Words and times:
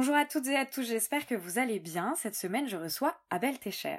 Bonjour 0.00 0.16
à 0.16 0.24
toutes 0.24 0.46
et 0.46 0.56
à 0.56 0.64
tous, 0.64 0.82
j'espère 0.82 1.26
que 1.26 1.34
vous 1.34 1.58
allez 1.58 1.78
bien. 1.78 2.14
Cette 2.16 2.34
semaine, 2.34 2.66
je 2.66 2.78
reçois 2.78 3.14
Abel 3.28 3.58
Técher. 3.58 3.98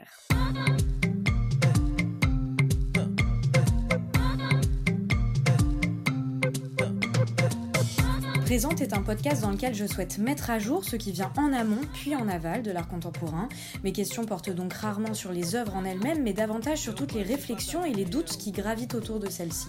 Présente 8.41 8.81
est 8.81 8.93
un 8.93 9.03
podcast 9.03 9.43
dans 9.43 9.51
lequel 9.51 9.75
je 9.75 9.85
souhaite 9.85 10.17
mettre 10.17 10.49
à 10.49 10.57
jour 10.57 10.83
ce 10.83 10.95
qui 10.95 11.11
vient 11.11 11.31
en 11.37 11.53
amont 11.53 11.81
puis 11.93 12.15
en 12.15 12.27
aval 12.27 12.63
de 12.63 12.71
l'art 12.71 12.87
contemporain. 12.87 13.47
Mes 13.83 13.91
questions 13.91 14.25
portent 14.25 14.49
donc 14.49 14.73
rarement 14.73 15.13
sur 15.13 15.31
les 15.31 15.53
œuvres 15.53 15.75
en 15.75 15.85
elles-mêmes, 15.85 16.23
mais 16.23 16.33
davantage 16.33 16.79
sur 16.79 16.95
toutes 16.95 17.13
les 17.13 17.21
réflexions 17.21 17.85
et 17.85 17.93
les 17.93 18.05
doutes 18.05 18.37
qui 18.37 18.51
gravitent 18.51 18.95
autour 18.95 19.19
de 19.19 19.29
celles-ci. 19.29 19.67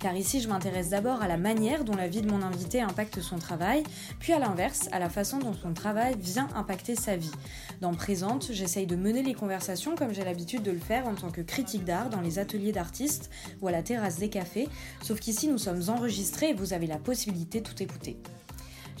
Car 0.00 0.16
ici, 0.16 0.40
je 0.40 0.48
m'intéresse 0.48 0.88
d'abord 0.88 1.20
à 1.20 1.28
la 1.28 1.36
manière 1.36 1.84
dont 1.84 1.94
la 1.94 2.08
vie 2.08 2.22
de 2.22 2.30
mon 2.30 2.40
invité 2.40 2.80
impacte 2.80 3.20
son 3.20 3.36
travail, 3.36 3.82
puis 4.18 4.32
à 4.32 4.38
l'inverse, 4.38 4.88
à 4.92 4.98
la 4.98 5.10
façon 5.10 5.38
dont 5.38 5.52
son 5.52 5.74
travail 5.74 6.16
vient 6.18 6.48
impacter 6.56 6.96
sa 6.96 7.16
vie. 7.16 7.30
Dans 7.82 7.92
Présente, 7.92 8.48
j'essaye 8.50 8.86
de 8.86 8.96
mener 8.96 9.22
les 9.22 9.34
conversations 9.34 9.96
comme 9.96 10.14
j'ai 10.14 10.24
l'habitude 10.24 10.62
de 10.62 10.70
le 10.70 10.78
faire 10.78 11.06
en 11.06 11.14
tant 11.14 11.30
que 11.30 11.42
critique 11.42 11.84
d'art 11.84 12.08
dans 12.08 12.22
les 12.22 12.38
ateliers 12.38 12.72
d'artistes 12.72 13.28
ou 13.60 13.68
à 13.68 13.72
la 13.72 13.82
terrasse 13.82 14.16
des 14.16 14.30
cafés, 14.30 14.70
sauf 15.02 15.20
qu'ici 15.20 15.48
nous 15.48 15.58
sommes 15.58 15.82
enregistrés 15.88 16.48
et 16.48 16.54
vous 16.54 16.72
avez 16.72 16.86
la 16.86 16.98
possibilité 16.98 17.60
de 17.60 17.68
tout 17.68 17.82
écouter. 17.82 18.16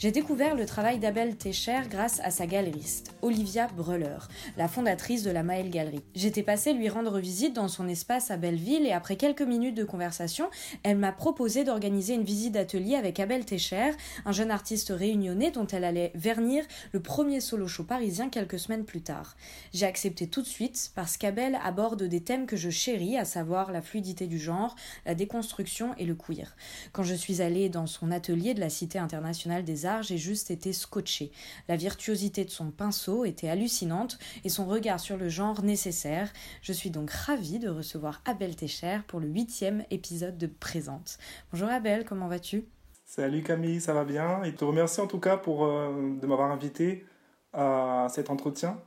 J'ai 0.00 0.12
découvert 0.12 0.54
le 0.54 0.64
travail 0.64 0.98
d'Abel 0.98 1.36
Técher 1.36 1.82
grâce 1.90 2.20
à 2.20 2.30
sa 2.30 2.46
galeriste, 2.46 3.14
Olivia 3.20 3.66
Breller, 3.66 4.16
la 4.56 4.66
fondatrice 4.66 5.24
de 5.24 5.30
la 5.30 5.42
Maëlle 5.42 5.68
Galerie. 5.68 6.00
J'étais 6.14 6.42
passée 6.42 6.72
lui 6.72 6.88
rendre 6.88 7.18
visite 7.18 7.54
dans 7.54 7.68
son 7.68 7.86
espace 7.86 8.30
à 8.30 8.38
Belleville 8.38 8.86
et 8.86 8.92
après 8.92 9.16
quelques 9.16 9.42
minutes 9.42 9.76
de 9.76 9.84
conversation, 9.84 10.48
elle 10.84 10.96
m'a 10.96 11.12
proposé 11.12 11.64
d'organiser 11.64 12.14
une 12.14 12.24
visite 12.24 12.52
d'atelier 12.54 12.94
avec 12.94 13.20
Abel 13.20 13.44
Técher, 13.44 13.90
un 14.24 14.32
jeune 14.32 14.50
artiste 14.50 14.88
réunionnais 14.88 15.50
dont 15.50 15.66
elle 15.66 15.84
allait 15.84 16.12
vernir 16.14 16.64
le 16.92 17.00
premier 17.00 17.40
solo 17.40 17.68
show 17.68 17.84
parisien 17.84 18.30
quelques 18.30 18.58
semaines 18.58 18.86
plus 18.86 19.02
tard. 19.02 19.36
J'ai 19.74 19.84
accepté 19.84 20.28
tout 20.28 20.40
de 20.40 20.46
suite 20.46 20.92
parce 20.94 21.18
qu'Abel 21.18 21.58
aborde 21.62 22.04
des 22.04 22.22
thèmes 22.22 22.46
que 22.46 22.56
je 22.56 22.70
chéris, 22.70 23.18
à 23.18 23.26
savoir 23.26 23.70
la 23.70 23.82
fluidité 23.82 24.26
du 24.26 24.38
genre, 24.38 24.76
la 25.04 25.14
déconstruction 25.14 25.94
et 25.98 26.06
le 26.06 26.14
queer. 26.14 26.56
Quand 26.92 27.02
je 27.02 27.14
suis 27.14 27.42
allée 27.42 27.68
dans 27.68 27.86
son 27.86 28.10
atelier 28.10 28.54
de 28.54 28.60
la 28.60 28.70
Cité 28.70 28.98
internationale 28.98 29.62
des 29.62 29.89
j'ai 30.02 30.18
juste 30.18 30.50
été 30.50 30.72
scotché. 30.72 31.32
La 31.68 31.76
virtuosité 31.76 32.44
de 32.44 32.50
son 32.50 32.70
pinceau 32.70 33.24
était 33.24 33.48
hallucinante 33.48 34.18
et 34.44 34.48
son 34.48 34.66
regard 34.66 35.00
sur 35.00 35.16
le 35.16 35.28
genre 35.28 35.62
nécessaire. 35.62 36.32
Je 36.62 36.72
suis 36.72 36.90
donc 36.90 37.10
ravie 37.10 37.58
de 37.58 37.68
recevoir 37.68 38.22
Abel 38.24 38.56
Técher 38.56 39.00
pour 39.06 39.20
le 39.20 39.28
huitième 39.28 39.84
épisode 39.90 40.38
de 40.38 40.46
Présente. 40.46 41.18
Bonjour 41.52 41.68
Abel, 41.68 42.04
comment 42.04 42.28
vas-tu? 42.28 42.64
Salut 43.04 43.42
Camille, 43.42 43.80
ça 43.80 43.92
va 43.92 44.04
bien 44.04 44.44
Et 44.44 44.54
te 44.54 44.64
remercie 44.64 45.00
en 45.00 45.08
tout 45.08 45.18
cas 45.18 45.36
pour, 45.36 45.64
euh, 45.64 46.16
de 46.20 46.26
m'avoir 46.26 46.52
invité 46.52 47.04
à 47.52 48.06
cet 48.08 48.30
entretien. 48.30 48.78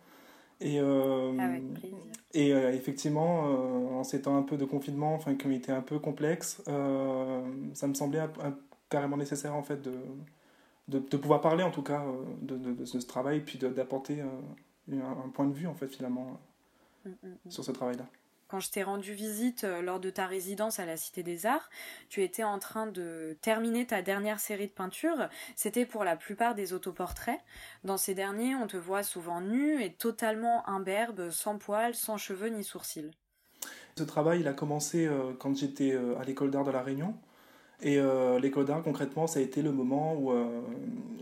Et, 0.61 0.79
euh, 0.79 1.37
Avec 1.37 1.73
plaisir. 1.73 1.97
Et 2.33 2.53
euh, 2.53 2.73
effectivement, 2.73 3.41
en 3.99 4.03
ces 4.03 4.21
temps 4.21 4.37
un 4.37 4.43
peu 4.43 4.55
de 4.55 4.63
confinement, 4.63 5.13
enfin, 5.13 5.35
qui 5.35 5.45
ont 5.45 5.51
été 5.51 5.73
un 5.73 5.81
peu 5.81 5.99
complexes, 5.99 6.61
ça 6.65 7.87
me 7.87 7.93
semblait 7.93 8.21
carrément 8.89 9.17
nécessaire 9.17 9.55
en 9.55 9.63
fait 9.63 9.81
de, 9.81 9.91
de, 10.87 11.17
pouvoir 11.17 11.41
parler 11.41 11.63
en 11.63 11.71
tout 11.71 11.81
cas 11.81 12.01
euh, 12.01 12.23
de, 12.41 12.57
de, 12.57 12.85
ce 12.85 12.97
travail, 12.99 13.41
puis 13.41 13.57
d'apporter 13.57 14.21
euh, 14.21 15.01
un, 15.01 15.29
point 15.29 15.45
de 15.45 15.53
vue 15.53 15.67
en 15.67 15.73
fait 15.73 15.87
finalement 15.87 16.39
mm, 17.05 17.09
mm, 17.09 17.29
mm. 17.45 17.51
sur 17.51 17.63
ce 17.63 17.71
travail-là. 17.71 18.05
Quand 18.49 18.59
je 18.59 18.69
t'ai 18.69 18.83
rendu 18.83 19.13
visite 19.13 19.63
euh, 19.63 19.81
lors 19.81 19.99
de 19.99 20.11
ta 20.11 20.27
résidence 20.27 20.79
à 20.79 20.85
la 20.85 20.95
Cité 20.95 21.23
des 21.23 21.45
Arts, 21.47 21.69
tu 22.09 22.21
étais 22.21 22.43
en 22.43 22.59
train 22.59 22.85
de 22.85 23.35
terminer 23.41 23.87
ta 23.87 24.01
dernière 24.01 24.39
série 24.39 24.67
de 24.67 24.73
peintures. 24.73 25.29
C'était 25.55 25.85
pour 25.85 26.03
la 26.03 26.15
plupart 26.15 26.53
des 26.53 26.73
autoportraits. 26.73 27.39
Dans 27.83 27.97
ces 27.97 28.13
derniers, 28.13 28.53
on 28.55 28.67
te 28.67 28.77
voit 28.77 29.03
souvent 29.03 29.41
nu 29.41 29.81
et 29.81 29.93
totalement 29.93 30.67
imberbe, 30.69 31.31
sans 31.31 31.57
poils, 31.57 31.95
sans 31.95 32.17
cheveux 32.17 32.49
ni 32.49 32.63
sourcils. 32.63 33.11
Ce 33.97 34.03
travail, 34.03 34.41
il 34.41 34.47
a 34.47 34.53
commencé 34.53 35.09
quand 35.39 35.55
j'étais 35.55 35.95
à 36.19 36.23
l'école 36.23 36.49
d'art 36.49 36.63
de 36.63 36.71
la 36.71 36.81
Réunion. 36.81 37.15
Et 37.83 37.97
euh, 37.97 38.39
l'école 38.39 38.65
d'art, 38.65 38.81
concrètement, 38.81 39.27
ça 39.27 39.39
a 39.39 39.41
été 39.43 39.61
le 39.61 39.73
moment 39.73 40.15
où, 40.15 40.31
euh, 40.31 40.61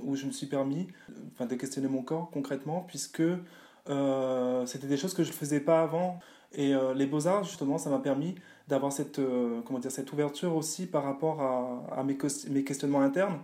où 0.04 0.16
je 0.16 0.28
me 0.28 0.32
suis 0.32 0.46
permis 0.46 0.88
enfin, 1.34 1.48
de 1.48 1.56
questionner 1.56 1.88
mon 1.88 2.04
corps 2.04 2.30
concrètement, 2.30 2.86
puisque 2.88 3.24
euh, 3.90 4.66
c'était 4.68 4.86
des 4.86 4.98
choses 4.98 5.16
que 5.16 5.24
je 5.24 5.30
ne 5.30 5.34
faisais 5.34 5.60
pas 5.60 5.82
avant. 5.82 6.20
Et 6.54 6.74
les 6.98 7.06
beaux-arts, 7.06 7.46
justement, 7.46 7.78
ça 7.78 7.90
m'a 7.90 8.00
permis 8.00 8.36
d'avoir 8.68 8.92
cette, 8.92 9.22
comment 9.66 9.80
dire, 9.80 9.90
cette 9.90 10.12
ouverture 10.12 10.54
aussi 10.54 10.86
par 10.86 11.06
rapport 11.06 11.42
à, 11.42 12.00
à 12.00 12.04
mes, 12.04 12.18
mes, 12.50 12.66
questionnements 12.66 13.00
internes. 13.00 13.40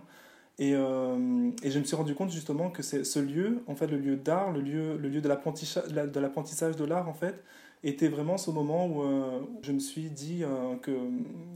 Et, 0.58 0.72
et, 0.72 1.70
je 1.70 1.78
me 1.78 1.84
suis 1.84 1.96
rendu 1.96 2.14
compte 2.14 2.30
justement 2.30 2.68
que 2.68 2.82
ce 2.82 3.18
lieu, 3.18 3.62
en 3.66 3.74
fait, 3.74 3.86
le 3.86 3.96
lieu 3.96 4.16
d'art, 4.16 4.52
le 4.52 4.60
lieu, 4.60 4.98
le 4.98 5.08
lieu 5.08 5.22
de 5.22 5.28
l'apprentissage 5.30 6.76
de 6.76 6.84
l'art, 6.84 7.08
en 7.08 7.14
fait, 7.14 7.42
était 7.84 8.08
vraiment 8.08 8.38
ce 8.38 8.50
moment 8.50 8.86
où 8.86 9.02
euh, 9.02 9.40
je 9.62 9.72
me 9.72 9.78
suis 9.78 10.10
dit 10.10 10.42
euh, 10.42 10.76
que, 10.82 10.90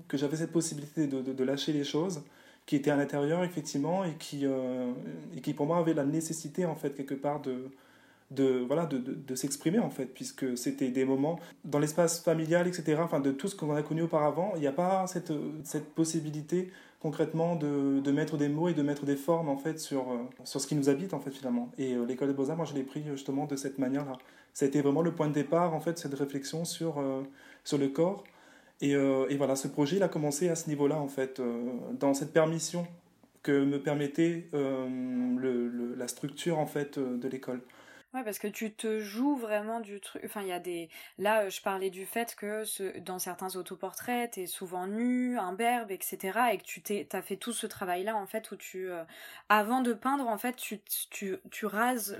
que 0.08 0.16
j'avais 0.16 0.36
cette 0.36 0.52
possibilité 0.52 1.06
de, 1.06 1.20
de, 1.20 1.44
lâcher 1.44 1.72
les 1.72 1.84
choses 1.84 2.22
qui 2.66 2.76
étaient 2.76 2.90
à 2.90 2.96
l'intérieur 2.96 3.42
effectivement 3.42 4.04
et 4.04 4.14
qui, 4.18 4.46
euh, 4.46 4.92
et 5.36 5.40
qui 5.40 5.52
pour 5.52 5.66
moi 5.66 5.78
avaient 5.78 5.94
la 5.94 6.04
nécessité 6.04 6.64
en 6.64 6.76
fait 6.76 6.90
quelque 6.94 7.14
part 7.14 7.40
de, 7.40 7.70
de, 8.30 8.64
voilà, 8.66 8.86
de, 8.86 8.98
de, 8.98 9.34
s'exprimer 9.34 9.80
en 9.80 9.90
fait, 9.90 10.06
puisque 10.06 10.56
c'était 10.56 10.90
des 10.90 11.04
moments 11.04 11.40
dans 11.64 11.80
l'espace 11.80 12.20
familial, 12.20 12.68
etc., 12.68 13.00
enfin 13.02 13.20
de 13.20 13.32
tout 13.32 13.48
ce 13.48 13.56
qu'on 13.56 13.74
a 13.74 13.82
connu 13.82 14.02
auparavant, 14.02 14.52
il 14.54 14.60
n'y 14.60 14.68
a 14.68 14.72
pas 14.72 15.06
cette, 15.08 15.32
cette 15.64 15.92
possibilité 15.94 16.70
concrètement 17.02 17.56
de, 17.56 18.10
mettre 18.12 18.36
des 18.36 18.48
mots 18.48 18.68
et 18.68 18.74
de 18.74 18.82
mettre 18.82 19.04
des 19.04 19.16
formes 19.16 19.48
en 19.48 19.58
fait 19.58 19.80
sur, 19.80 20.06
sur 20.44 20.60
ce 20.60 20.66
qui 20.66 20.76
nous 20.76 20.88
habite 20.88 21.12
en 21.12 21.20
fait 21.20 21.32
finalement. 21.32 21.70
Et 21.76 21.96
l'école 22.06 22.28
des 22.28 22.34
beaux-arts, 22.34 22.56
moi 22.56 22.64
je 22.64 22.74
l'ai 22.74 22.84
pris 22.84 23.02
justement 23.04 23.46
de 23.46 23.56
cette 23.56 23.78
manière-là 23.78 24.16
ça 24.52 24.64
a 24.64 24.68
été 24.68 24.80
vraiment 24.80 25.02
le 25.02 25.12
point 25.12 25.28
de 25.28 25.32
départ, 25.32 25.74
en 25.74 25.80
fait, 25.80 25.98
cette 25.98 26.14
réflexion 26.14 26.64
sur, 26.64 26.98
euh, 26.98 27.22
sur 27.64 27.78
le 27.78 27.88
corps. 27.88 28.24
Et, 28.80 28.94
euh, 28.94 29.26
voilà, 29.36 29.56
ce 29.56 29.68
projet, 29.68 29.96
il 29.96 30.02
a 30.02 30.08
commencé 30.08 30.48
à 30.48 30.54
ce 30.54 30.68
niveau-là, 30.68 30.96
en 30.96 31.08
fait, 31.08 31.40
euh, 31.40 31.72
dans 31.98 32.14
cette 32.14 32.32
permission 32.32 32.86
que 33.42 33.64
me 33.64 33.80
permettait 33.80 34.48
la 34.52 36.08
structure, 36.08 36.58
en 36.58 36.66
fait, 36.66 36.98
de 36.98 37.28
l'école. 37.28 37.60
Ouais, 38.14 38.24
parce 38.24 38.38
que 38.38 38.46
tu 38.46 38.74
te 38.74 39.00
joues 39.00 39.36
vraiment 39.36 39.80
du 39.80 39.98
truc. 40.00 40.22
Enfin, 40.26 40.42
il 40.42 40.48
y 40.48 40.52
a 40.52 40.60
des. 40.60 40.90
Là, 41.16 41.48
je 41.48 41.62
parlais 41.62 41.88
du 41.88 42.04
fait 42.04 42.34
que 42.34 42.62
ce... 42.64 42.98
dans 42.98 43.18
certains 43.18 43.56
autoportraits, 43.56 44.32
t'es 44.32 44.46
souvent 44.46 44.86
nu, 44.86 45.38
imberbe, 45.38 45.90
etc. 45.90 46.52
Et 46.52 46.58
que 46.58 46.62
tu 46.64 46.82
t'es, 46.82 47.08
as 47.16 47.22
fait 47.22 47.36
tout 47.36 47.54
ce 47.54 47.66
travail-là, 47.66 48.14
en 48.14 48.26
fait, 48.26 48.50
où 48.50 48.56
tu. 48.56 48.90
Avant 49.48 49.80
de 49.80 49.94
peindre, 49.94 50.28
en 50.28 50.36
fait, 50.36 50.56
tu, 50.56 50.80
tu, 51.10 51.36
tu 51.50 51.64
rases 51.66 52.16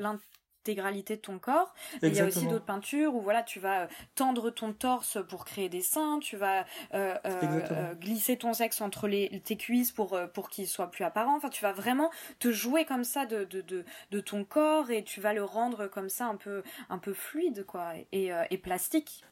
intégralité 0.63 1.17
de 1.17 1.21
ton 1.21 1.39
corps. 1.39 1.75
Il 2.03 2.15
y 2.15 2.21
a 2.21 2.27
aussi 2.27 2.47
d'autres 2.47 2.65
peintures 2.65 3.15
où 3.15 3.21
voilà, 3.21 3.43
tu 3.43 3.59
vas 3.59 3.83
euh, 3.83 3.87
tendre 4.15 4.51
ton 4.51 4.73
torse 4.73 5.19
pour 5.29 5.45
créer 5.45 5.69
des 5.69 5.81
seins, 5.81 6.21
tu 6.21 6.37
vas 6.37 6.65
euh, 6.95 7.17
euh, 7.27 7.95
glisser 7.95 8.37
ton 8.37 8.53
sexe 8.53 8.81
entre 8.81 9.09
les, 9.09 9.43
tes 9.45 9.57
cuisses 9.57 9.91
pour, 9.91 10.19
pour 10.33 10.49
qu'il 10.49 10.69
soit 10.69 10.91
plus 10.91 11.05
apparent. 11.05 11.37
Enfin, 11.37 11.49
tu 11.49 11.63
vas 11.63 11.73
vraiment 11.73 12.11
te 12.39 12.53
jouer 12.53 12.85
comme 12.85 13.03
ça 13.03 13.27
de, 13.27 13.45
de, 13.45 13.61
de, 13.63 13.85
de, 14.13 14.21
ton 14.21 14.45
corps 14.45 14.91
et 14.91 15.03
tu 15.03 15.21
vas 15.21 15.35
le 15.35 15.43
rendre 15.43 15.89
comme 15.89 16.09
ça 16.09 16.27
un 16.27 16.37
peu, 16.37 16.63
un 16.89 16.99
peu 16.99 17.13
fluide 17.13 17.65
quoi, 17.67 17.95
et, 18.13 18.31
et 18.51 18.59
plastique. 18.59 19.25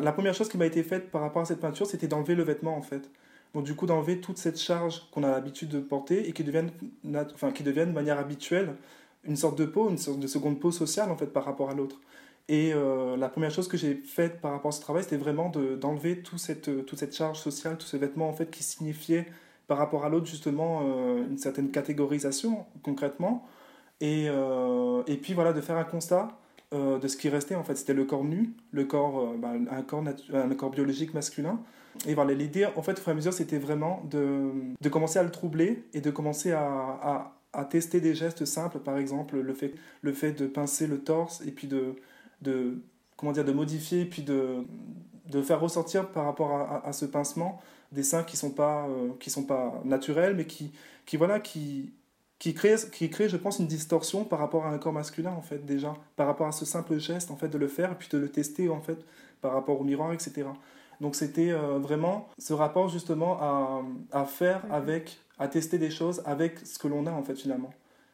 La 0.00 0.12
première 0.12 0.34
chose 0.34 0.48
qui 0.48 0.58
m'a 0.58 0.66
été 0.66 0.82
faite 0.82 1.10
par 1.10 1.20
rapport 1.20 1.42
à 1.42 1.44
cette 1.44 1.60
peinture, 1.60 1.86
c'était 1.86 2.08
d'enlever 2.08 2.34
le 2.34 2.42
vêtement 2.42 2.76
en 2.76 2.82
fait. 2.82 3.10
Donc 3.54 3.64
du 3.64 3.74
coup 3.74 3.86
d'enlever 3.86 4.20
toute 4.20 4.38
cette 4.38 4.58
charge 4.58 5.08
qu'on 5.10 5.22
a 5.22 5.30
l'habitude 5.30 5.68
de 5.68 5.80
porter 5.80 6.28
et 6.28 6.32
qui 6.32 6.44
devienne, 6.44 6.70
enfin, 7.34 7.52
qui 7.52 7.62
devienne 7.62 7.90
de 7.90 7.94
manière 7.94 8.18
habituelle 8.18 8.74
une 9.24 9.36
sorte 9.36 9.58
de 9.58 9.64
peau, 9.64 9.90
une 9.90 9.98
sorte 9.98 10.20
de 10.20 10.26
seconde 10.26 10.58
peau 10.58 10.70
sociale 10.70 11.10
en 11.10 11.16
fait 11.16 11.26
par 11.26 11.44
rapport 11.44 11.70
à 11.70 11.74
l'autre. 11.74 12.00
Et 12.48 12.72
euh, 12.72 13.16
la 13.16 13.28
première 13.28 13.50
chose 13.50 13.68
que 13.68 13.76
j'ai 13.76 13.94
faite 13.94 14.40
par 14.40 14.52
rapport 14.52 14.70
à 14.70 14.72
ce 14.72 14.80
travail, 14.80 15.02
c'était 15.02 15.18
vraiment 15.18 15.50
d'enlever 15.50 16.22
tout 16.22 16.38
cette, 16.38 16.86
toute 16.86 16.98
cette 16.98 17.14
charge 17.14 17.38
sociale, 17.38 17.76
tous 17.76 17.86
ces 17.86 17.98
vêtements 17.98 18.28
en 18.28 18.32
fait 18.32 18.50
qui 18.50 18.62
signifiaient 18.62 19.26
par 19.66 19.76
rapport 19.76 20.06
à 20.06 20.08
l'autre 20.08 20.26
justement 20.26 20.80
euh, 20.82 21.26
une 21.28 21.36
certaine 21.36 21.70
catégorisation 21.70 22.64
concrètement. 22.82 23.46
Et, 24.00 24.26
euh, 24.28 25.02
et 25.06 25.16
puis 25.16 25.34
voilà, 25.34 25.52
de 25.52 25.60
faire 25.60 25.76
un 25.76 25.84
constat 25.84 26.28
de 26.70 27.08
ce 27.08 27.16
qui 27.16 27.30
restait 27.30 27.54
en 27.54 27.64
fait. 27.64 27.76
C'était 27.76 27.94
le 27.94 28.04
corps 28.04 28.24
nu, 28.24 28.52
le 28.72 28.84
corps, 28.84 29.34
bah, 29.38 29.52
un, 29.70 29.82
corps 29.82 30.04
un 30.34 30.54
corps 30.54 30.68
biologique 30.68 31.14
masculin. 31.14 31.60
Et 32.06 32.14
voilà, 32.14 32.34
l'idée 32.34 32.66
en 32.76 32.82
fait 32.82 32.92
au 32.92 32.96
fur 32.96 33.08
et 33.08 33.12
à 33.12 33.14
mesure, 33.14 33.32
c'était 33.32 33.56
vraiment 33.56 34.02
de, 34.10 34.50
de 34.78 34.88
commencer 34.90 35.18
à 35.18 35.22
le 35.22 35.30
troubler 35.30 35.84
et 35.94 36.02
de 36.02 36.10
commencer 36.10 36.52
à 36.52 37.37
à 37.52 37.64
tester 37.64 38.00
des 38.00 38.14
gestes 38.14 38.44
simples, 38.44 38.78
par 38.78 38.98
exemple 38.98 39.38
le 39.38 39.54
fait, 39.54 39.74
le 40.02 40.12
fait 40.12 40.32
de 40.32 40.46
pincer 40.46 40.86
le 40.86 41.00
torse 41.00 41.40
et 41.46 41.50
puis 41.50 41.66
de, 41.66 41.94
de, 42.42 42.82
comment 43.16 43.32
dire, 43.32 43.44
de 43.44 43.52
modifier, 43.52 44.04
puis 44.04 44.22
de, 44.22 44.64
de 45.26 45.42
faire 45.42 45.60
ressortir 45.60 46.08
par 46.10 46.24
rapport 46.24 46.52
à, 46.52 46.86
à, 46.86 46.92
ce 46.92 47.04
pincement 47.04 47.60
des 47.92 48.02
seins 48.02 48.22
qui 48.22 48.36
ne 48.36 48.40
sont, 48.40 48.50
pas, 48.50 48.86
euh, 48.88 49.10
qui 49.18 49.30
sont 49.30 49.44
pas 49.44 49.80
naturels, 49.84 50.34
mais 50.36 50.46
qui, 50.46 50.72
qui, 51.06 51.16
voilà, 51.16 51.40
qui, 51.40 51.92
qui, 52.38 52.54
créent, 52.54 52.76
qui 52.92 53.10
je 53.10 53.36
pense, 53.36 53.58
une 53.58 53.66
distorsion 53.66 54.24
par 54.24 54.38
rapport 54.38 54.66
à 54.66 54.70
un 54.70 54.78
corps 54.78 54.92
masculin, 54.92 55.32
en 55.32 55.42
fait, 55.42 55.64
déjà, 55.64 55.94
par 56.16 56.26
rapport 56.26 56.46
à 56.46 56.52
ce 56.52 56.64
simple 56.66 56.98
geste, 56.98 57.30
en 57.30 57.36
fait, 57.36 57.48
de 57.48 57.58
le 57.58 57.68
faire, 57.68 57.92
et 57.92 57.94
puis 57.94 58.08
de 58.10 58.18
le 58.18 58.30
tester, 58.30 58.68
en 58.68 58.80
fait, 58.80 58.98
par 59.40 59.52
rapport 59.52 59.80
au 59.80 59.84
miroir, 59.84 60.12
etc. 60.12 60.46
Donc 61.00 61.14
c'était 61.14 61.52
euh, 61.52 61.78
vraiment 61.78 62.28
ce 62.38 62.52
rapport, 62.52 62.88
justement, 62.88 63.38
à, 63.40 63.82
à 64.12 64.24
faire 64.24 64.62
avec 64.70 65.18
à 65.38 65.48
tester 65.48 65.78
des 65.78 65.90
choses 65.90 66.22
avec 66.24 66.58
ce 66.64 66.78
que 66.78 66.88
l'on 66.88 67.06
a 67.06 67.12
en 67.12 67.22
fait 67.22 67.36
finalement. 67.36 67.70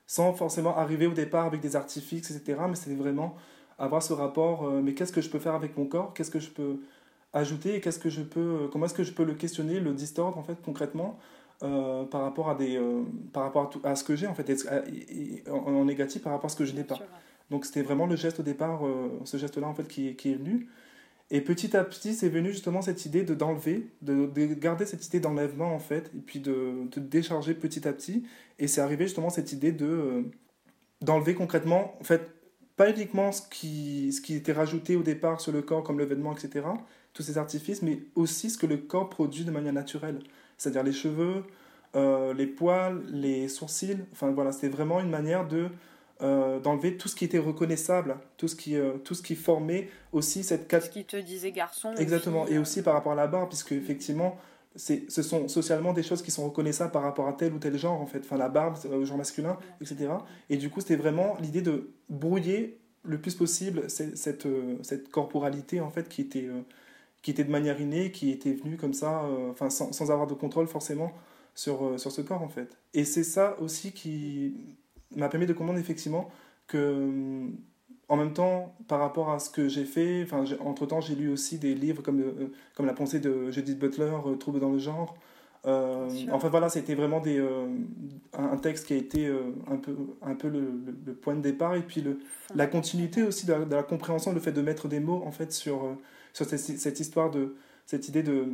sans 0.07 0.35
forcément 0.35 0.77
arriver 0.77 1.07
au 1.07 1.15
départ 1.15 1.47
avec 1.47 1.61
des 1.63 1.77
artifices, 1.77 2.31
etc. 2.31 2.61
Mais 2.69 2.75
c'était 2.75 2.95
vraiment 2.95 3.37
avoir 3.79 4.03
ce 4.03 4.13
rapport, 4.13 4.67
euh, 4.67 4.81
mais 4.83 4.95
qu'est-ce 4.95 5.13
que 5.13 5.21
je 5.21 5.31
peux 5.31 5.39
faire 5.39 5.55
avec 5.55 5.77
mon 5.77 5.87
corps, 5.87 6.13
qu'est-ce 6.15 6.31
que 6.31 6.41
je 6.41 6.51
peux 6.51 6.81
ajouter, 7.33 7.81
qu'est-ce 7.81 7.99
que 7.99 8.11
je 8.11 8.23
peux, 8.23 8.41
euh, 8.41 8.69
comment 8.71 8.87
est-ce 8.87 8.95
que 8.95 9.03
je 9.03 9.13
peux 9.13 9.25
le 9.25 9.35
questionner, 9.35 9.81
le 9.81 9.93
distordre 9.95 10.39
en 10.39 10.43
fait 10.43 10.61
concrètement 10.63 11.19
euh, 11.63 12.05
par 12.05 12.23
rapport 12.23 12.51
à 12.51 12.55
des, 12.55 12.81
par 13.33 13.45
rapport 13.45 13.71
à, 13.83 13.97
ce 13.97 14.05
que 14.05 14.15
j'ai 14.15 14.27
en 14.27 14.35
fait, 14.35 14.53
en, 15.51 15.85
négatif 15.85 16.23
par 16.23 16.33
rapport 16.33 16.47
à 16.47 16.51
ce 16.51 16.57
que 16.57 16.65
je 16.65 16.75
n'ai 16.75 16.85
pas. 16.85 16.99
Donc 17.51 17.65
c'était 17.65 17.83
vraiment 17.83 18.07
le 18.07 18.17
geste 18.17 18.41
au 18.41 18.43
départ, 18.43 18.81
ce 19.25 19.37
geste-là 19.37 19.67
en 19.67 19.75
fait 19.75 19.89
qui, 19.89 20.15
qui 20.17 20.33
est 20.33 20.35
venu. 20.35 20.69
Et 21.31 21.41
petit 21.41 21.77
à 21.77 21.85
petit, 21.85 22.15
c'est 22.15 22.29
venu 22.29 22.51
justement 22.51 22.83
cette 22.83 23.07
idée 23.07 23.23
de 23.25 23.35
d'enlever, 23.35 23.91
de, 24.03 24.27
de, 24.27 24.55
garder 24.55 24.85
cette 24.87 25.07
idée 25.07 25.21
d'enlèvement 25.21 25.75
en 25.75 25.79
fait, 25.79 26.11
et 26.15 26.21
puis 26.21 26.39
de, 26.39 26.89
de, 26.93 27.01
décharger 27.01 27.55
petit 27.55 27.89
à 27.89 27.93
petit. 27.93 28.25
Et 28.59 28.69
c'est 28.69 28.81
arrivé 28.81 29.07
justement 29.07 29.31
cette 29.31 29.53
idée 29.53 29.73
de 29.73 30.25
d'enlever 31.01 31.35
concrètement, 31.35 31.97
en 32.01 32.05
fait, 32.05 32.35
pas 32.77 32.91
uniquement 32.91 33.33
ce 33.33 33.43
qui, 33.49 34.13
ce 34.13 34.21
qui 34.21 34.35
était 34.35 34.53
rajouté 34.53 34.97
au 34.97 35.03
départ 35.03 35.41
sur 35.41 35.53
le 35.53 35.63
corps 35.63 35.83
comme 35.83 35.99
le 35.99 36.05
vêtement, 36.05 36.33
etc., 36.33 36.67
tous 37.13 37.23
ces 37.23 37.39
artifices, 37.39 37.83
mais 37.83 38.01
aussi 38.15 38.51
ce 38.51 38.59
que 38.59 38.67
le 38.67 38.79
corps 38.79 39.09
produit 39.09 39.45
de 39.45 39.51
manière 39.51 39.73
naturelle, 39.73 40.19
c'est-à-dire 40.59 40.83
les 40.83 40.93
cheveux, 40.93 41.45
euh, 41.95 42.35
les 42.35 42.47
poils, 42.47 43.03
les 43.07 43.49
sourcils, 43.49 43.99
enfin 44.13 44.33
voilà, 44.33 44.51
c'était 44.51 44.69
vraiment 44.69 45.01
une 45.01 45.11
manière 45.11 45.47
de 45.47 45.69
euh, 46.23 46.61
d'enlever 46.61 46.97
tout 46.97 47.09
ce 47.09 47.17
qui 47.17 47.25
était 47.25 47.39
reconnaissable, 47.39 48.17
tout 48.37 48.49
ce 48.49 48.57
qui, 48.57 48.77
euh, 48.77 48.99
tout 48.99 49.15
ce 49.15 49.23
qui 49.23 49.35
formait 49.35 49.89
aussi 50.13 50.45
cette... 50.45 50.69
Tout 50.69 50.81
ce 50.81 50.91
qui 50.91 51.05
te 51.05 51.17
disait 51.17 51.53
garçon. 51.53 51.93
Exactement, 51.97 52.47
et 52.47 52.59
aussi 52.59 52.83
par 52.83 52.95
rapport 52.95 53.13
à 53.13 53.17
la 53.17 53.27
barbe, 53.27 53.49
puisque 53.49 53.73
effectivement, 53.73 54.39
ce 54.77 55.23
sont 55.23 55.49
socialement 55.49 55.93
des 55.93 56.03
choses 56.03 56.23
qui 56.23 56.31
sont 56.31 56.45
reconnaissables 56.45 56.91
par 56.91 57.03
rapport 57.03 57.29
à 57.29 57.33
tel 57.33 57.53
ou 57.53 57.59
tel 57.59 57.79
genre, 57.79 58.01
en 58.01 58.07
fait. 58.07 58.19
Enfin, 58.19 58.37
la 58.37 58.49
barbe, 58.49 58.77
euh, 58.87 59.05
genre 59.05 59.19
masculin, 59.19 59.57
etc. 59.81 60.09
Et 60.51 60.57
du 60.57 60.69
coup, 60.69 60.81
c'était 60.81 60.97
vraiment 60.97 61.37
l'idée 61.41 61.63
de 61.63 61.91
brouiller 62.09 62.79
le 63.05 63.21
plus 63.21 63.35
possible 63.35 63.89
cette, 63.89 64.47
euh, 64.47 64.77
cette, 64.83 65.11
corporalité, 65.11 65.81
en 65.81 65.91
fait, 65.91 66.09
qui 66.09 66.23
était, 66.23 66.47
euh, 66.47 66.63
qui 67.23 67.31
était 67.31 67.45
de 67.45 67.51
manière 67.51 67.81
innée, 67.81 68.11
qui 68.11 68.31
était 68.31 68.53
venue 68.53 68.77
comme 68.77 68.95
ça, 68.95 69.25
enfin, 69.51 69.71
sans, 69.71 69.93
sans, 69.93 70.11
avoir 70.11 70.27
de 70.27 70.35
contrôle, 70.35 70.67
forcément, 70.67 71.13
sur, 71.55 71.99
sur 71.99 72.11
ce 72.11 72.21
corps, 72.21 72.43
en 72.43 72.49
fait. 72.49 72.77
Et 72.95 73.05
c'est 73.05 73.25
ça 73.25 73.57
aussi 73.61 73.93
qui 73.93 74.77
m'a 75.17 75.29
permis 75.29 75.47
de 75.47 75.53
comprendre, 75.53 75.79
effectivement, 75.79 76.31
que 76.67 77.51
en 78.09 78.17
même 78.17 78.33
temps, 78.33 78.75
par 78.89 79.01
rapport 79.01 79.31
à 79.31 79.39
ce 79.39 79.51
que 79.51 79.69
j'ai 79.69 79.85
fait, 79.85 80.23
enfin, 80.25 80.45
entre-temps, 80.61 81.01
j'ai 81.01 81.15
lu 81.15 81.31
aussi 81.31 81.59
des 81.59 81.75
livres 81.75 82.03
comme, 82.03 82.21
euh, 82.21 82.53
comme 82.75 82.87
La 82.87 82.93
pensée 82.93 83.19
de 83.19 83.51
Judith 83.51 83.79
Butler, 83.79 84.13
euh, 84.27 84.37
Trouble 84.37 84.61
dans 84.61 84.71
le 84.71 84.79
genre. 84.79 85.17
Euh, 85.67 86.07
enfin 86.31 86.51
voilà, 86.51 86.69
c'était 86.69 86.95
vraiment 86.95 87.21
des, 87.21 87.43
un 88.35 88.57
texte 88.59 88.87
qui 88.87 88.93
a 88.93 88.97
été 88.97 89.27
un 89.67 89.77
peu, 89.77 89.97
un 90.21 90.35
peu 90.35 90.49
le, 90.49 90.73
le, 91.07 91.15
point 91.15 91.35
de 91.35 91.41
départ 91.41 91.75
et 91.75 91.81
puis 91.81 92.03
le, 92.03 92.19
la 92.55 92.67
continuité 92.67 93.23
aussi 93.23 93.47
de 93.47 93.55
la, 93.71 93.83
compréhension, 93.83 94.35
le 94.35 94.41
fait 94.41 94.53
de 94.53 94.61
mettre 94.61 94.89
des 94.89 95.01
mots 95.01 95.23
en 95.25 95.31
fait 95.31 95.53
sur, 95.53 95.97
sur 96.35 96.45
cette, 96.45 96.61
cette 96.61 97.01
histoire 97.01 97.31
de 97.31 97.55
cette 97.87 98.09
idée 98.09 98.23
de, 98.23 98.47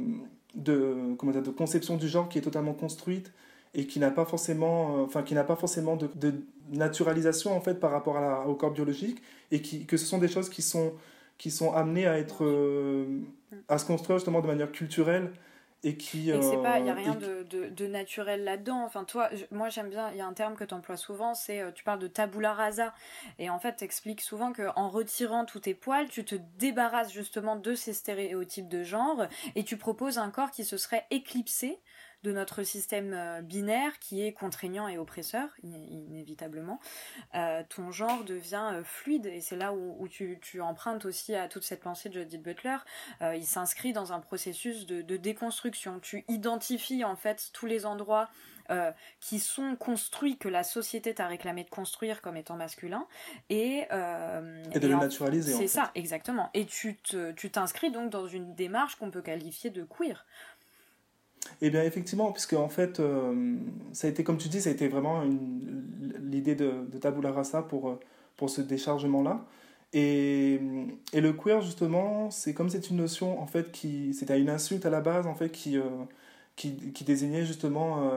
de, 0.54 1.16
comment 1.18 1.32
dire, 1.32 1.42
de 1.42 1.50
conception 1.50 1.96
du 1.96 2.06
genre 2.06 2.28
qui 2.28 2.38
est 2.38 2.42
totalement 2.42 2.74
construite 2.74 3.32
et 3.74 3.86
qui 3.86 4.00
n'a 4.00 4.10
pas 4.10 4.24
forcément, 4.24 5.02
enfin 5.02 5.22
qui 5.22 5.34
n'a 5.34 5.44
pas 5.44 5.56
forcément 5.56 5.96
de, 5.96 6.08
de 6.16 6.34
naturalisation 6.72 7.56
en 7.56 7.60
fait 7.60 7.74
par 7.74 7.90
rapport 7.90 8.16
à 8.16 8.46
au 8.46 8.54
corps 8.54 8.70
biologique 8.70 9.22
et 9.50 9.62
qui, 9.62 9.86
que 9.86 9.96
ce 9.96 10.06
sont 10.06 10.18
des 10.18 10.28
choses 10.28 10.48
qui 10.48 10.62
sont, 10.62 10.94
qui 11.38 11.50
sont 11.50 11.72
amenées 11.72 12.06
à 12.06 12.18
être 12.18 12.44
euh, 12.44 13.20
à 13.68 13.78
se 13.78 13.86
construire 13.86 14.18
justement 14.18 14.40
de 14.40 14.46
manière 14.46 14.70
culturelle 14.72 15.32
et 15.82 15.96
qui 15.96 16.18
il 16.18 16.24
y 16.26 16.32
a 16.32 16.36
euh, 16.36 16.92
rien 16.92 17.14
de, 17.14 17.42
de, 17.44 17.68
de, 17.70 17.86
naturel 17.86 18.44
là-dedans. 18.44 18.84
Enfin 18.84 19.04
toi 19.04 19.30
moi 19.50 19.70
j'aime 19.70 19.88
bien 19.88 20.10
il 20.10 20.18
y 20.18 20.20
a 20.20 20.26
un 20.26 20.34
terme 20.34 20.54
que 20.54 20.64
tu 20.64 20.74
emploies 20.74 20.98
souvent 20.98 21.32
c'est 21.32 21.60
euh, 21.60 21.70
tu 21.72 21.84
parles 21.84 21.98
de 21.98 22.06
tabula 22.06 22.52
rasa. 22.52 22.92
Et 23.38 23.48
en 23.48 23.58
fait 23.58 23.76
t'expliques 23.76 24.20
souvent 24.20 24.52
que 24.52 24.68
en 24.76 24.90
retirant 24.90 25.46
tous 25.46 25.60
tes 25.60 25.74
poils 25.74 26.08
tu 26.08 26.24
te 26.24 26.34
débarrasses 26.58 27.12
justement 27.12 27.56
de 27.56 27.74
ces 27.74 27.94
stéréotypes 27.94 28.68
de 28.68 28.82
genre 28.82 29.26
et 29.54 29.64
tu 29.64 29.78
proposes 29.78 30.18
un 30.18 30.30
corps 30.30 30.50
qui 30.50 30.64
se 30.64 30.76
serait 30.76 31.06
éclipsé 31.10 31.78
de 32.22 32.32
notre 32.32 32.62
système 32.62 33.14
euh, 33.14 33.40
binaire 33.40 33.98
qui 33.98 34.22
est 34.22 34.32
contraignant 34.32 34.88
et 34.88 34.98
oppresseur, 34.98 35.48
inévitablement, 35.62 36.78
euh, 37.34 37.62
ton 37.68 37.90
genre 37.90 38.24
devient 38.24 38.70
euh, 38.74 38.84
fluide 38.84 39.26
et 39.26 39.40
c'est 39.40 39.56
là 39.56 39.72
où, 39.72 40.06
tu, 40.08 40.38
empruntes 40.60 41.04
aussi 41.06 41.34
à 41.34 41.48
toute 41.48 41.62
cette 41.62 41.80
pensée 41.80 42.08
de 42.08 42.20
Judith 42.20 42.42
Butler. 42.42 42.76
il 43.20 43.46
s'inscrit 43.46 43.92
dans 43.92 44.12
un 44.12 44.20
processus 44.20 44.86
de, 44.86 45.16
déconstruction. 45.16 46.00
Tu 46.00 46.24
identifies 46.28 47.04
en 47.04 47.16
fait 47.16 47.50
tous 47.52 47.66
les 47.66 47.86
endroits 47.86 48.28
qui 49.18 49.40
sont 49.40 49.74
construits, 49.74 50.38
que 50.38 50.48
la 50.48 50.62
société 50.62 51.12
t'a 51.12 51.26
réclamé 51.26 51.64
de 51.64 51.70
construire 51.70 52.22
comme 52.22 52.36
étant 52.36 52.54
masculins. 52.54 53.06
Et, 53.48 53.78
et 53.80 54.78
de 54.78 54.86
le 54.86 54.96
naturaliser. 54.96 55.54
C'est 55.54 55.66
ça, 55.66 55.90
exactement. 55.96 56.50
Et 56.54 56.66
tu 56.66 56.96
t'inscris 57.52 57.90
donc 57.90 58.10
dans 58.10 58.28
une 58.28 58.54
démarche 58.54 58.96
qu'on 58.96 59.10
peut 59.10 59.22
qualifier 59.22 59.70
de 59.70 59.82
queer. 59.82 60.24
Eh 61.62 61.70
bien, 61.70 61.82
effectivement, 61.84 62.32
puisque 62.32 62.54
en 62.54 62.68
fait, 62.68 63.00
euh, 63.00 63.56
ça 63.92 64.06
a 64.06 64.10
été, 64.10 64.24
comme 64.24 64.38
tu 64.38 64.48
dis, 64.48 64.62
ça 64.62 64.70
a 64.70 64.72
été 64.72 64.88
vraiment 64.88 65.22
l'idée 66.22 66.54
de, 66.54 66.86
de 66.90 66.98
Tabula 66.98 67.32
Rasa 67.32 67.62
pour, 67.62 67.90
euh, 67.90 68.00
pour 68.36 68.48
ce 68.48 68.62
déchargement-là. 68.62 69.44
Et, 69.92 70.60
et, 71.12 71.20
le 71.20 71.32
queer, 71.32 71.60
justement, 71.60 72.30
c'est 72.30 72.54
comme 72.54 72.70
c'est 72.70 72.90
une 72.90 72.96
notion, 72.96 73.40
en 73.40 73.46
fait, 73.46 73.72
qui. 73.72 74.14
C'était 74.14 74.40
une 74.40 74.48
insulte 74.48 74.86
à 74.86 74.90
la 74.90 75.00
base, 75.00 75.26
en 75.26 75.34
fait, 75.34 75.50
qui, 75.50 75.76
euh, 75.76 75.82
qui, 76.56 77.04
désignait 77.04 77.44
justement. 77.44 78.10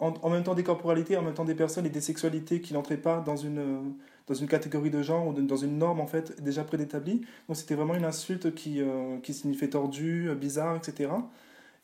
En, 0.00 0.30
même 0.30 0.44
temps 0.44 0.54
des 0.54 0.62
corporalités, 0.62 1.16
en 1.16 1.22
même 1.22 1.34
temps 1.34 1.44
des 1.44 1.56
personnes 1.56 1.84
et 1.86 1.90
des 1.90 2.00
sexualités 2.00 2.60
qui 2.60 2.72
n'entraient 2.72 2.98
pas 2.98 3.20
dans 3.20 3.36
une, 3.36 3.94
dans 4.28 4.34
une 4.34 4.46
catégorie 4.46 4.90
de 4.90 5.02
genre 5.02 5.26
ou 5.26 5.32
dans 5.32 5.56
une 5.56 5.76
norme 5.78 6.00
en 6.00 6.06
fait 6.06 6.40
déjà 6.40 6.62
prédétablie. 6.62 7.22
Donc 7.48 7.56
c'était 7.56 7.74
vraiment 7.74 7.96
une 7.96 8.04
insulte 8.04 8.54
qui, 8.54 8.80
qui 9.24 9.34
signifiait 9.34 9.70
tordu, 9.70 10.30
bizarre, 10.36 10.76
etc. 10.76 11.08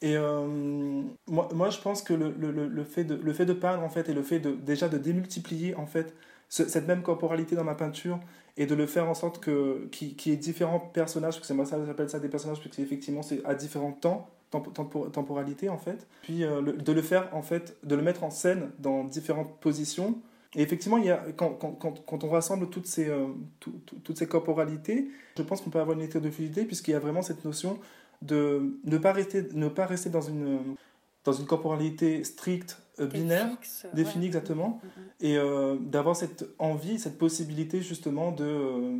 Et 0.02 0.17
euh, 0.17 1.02
moi, 1.26 1.49
moi, 1.55 1.70
je 1.70 1.81
pense 1.81 2.02
que 2.02 2.12
le, 2.14 2.35
le, 2.38 2.50
le, 2.50 2.85
fait 2.85 3.05
de, 3.05 3.14
le 3.14 3.32
fait 3.32 3.46
de 3.46 3.52
peindre, 3.52 3.82
en 3.82 3.88
fait, 3.88 4.08
et 4.08 4.14
le 4.14 4.23
fait 4.23 4.41
de, 4.41 4.52
déjà 4.52 4.88
de 4.88 4.99
démultiplier, 4.99 5.75
en 5.76 5.87
fait, 5.87 6.14
cette 6.49 6.87
même 6.87 7.02
corporalité 7.02 7.56
dans 7.56 7.64
ma 7.64 7.75
peinture, 7.75 8.20
et 8.56 8.67
de 8.67 8.75
le 8.75 8.87
faire 8.87 9.08
en 9.08 9.14
sorte 9.14 9.41
que 9.41 9.87
qu'il 9.91 10.14
y 10.26 10.35
ait 10.35 10.37
différents 10.37 10.79
personnages, 10.79 11.35
parce 11.35 11.41
que 11.41 11.46
c'est 11.46 11.55
moi 11.55 11.64
ça 11.64 11.85
j'appelle 11.85 12.08
ça 12.08 12.20
des 12.20 12.29
personnages, 12.29 12.62
parce 12.62 12.76
qu'effectivement, 12.76 13.23
c'est 13.23 13.44
à 13.44 13.55
différents 13.55 13.93
temps, 13.93 14.31
temporalité, 14.50 15.69
en 15.69 15.79
fait. 15.79 16.06
Puis 16.23 16.44
euh, 16.44 16.62
de 16.62 16.93
le 16.93 17.02
faire, 17.02 17.29
en 17.32 17.43
fait, 17.43 17.76
de 17.82 17.94
le 17.94 18.02
mettre 18.02 18.25
en 18.25 18.31
scène 18.31 18.70
dans 18.79 19.05
différentes 19.05 19.58
positions. 19.61 20.19
Et 20.56 20.62
effectivement, 20.62 20.99
il 20.99 21.06
y 21.06 21.11
a, 21.11 21.25
quand, 21.37 21.50
quand, 21.55 22.05
quand, 22.06 22.25
on 22.25 22.29
rassemble 22.29 22.70
toutes 22.70 22.87
ces, 22.87 23.08
euh, 23.08 23.26
toutes 23.58 24.17
ces 24.17 24.29
corporalités, 24.29 25.08
je 25.36 25.43
pense 25.43 25.60
qu'on 25.60 25.70
peut 25.70 25.81
avoir 25.81 25.98
une 25.98 26.06
de 26.06 26.31
fluidité, 26.31 26.65
puisqu'il 26.65 26.93
y 26.93 26.94
a 26.94 27.01
vraiment 27.01 27.22
cette 27.22 27.44
notion 27.44 27.81
de 28.24 28.78
ne 28.84 28.98
pas 28.98 29.12
rester, 29.12 29.46
ne 29.52 29.69
pas 29.69 29.86
rester 29.86 30.10
dans, 30.10 30.22
une, 30.22 30.76
dans 31.24 31.32
une 31.32 31.46
corporalité 31.46 32.24
stricte, 32.24 32.81
euh, 33.00 33.06
binaire, 33.06 33.48
définie 33.93 34.26
exactement, 34.26 34.81
mm, 34.82 34.86
mm, 34.86 35.02
mm. 35.02 35.26
et 35.32 35.36
euh, 35.36 35.76
d'avoir 35.78 36.16
cette 36.16 36.46
envie, 36.58 36.98
cette 36.98 37.19
possibilité 37.19 37.82
justement 37.82 38.32
de, 38.32 38.44
euh, 38.44 38.98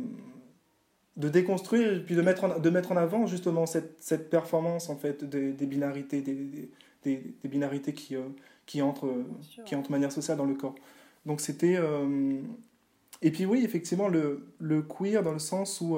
de 1.17 1.29
déconstruire 1.29 1.93
et 1.93 2.03
puis 2.03 2.15
de 2.15 2.21
mettre 2.21 2.43
en, 2.43 2.59
de 2.59 2.69
mettre 2.69 2.91
en 2.91 2.97
avant 2.97 3.25
justement 3.25 3.65
cette, 3.65 3.95
cette 3.99 4.29
performance 4.29 4.89
en 4.89 4.95
fait 4.95 5.23
des, 5.23 5.53
des 5.53 5.65
binarités, 5.65 6.21
des, 6.21 6.35
des, 7.03 7.33
des, 7.41 7.49
binarités 7.49 7.93
qui, 7.93 8.15
qui, 8.65 8.81
entrent, 8.81 9.13
qui 9.65 9.75
entrent 9.75 9.87
de 9.87 9.93
manière 9.93 10.11
sociale 10.11 10.37
dans 10.37 10.45
le 10.45 10.55
corps. 10.55 10.75
Donc 11.25 11.39
c'était... 11.39 11.79
et 13.21 13.31
puis 13.31 13.45
oui, 13.45 13.61
effectivement, 13.63 14.07
le, 14.07 14.47
le 14.59 14.81
queer 14.81 15.23
dans 15.23 15.33
le 15.33 15.39
sens 15.39 15.81
où 15.81 15.97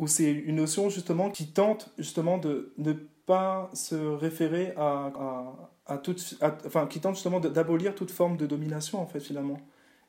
où 0.00 0.06
c'est 0.06 0.32
une 0.32 0.56
notion 0.56 0.88
justement 0.88 1.30
qui 1.30 1.52
tente 1.52 1.90
justement 1.98 2.38
de 2.38 2.72
ne 2.78 2.94
pas 3.26 3.70
se 3.74 3.94
référer 3.94 4.72
à, 4.78 5.12
à, 5.14 5.70
à 5.94 5.98
toute, 5.98 6.38
enfin 6.64 6.86
qui 6.86 7.00
tente 7.00 7.16
justement 7.16 7.38
d'abolir 7.38 7.94
toute 7.94 8.10
forme 8.10 8.38
de 8.38 8.46
domination 8.46 8.98
en 8.98 9.06
fait 9.06 9.20
finalement. 9.20 9.58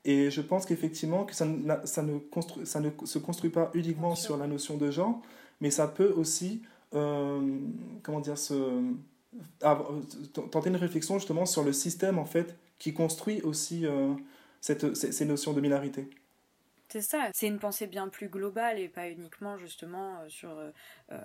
Et 0.05 0.31
je 0.31 0.39
pense 0.39 0.65
qu'effectivement 0.65 1.25
que 1.25 1.35
ça, 1.35 1.45
ça, 1.83 2.03
ne 2.03 2.17
construit, 2.19 2.65
ça 2.65 2.79
ne 2.79 2.89
se 3.03 3.19
construit 3.19 3.49
pas 3.51 3.69
uniquement 3.73 4.15
sur 4.15 4.37
la 4.37 4.47
notion 4.47 4.77
de 4.77 4.89
genre, 4.89 5.21
mais 5.59 5.71
ça 5.71 5.89
peut 5.89 6.13
aussi, 6.15 6.63
euh, 6.95 7.59
comment 8.01 8.21
dire, 8.21 8.37
se, 8.37 8.55
tenter 9.59 10.69
une 10.69 10.77
réflexion 10.77 11.19
justement 11.19 11.45
sur 11.45 11.63
le 11.63 11.73
système 11.73 12.17
en 12.17 12.25
fait 12.25 12.55
qui 12.79 12.93
construit 12.93 13.41
aussi 13.41 13.85
euh, 13.85 14.13
cette, 14.61 14.95
ces, 14.95 15.11
ces 15.11 15.25
notions 15.25 15.51
de 15.51 15.59
minorité. 15.59 16.09
C'est 16.91 17.01
ça, 17.01 17.29
c'est 17.33 17.47
une 17.47 17.57
pensée 17.57 17.87
bien 17.87 18.09
plus 18.09 18.27
globale 18.27 18.77
et 18.77 18.89
pas 18.89 19.07
uniquement 19.09 19.57
justement 19.57 20.19
euh, 20.19 20.27
sur, 20.27 20.49
euh, 20.49 20.71
euh, 21.13 21.17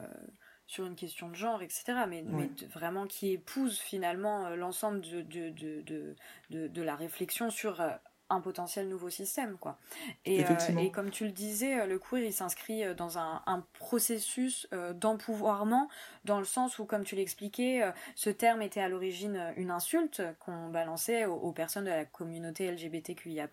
sur 0.69 0.87
une 0.87 0.95
question 0.95 1.29
de 1.29 1.35
genre, 1.35 1.61
etc. 1.61 2.07
Mais, 2.09 2.25
vraiment 2.73 3.09
qui 3.09 3.33
épouse 3.33 3.81
finalement 3.81 4.51
l'ensemble 4.51 5.01
de, 5.01 5.23
de, 5.23 5.51
de, 5.51 6.69
de, 6.69 6.83
la 6.83 6.95
réflexion 6.95 7.51
sur 7.51 7.83
un 8.29 8.41
potentiel 8.41 8.89
nouveau 8.89 9.11
système 9.11 9.57
quoi. 9.59 9.77
Et, 10.25 10.45
euh, 10.45 10.79
et 10.79 10.91
comme 10.91 11.11
tu 11.11 11.25
le 11.25 11.33
disais 11.33 11.81
euh, 11.81 11.87
le 11.87 11.99
queer 11.99 12.25
il 12.25 12.33
s'inscrit 12.33 12.85
euh, 12.85 12.95
dans 12.95 13.19
un, 13.19 13.43
un 13.47 13.65
processus 13.79 14.67
d'empouvoirment 14.95 15.89
dans 16.25 16.39
le 16.39 16.45
sens 16.45 16.79
où 16.79 16.85
comme 16.85 17.05
tu 17.05 17.15
l'expliquais 17.15 17.83
ce 18.15 18.31
terme 18.31 18.63
était 18.63 18.81
à 18.81 18.89
l'origine 18.89 19.53
une 19.57 19.71
insulte 19.71 20.23
qu'on 20.41 20.69
balançait 20.69 21.25
aux, 21.25 21.53
personnes 21.53 21.85
de 21.85 21.91
la 21.91 22.05
communauté 22.05 22.71
LGBTQIA+ 22.71 23.49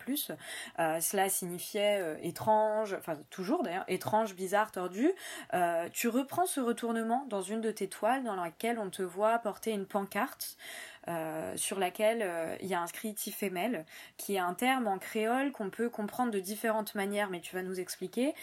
cela 0.77 1.30
signifiait 1.30 2.18
étrange 2.24 2.94
enfin 2.94 3.18
toujours 3.30 3.63
d'ailleurs 3.63 3.86
étrange 3.88 4.36
bizarre 4.36 4.72
tordu. 4.72 5.12
Tu 5.92 6.08
reprends 6.08 6.46
ce 6.46 6.60
retournement 6.60 7.25
dans 7.30 7.42
une 7.42 7.62
de 7.62 7.72
tes 7.72 7.88
toiles 7.88 8.24
dans 8.24 8.36
laquelle 8.36 8.80
on 8.80 8.89
te 8.89 9.03
voit 9.03 9.38
porter 9.39 9.72
une 9.72 9.86
pancarte 9.86 10.58
euh, 11.10 11.57
sur 11.57 11.79
laquelle 11.79 12.22
euh, 12.22 12.55
il 12.62 12.67
y 12.67 12.74
a 12.74 12.81
inscrit 12.81 13.13
Tifemel, 13.13 13.86
qui 14.15 14.36
est 14.36 14.39
un 14.39 14.53
terme 14.53 14.88
en 14.88 14.98
créole 14.98 15.51
qu'on 15.51 15.69
peut 15.69 15.89
comprendre 15.89 16.31
de 16.31 16.39
différentes 16.39 16.95
manières, 16.95 17.29
mais 17.29 17.41
tu 17.41 17.53
vas 17.55 17.62
nous 17.62 17.79
expliquer. 17.79 18.33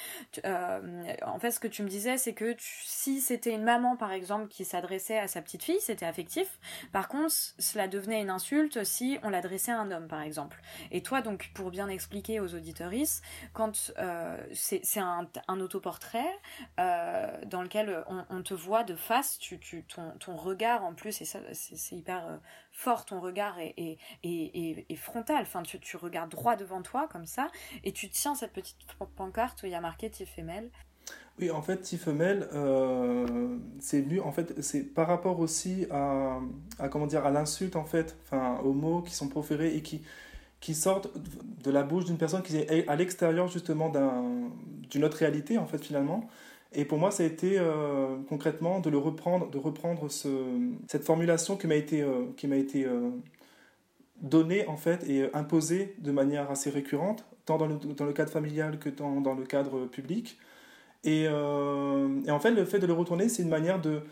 Euh, 0.44 1.14
en 1.22 1.38
fait, 1.38 1.52
ce 1.52 1.60
que 1.60 1.68
tu 1.68 1.82
me 1.82 1.88
disais, 1.88 2.18
c'est 2.18 2.34
que 2.34 2.54
si 2.58 3.22
c'était 3.22 3.54
une 3.54 3.62
maman, 3.62 3.96
par 3.96 4.12
exemple, 4.12 4.48
qui 4.48 4.66
s'adressait 4.66 5.18
à 5.18 5.26
sa 5.26 5.40
petite 5.40 5.62
fille, 5.62 5.80
c'était 5.80 6.04
affectif. 6.04 6.58
Par 6.92 7.08
contre, 7.08 7.34
cela 7.58 7.88
devenait 7.88 8.20
une 8.20 8.28
insulte 8.28 8.84
si 8.84 9.18
on 9.22 9.30
l'adressait 9.30 9.72
à 9.72 9.80
un 9.80 9.90
homme, 9.90 10.08
par 10.08 10.20
exemple. 10.20 10.60
Et 10.90 11.02
toi, 11.02 11.22
donc, 11.22 11.52
pour 11.54 11.70
bien 11.70 11.88
expliquer 11.88 12.40
aux 12.40 12.54
auditoristes, 12.54 13.24
quand 13.54 13.92
c'est 14.52 15.00
un, 15.00 15.26
autoportrait 15.60 16.38
dans 16.76 17.62
lequel 17.62 18.04
on, 18.28 18.42
te 18.42 18.54
voit 18.54 18.84
de 18.84 18.96
face, 18.96 19.38
tu, 19.38 19.58
tu, 19.58 19.82
ton, 19.84 20.10
ton 20.18 20.36
regard 20.36 20.84
en 20.84 20.92
plus, 20.92 21.22
et 21.22 21.24
ça, 21.24 21.38
c'est 21.52 21.96
hyper 21.96 22.40
fort, 22.80 23.04
ton 23.04 23.20
regard 23.20 23.56
est, 23.58 23.98
frontal, 24.96 25.42
enfin 25.42 25.62
tu, 25.62 25.78
tu, 25.80 25.96
regardes 25.96 26.30
droit 26.30 26.56
devant 26.56 26.82
toi 26.82 27.08
comme 27.12 27.26
ça, 27.26 27.48
et 27.84 27.92
tu 27.92 28.08
tiens 28.08 28.34
cette 28.34 28.52
petite 28.52 28.76
pancarte 29.16 29.62
où 29.62 29.66
il 29.66 29.72
y 29.72 29.74
a 29.74 29.80
marqué 29.80 30.10
Tifemel. 30.10 30.70
Oui, 31.38 31.50
en 31.50 31.62
fait, 31.62 31.80
Tifemel, 31.80 32.48
euh, 32.52 33.56
c'est 33.78 34.00
venu, 34.02 34.20
en 34.20 34.32
fait, 34.32 34.60
c'est 34.62 34.82
par 34.82 35.06
rapport 35.06 35.40
aussi 35.40 35.86
à, 35.90 36.38
à 36.78 36.88
comment 36.88 37.06
dire, 37.06 37.24
à 37.24 37.30
l'insulte, 37.30 37.76
en 37.76 37.84
fait, 37.84 38.16
enfin, 38.24 38.58
aux 38.62 38.74
mots 38.74 39.02
qui 39.02 39.14
sont 39.14 39.28
proférés 39.28 39.74
et 39.74 39.82
qui, 39.82 40.02
qui 40.60 40.74
sortent 40.74 41.10
de 41.16 41.70
la 41.70 41.82
bouche 41.82 42.04
d'une 42.04 42.18
personne 42.18 42.42
qui 42.42 42.56
est 42.56 42.86
à 42.88 42.96
l'extérieur, 42.96 43.48
justement, 43.48 43.90
d'une 44.90 45.04
autre 45.04 45.16
réalité, 45.16 45.56
en 45.58 45.66
fait, 45.66 45.82
finalement. 45.82 46.28
Et 46.72 46.84
pour 46.84 46.98
moi, 46.98 47.10
ça 47.10 47.24
a 47.24 47.26
été 47.26 47.58
euh, 47.58 48.16
concrètement 48.28 48.80
de 48.80 48.90
le 48.90 48.98
reprendre, 48.98 49.50
de 49.50 49.58
reprendre 49.58 50.08
ce, 50.08 50.28
cette 50.88 51.04
formulation 51.04 51.56
qui 51.56 51.66
m'a 51.66 51.74
été, 51.74 52.02
euh, 52.02 52.26
qui 52.36 52.46
m'a 52.46 52.56
été 52.56 52.84
euh, 52.84 53.10
donnée 54.22 54.66
en 54.68 54.76
fait 54.76 55.08
et 55.08 55.34
imposée 55.34 55.96
de 55.98 56.12
manière 56.12 56.50
assez 56.50 56.70
récurrente, 56.70 57.24
tant 57.44 57.58
dans 57.58 57.66
le, 57.66 57.76
dans 57.76 58.04
le 58.04 58.12
cadre 58.12 58.30
familial 58.30 58.78
que 58.78 58.88
dans, 58.88 59.20
dans 59.20 59.34
le 59.34 59.44
cadre 59.44 59.86
public. 59.86 60.38
Et, 61.02 61.26
en 61.28 62.40
fait, 62.40 62.50
le 62.50 62.64
fait 62.66 62.78
de 62.78 62.86
le 62.86 62.92
retourner, 62.92 63.30
c'est 63.30 63.42
une 63.42 63.48
manière 63.48 63.80
de, 63.80 64.02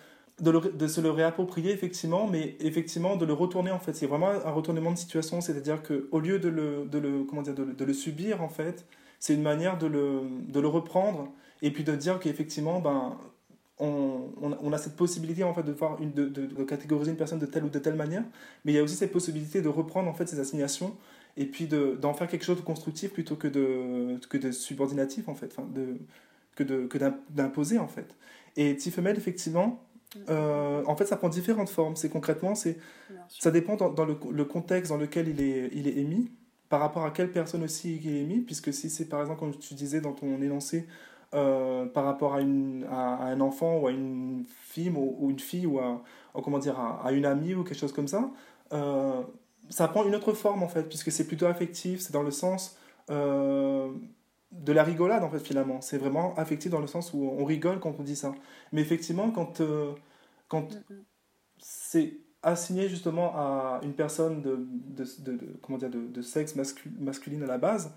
de, 0.41 0.87
se 0.87 1.03
le 1.03 1.11
réapproprier 1.11 1.71
effectivement, 1.71 2.27
mais 2.27 2.57
effectivement 2.61 3.17
de 3.17 3.27
le 3.27 3.35
retourner 3.35 3.71
en 3.71 3.79
fait. 3.79 3.95
C'est 3.95 4.07
vraiment 4.07 4.31
un 4.31 4.51
retournement 4.51 4.91
de 4.93 4.97
situation, 4.97 5.43
c'est-à-dire 5.43 5.83
qu'au 5.83 6.19
lieu 6.19 6.39
de 6.39 6.49
le, 6.49 6.87
de 6.87 6.99
le, 6.99 7.25
comment 7.25 7.43
dire, 7.43 7.55
de 7.55 7.85
le 7.85 7.93
subir 7.93 8.43
en 8.43 8.49
fait, 8.49 8.87
c'est 9.21 9.35
une 9.35 9.43
manière 9.43 9.79
de 9.79 9.87
le, 9.87 10.23
de 10.49 10.61
le 10.61 10.69
reprendre 10.69 11.29
et 11.63 11.71
puis 11.71 11.85
de 11.85 11.95
dire 11.95 12.19
qu'effectivement, 12.19 12.81
ben, 12.81 13.17
on, 13.79 14.31
on, 14.41 14.73
a 14.73 14.79
cette 14.79 14.97
possibilité 14.97 15.45
en 15.45 15.55
fait 15.55 15.63
de, 15.63 15.73
voir 15.73 16.03
une, 16.03 16.13
de, 16.13 16.27
de, 16.27 16.65
catégoriser 16.65 17.13
une 17.13 17.17
personne 17.17 17.39
de 17.39 17.47
telle 17.47 17.65
ou 17.65 17.69
de 17.69 17.79
telle 17.79 17.95
manière, 17.95 18.25
mais 18.65 18.73
il 18.73 18.75
y 18.75 18.79
a 18.79 18.83
aussi 18.83 18.97
cette 18.97 19.13
possibilité 19.13 19.63
de 19.63 19.69
reprendre 19.69 20.09
en 20.09 20.15
fait 20.15 20.27
ces 20.27 20.41
assignations 20.41 20.97
et 21.37 21.47
puis 21.47 21.69
d'en 21.69 22.13
faire 22.13 22.27
quelque 22.27 22.45
chose 22.45 22.57
de 22.57 22.63
constructif 22.63 23.13
plutôt 23.13 23.37
que 23.37 23.47
de, 23.47 24.19
que 24.29 24.37
de 24.37 24.51
subordinatif 24.51 25.29
en 25.29 25.37
fait, 25.37 25.55
enfin 25.57 25.69
de, 25.73 25.99
que 26.57 26.65
d'imposer 27.31 27.79
en 27.79 27.87
fait. 27.87 28.17
Et 28.57 28.77
Tifemel, 28.77 29.17
effectivement, 29.17 29.81
euh, 30.29 30.83
en 30.87 30.97
fait, 30.97 31.07
ça 31.07 31.17
prend 31.17 31.29
différentes 31.29 31.69
formes. 31.69 31.97
C'est 31.97 32.09
concrètement, 32.09 32.55
c'est, 32.55 32.79
ça 33.29 33.51
dépend 33.51 33.77
dans, 33.77 33.91
dans 33.91 34.05
le, 34.05 34.17
le, 34.33 34.45
contexte 34.45 34.91
dans 34.91 34.97
lequel 34.97 35.29
il 35.29 35.41
est, 35.41 35.71
il 35.73 35.87
est 35.87 35.97
émis, 35.97 36.31
par 36.69 36.81
rapport 36.81 37.05
à 37.05 37.11
quelle 37.11 37.31
personne 37.31 37.63
aussi 37.63 37.97
il 37.97 38.09
est 38.09 38.21
émis, 38.21 38.41
puisque 38.41 38.73
si 38.73 38.91
c'est 38.91 39.07
par 39.07 39.21
exemple, 39.21 39.41
comme 39.41 39.57
tu 39.57 39.75
disais 39.75 40.01
dans 40.01 40.13
ton 40.13 40.41
énoncé, 40.43 40.87
euh, 41.35 41.85
par 41.85 42.05
rapport 42.05 42.35
à, 42.35 42.41
une, 42.41 42.87
à, 42.91 43.25
un 43.25 43.41
enfant 43.43 43.81
ou 43.81 43.87
à 43.87 43.91
une 43.91 44.47
fille 44.49 44.89
ou, 44.89 45.29
une 45.29 45.39
fille 45.39 45.67
ou 45.67 45.79
à, 45.79 46.03
comment 46.43 46.59
dire, 46.59 46.81
à, 46.81 47.13
une 47.13 47.27
amie 47.27 47.55
ou 47.55 47.65
quelque 47.65 47.79
chose 47.79 47.93
comme 47.93 48.09
ça, 48.09 48.31
euh, 48.73 49.23
ça 49.69 49.89
prend 49.89 50.07
une 50.07 50.15
autre 50.15 50.33
forme 50.33 50.63
en 50.63 50.69
fait, 50.69 50.85
puisque 50.85 51.13
c'est 51.13 51.27
plutôt 51.27 51.45
affectif, 51.45 52.01
c'est 52.01 52.15
dans 52.15 52.23
le 52.23 52.31
sens 52.31 52.79
euh, 53.11 53.91
de 54.53 54.73
la 54.73 54.83
rigolade 54.83 55.23
en 55.23 55.29
fait 55.29 55.41
finalement. 55.41 55.83
C'est 55.83 55.99
vraiment 55.99 56.35
affectif 56.37 56.71
dans 56.71 56.81
le 56.81 56.87
sens 56.87 57.13
où 57.13 57.23
on 57.23 57.45
rigole 57.45 57.79
quand 57.79 57.95
on 57.99 58.03
dit 58.03 58.17
ça. 58.17 58.35
Mais 58.73 58.81
effectivement, 58.81 59.31
quand, 59.31 59.61
quand 60.49 60.69
c'est 61.59 62.15
assigné 62.43 62.89
justement 62.89 63.35
à 63.37 63.81
une 63.83 63.93
personne 63.93 64.41
de, 64.41 64.59
de, 64.61 65.05
de, 65.19 65.59
comment 65.61 65.77
dire, 65.77 65.91
de, 65.91 66.23
sexe 66.23 66.57
masculine 66.99 67.43
à 67.43 67.47
la 67.47 67.59
base, 67.59 67.93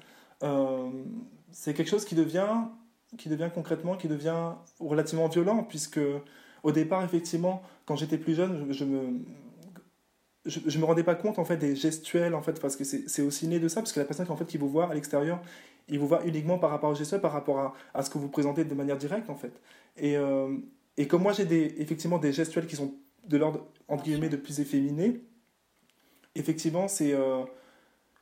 c'est 1.54 1.74
quelque 1.74 1.90
chose 1.90 2.04
qui 2.04 2.16
devient 2.16 2.66
qui 3.18 3.30
devient 3.30 3.50
concrètement, 3.54 3.96
qui 3.96 4.08
devient 4.08 4.54
relativement 4.80 5.28
violent, 5.28 5.64
puisque 5.64 6.00
au 6.64 6.72
départ, 6.72 7.04
effectivement, 7.04 7.62
quand 7.86 7.96
j'étais 7.96 8.18
plus 8.18 8.36
jeune, 8.36 8.72
je, 8.72 8.86
me 8.86 9.20
je, 10.46 10.80
me 10.80 10.86
rendais 10.86 11.04
pas 11.04 11.16
compte 11.16 11.40
en 11.40 11.46
fait 11.46 11.58
des 11.58 11.76
gestuels 11.76 12.34
en 12.34 12.42
fait 12.42 12.60
parce 12.60 12.76
que 12.76 12.84
c'est 12.84 13.22
aussi 13.22 13.48
né 13.48 13.60
de 13.60 13.68
ça 13.68 13.82
parce 13.82 13.92
que 13.94 14.00
la 14.00 14.06
personne 14.06 14.30
en 14.30 14.36
fait 14.36 14.46
qui 14.46 14.58
vous 14.58 14.70
voit 14.70 14.90
à 14.90 14.94
l'extérieur 14.94 15.40
il 15.88 16.00
vous 16.00 16.08
voit 16.08 16.26
uniquement 16.26 16.58
par 16.58 16.70
rapport 16.72 16.90
aux 16.90 16.96
gestuels 16.96 17.22
par 17.22 17.32
rapport 17.32 17.60
à, 17.60 17.74
à, 17.94 18.02
ce 18.04 18.10
que 18.10 18.18
vous 18.18 18.30
présentez 18.30 18.64
de 18.64 18.74
manière 18.74 18.98
directe 18.98 19.30
en 19.30 19.36
fait. 19.36 19.52
Et, 19.98 20.18
euh, 20.18 20.56
et 20.98 21.08
comme 21.08 21.22
moi 21.22 21.34
j'ai 21.34 21.46
des 21.46 21.76
effectivement 21.78 22.18
des 22.18 22.34
gestuels 22.34 22.66
qui 22.66 22.76
sont 22.76 22.94
de 23.28 23.38
l'ordre 23.38 23.68
entre 23.88 24.04
guillemets 24.04 24.30
de 24.30 24.38
plus 24.38 24.60
efféminé 24.60 25.22
effectivement 26.36 26.88
c'est 26.88 27.14
euh, 27.14 27.44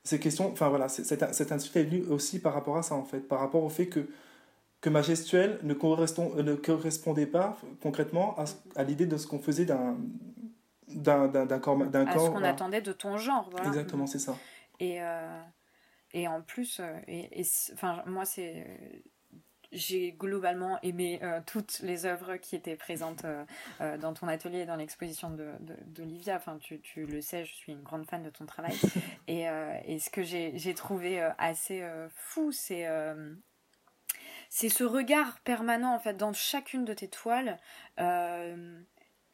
ces 0.04 0.20
enfin 0.42 0.70
voilà 0.70 0.90
cette, 0.90 1.34
cette 1.34 1.52
insulte 1.52 1.76
est 1.78 1.84
venue 1.84 2.04
aussi 2.10 2.40
par 2.40 2.54
rapport 2.54 2.78
à 2.78 2.84
ça 2.84 2.96
en 2.96 3.06
fait 3.06 3.20
par 3.20 3.40
rapport 3.40 3.64
au 3.64 3.70
fait 3.70 3.88
que 3.88 4.08
que 4.82 4.90
ma 4.90 5.02
gestuelle 5.02 5.60
ne, 5.64 5.74
correspond, 5.74 6.34
ne 6.36 6.56
correspondait 6.56 7.26
pas 7.26 7.58
concrètement 7.82 8.36
à, 8.38 8.46
à 8.76 8.84
l'idée 8.84 9.06
de 9.06 9.18
ce 9.18 9.28
qu'on 9.28 9.40
faisait 9.40 9.66
d'un 9.66 9.98
d'un 10.88 11.60
corps 11.60 11.78
d'un 11.78 12.08
à 12.08 12.14
ce 12.18 12.30
qu'on 12.30 12.44
attendait 12.44 12.82
de 12.82 12.92
ton 12.92 13.18
genre 13.18 13.48
voilà. 13.52 13.68
exactement 13.68 14.08
c'est 14.08 14.18
ça 14.18 14.36
et 14.80 15.02
euh, 15.02 15.42
et 16.14 16.28
en 16.28 16.42
plus 16.42 16.80
euh, 16.80 16.98
et, 17.08 17.44
enfin 17.74 18.02
moi 18.08 18.26
c'est 18.26 18.66
j'ai 19.72 20.14
globalement 20.14 20.80
aimé 20.82 21.20
euh, 21.22 21.42
toutes 21.46 21.82
les 21.82 22.08
œuvres 22.08 22.38
qui 22.38 22.56
étaient 22.56 22.76
présentes 22.76 23.24
dans 23.80 24.16
ton 24.16 24.28
atelier 24.28 24.62
et 24.62 24.66
dans 24.66 24.78
l'exposition 24.78 25.30
d'Olivia. 25.30 26.34
De, 26.34 26.40
enfin, 26.40 26.58
tu, 26.58 26.82
tu, 26.82 27.06
le 27.06 27.22
sais, 27.22 27.46
je 27.46 27.54
suis 27.54 27.74
une 27.74 27.84
grande 27.84 28.08
fan 28.08 28.24
de 28.24 28.32
ton 28.32 28.48
travail. 28.48 28.76
et, 29.28 29.46
et 29.86 30.00
ce 30.00 30.10
que 30.10 30.24
j'ai 30.24 30.74
trouvé 30.74 31.22
assez 31.38 31.88
fou, 32.16 32.52
c'est 32.52 32.88
c'est 34.50 34.70
ce 34.70 34.84
regard 34.84 35.40
permanent 35.42 35.94
en 35.94 36.00
fait 36.00 36.16
dans 36.16 36.34
chacune 36.34 36.84
de 36.84 36.94
tes 36.94 37.08
toiles. 37.08 37.58
Euh, 38.00 38.82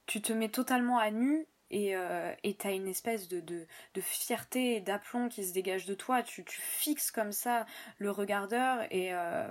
tu 0.06 0.22
te 0.22 0.34
mets 0.34 0.50
totalement 0.50 1.00
à 1.00 1.10
nu 1.10 1.48
et 1.72 1.96
euh, 1.96 2.34
tu 2.44 2.68
as 2.68 2.72
une 2.72 2.88
espèce 2.88 3.28
de, 3.28 3.66
fierté 4.02 4.76
et 4.76 4.82
d'aplomb 4.82 5.30
qui 5.30 5.46
se 5.46 5.54
dégage 5.54 5.86
de 5.86 5.96
toi. 5.96 6.22
Tu, 6.22 6.44
fixes 6.48 7.12
comme 7.12 7.32
ça 7.32 7.66
le 7.98 8.12
regardeur 8.12 8.86
et 8.92 9.14
euh, 9.14 9.48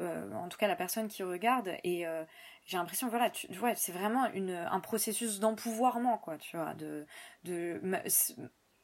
en 0.00 0.48
tout 0.48 0.58
cas 0.58 0.66
la 0.68 0.76
personne 0.76 1.08
qui 1.08 1.22
regarde 1.22 1.70
et 1.84 2.04
j'ai 2.66 2.76
l'impression 2.76 3.08
voilà 3.08 3.30
c'est 3.76 3.92
vraiment 3.92 4.24
un 4.24 4.80
processus 4.80 5.38
d'empouvoirment 5.38 6.18
quoi 6.18 6.38
tu 6.38 6.56
vois 6.56 6.74
de 6.74 7.06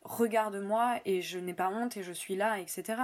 regarde-moi 0.03 1.01
et 1.05 1.23
je 1.23 1.39
n'ai 1.39 1.55
pas 1.55 1.69
honte 1.69 1.97
et 1.97 2.03
je 2.03 2.13
suis 2.13 2.37
là 2.37 2.59
etc 2.61 3.03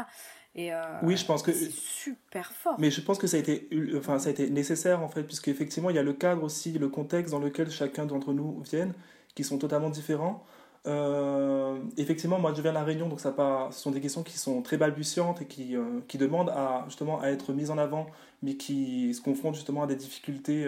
euh, 0.58 0.98
oui, 1.02 1.16
je 1.16 1.24
pense 1.24 1.42
que 1.42 1.52
c'est 1.52 1.70
super 1.70 2.50
fort. 2.52 2.76
Mais 2.78 2.90
je 2.90 3.00
pense 3.00 3.18
que 3.18 3.26
ça 3.26 3.36
a 3.36 3.40
été, 3.40 3.68
enfin, 3.96 4.18
ça 4.18 4.28
a 4.28 4.32
été 4.32 4.48
nécessaire 4.48 5.02
en 5.02 5.08
fait, 5.08 5.22
puisque 5.22 5.48
effectivement, 5.48 5.90
il 5.90 5.96
y 5.96 5.98
a 5.98 6.02
le 6.02 6.14
cadre 6.14 6.42
aussi, 6.42 6.72
le 6.72 6.88
contexte 6.88 7.32
dans 7.32 7.38
lequel 7.38 7.70
chacun 7.70 8.06
d'entre 8.06 8.32
nous 8.32 8.60
viennent, 8.60 8.94
qui 9.34 9.44
sont 9.44 9.58
totalement 9.58 9.90
différents. 9.90 10.44
Euh, 10.86 11.78
effectivement, 11.98 12.38
moi, 12.38 12.54
je 12.54 12.62
viens 12.62 12.70
de 12.70 12.76
la 12.76 12.84
Réunion, 12.84 13.08
donc 13.08 13.20
ça 13.20 13.32
pas, 13.32 13.68
ce 13.70 13.80
sont 13.80 13.90
des 13.90 14.00
questions 14.00 14.22
qui 14.22 14.38
sont 14.38 14.62
très 14.62 14.76
balbutiantes 14.78 15.42
et 15.42 15.46
qui, 15.46 15.76
euh, 15.76 16.00
qui 16.08 16.16
demandent 16.16 16.50
à 16.50 16.84
justement 16.86 17.20
à 17.20 17.28
être 17.28 17.52
mises 17.52 17.70
en 17.70 17.76
avant, 17.76 18.06
mais 18.42 18.54
qui 18.54 19.12
se 19.12 19.20
confrontent 19.20 19.56
justement 19.56 19.82
à 19.82 19.86
des 19.86 19.96
difficultés 19.96 20.66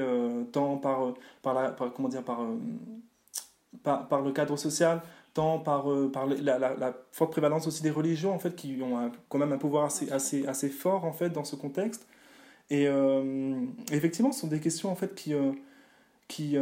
tant 0.52 0.76
par 0.76 1.14
par 1.40 1.54
la, 1.54 1.70
par, 1.70 1.92
comment 1.94 2.08
dire, 2.08 2.24
par, 2.24 2.40
par 3.82 4.08
par 4.08 4.20
le 4.20 4.32
cadre 4.32 4.56
social 4.56 5.00
par, 5.64 5.90
euh, 5.90 6.10
par 6.10 6.26
la, 6.26 6.58
la, 6.58 6.94
forte 7.12 7.30
prévalence 7.30 7.66
aussi 7.66 7.82
des 7.82 7.90
religions, 7.90 8.34
en 8.34 8.38
fait, 8.38 8.54
qui 8.56 8.80
ont 8.82 9.10
quand 9.28 9.38
même 9.38 9.52
un 9.52 9.58
pouvoir 9.58 9.84
assez, 9.84 10.10
assez, 10.10 10.46
assez 10.46 10.68
fort, 10.68 11.04
en 11.04 11.12
fait, 11.12 11.30
dans 11.30 11.44
ce 11.44 11.56
contexte. 11.56 12.06
Et 12.70 12.86
euh, 12.86 13.54
effectivement, 13.92 14.32
ce 14.32 14.40
sont 14.40 14.48
des 14.48 14.60
questions, 14.60 14.90
en 14.90 14.96
fait, 14.96 15.14
qui, 15.14 15.34
euh, 15.34 15.52
qui, 16.26 16.56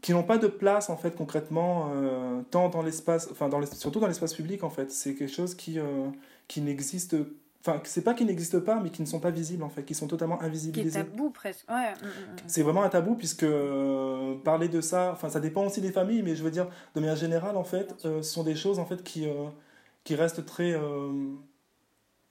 qui 0.00 0.12
n'ont 0.12 0.22
pas 0.22 0.38
de 0.38 0.48
place 0.48 0.90
en 0.90 0.96
fait 0.96 1.14
concrètement 1.14 1.92
tant 2.50 2.68
dans 2.68 2.82
l'espace 2.82 3.28
enfin 3.30 3.48
dans 3.48 3.64
surtout 3.66 4.00
dans 4.00 4.08
l'espace 4.08 4.34
public 4.34 4.64
en 4.64 4.70
fait 4.70 4.90
c'est 4.90 5.14
quelque 5.14 5.32
chose 5.32 5.54
qui 5.54 5.78
qui 6.48 6.62
n'existe 6.62 7.14
enfin 7.60 7.80
c'est 7.84 8.02
pas 8.02 8.14
qu'ils 8.14 8.26
n'existent 8.26 8.60
pas 8.60 8.80
mais 8.80 8.90
qui 8.90 9.02
ne 9.02 9.06
sont 9.06 9.20
pas 9.20 9.30
visibles 9.30 9.62
en 9.62 9.68
fait 9.68 9.84
qui 9.84 9.94
sont 9.94 10.06
totalement 10.06 10.40
invisibilisés 10.42 10.90
qui 10.90 10.96
est 10.98 11.10
tabou 11.10 11.30
presque 11.30 11.68
ouais. 11.68 11.92
Mm, 11.92 12.06
mm, 12.06 12.32
mm. 12.32 12.36
c'est 12.46 12.62
vraiment 12.62 12.82
un 12.82 12.88
tabou 12.88 13.14
puisque 13.14 13.46
parler 14.44 14.68
de 14.68 14.80
ça 14.80 15.10
enfin 15.12 15.28
ça 15.28 15.40
dépend 15.40 15.66
aussi 15.66 15.80
des 15.80 15.92
familles 15.92 16.22
mais 16.22 16.36
je 16.36 16.42
veux 16.42 16.50
dire 16.50 16.68
de 16.94 17.00
manière 17.00 17.16
générale 17.16 17.56
en 17.56 17.64
fait 17.64 17.94
ce 17.98 18.22
sont 18.22 18.44
des 18.44 18.56
choses 18.56 18.78
en 18.78 18.86
fait 18.86 19.02
qui 19.02 19.26
qui 20.04 20.14
restent 20.14 20.46
très 20.46 20.74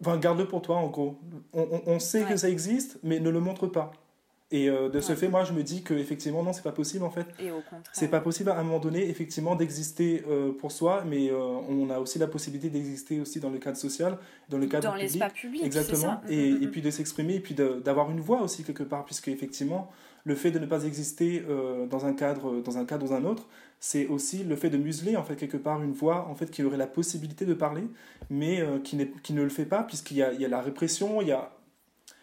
Enfin, 0.01 0.17
garde-le 0.17 0.47
pour 0.47 0.61
toi, 0.61 0.77
en 0.77 0.87
gros. 0.87 1.19
On, 1.53 1.81
on, 1.85 1.99
sait 1.99 2.23
que 2.23 2.37
ça 2.37 2.49
existe, 2.49 2.99
mais 3.03 3.19
ne 3.19 3.29
le 3.29 3.41
montre 3.41 3.67
pas. 3.67 3.91
Et 4.51 4.67
euh, 4.67 4.89
de 4.89 4.99
ce 4.99 5.13
fait, 5.13 5.27
moi, 5.27 5.43
je 5.43 5.53
me 5.53 5.61
dis 5.61 5.83
que 5.83 5.93
effectivement, 5.93 6.41
non, 6.41 6.53
c'est 6.53 6.63
pas 6.63 6.71
possible 6.71 7.05
en 7.05 7.11
fait. 7.11 7.27
Et 7.39 7.51
au 7.51 7.61
contraire. 7.61 7.83
C'est 7.93 8.07
pas 8.07 8.19
possible 8.19 8.49
à 8.49 8.57
un 8.57 8.63
moment 8.63 8.79
donné, 8.79 9.07
effectivement, 9.07 9.55
d'exister 9.55 10.23
euh, 10.27 10.51
pour 10.51 10.71
soi, 10.71 11.03
mais 11.05 11.29
euh, 11.29 11.37
on 11.37 11.89
a 11.91 11.99
aussi 11.99 12.17
la 12.17 12.25
possibilité 12.25 12.69
d'exister 12.69 13.21
aussi 13.21 13.39
dans 13.39 13.51
le 13.51 13.59
cadre 13.59 13.77
social, 13.77 14.17
dans 14.49 14.57
le 14.57 14.65
cadre 14.65 14.89
dans 14.89 14.95
l'espace 14.95 15.33
public. 15.33 15.63
Exactement. 15.63 16.21
Et, 16.27 16.51
mm, 16.51 16.53
mm, 16.53 16.63
et, 16.63 16.65
mm. 16.65 16.71
puis 16.71 16.81
de 16.81 16.89
s'exprimer, 16.89 17.35
et 17.35 17.39
puis 17.39 17.53
d'avoir 17.53 18.09
une 18.09 18.21
voix 18.21 18.41
aussi 18.41 18.63
quelque 18.63 18.81
part, 18.81 19.05
puisque 19.05 19.27
effectivement, 19.27 19.91
le 20.23 20.33
fait 20.33 20.49
de 20.49 20.57
ne 20.57 20.65
pas 20.65 20.83
exister 20.83 21.43
dans 21.89 22.05
un 22.05 22.13
cadre, 22.13 22.61
dans 22.61 22.77
un 22.77 22.85
cadre, 22.85 23.07
dans 23.07 23.13
un 23.13 23.23
autre, 23.23 23.47
c'est 23.79 24.07
aussi 24.07 24.43
le 24.43 24.57
fait 24.57 24.69
de 24.69 24.77
museler 24.77 25.15
en 25.15 25.23
fait 25.23 25.37
quelque 25.37 25.55
part 25.55 25.81
une 25.81 25.93
voix 25.93 26.27
en 26.27 26.35
fait 26.35 26.51
qui 26.51 26.61
aurait 26.61 26.77
la 26.77 26.87
possibilité 26.87 27.45
de 27.45 27.53
parler, 27.53 27.83
mais 28.29 28.61
qui, 28.83 28.97
qui 29.23 29.33
ne 29.33 29.41
le 29.41 29.49
fait 29.49 29.65
pas, 29.65 29.83
puisqu'il 29.83 30.17
y 30.17 30.23
a, 30.23 30.33
il 30.33 30.41
y 30.41 30.45
a 30.45 30.49
la 30.49 30.61
répression, 30.61 31.21
il 31.21 31.29
y 31.29 31.31
a 31.31 31.51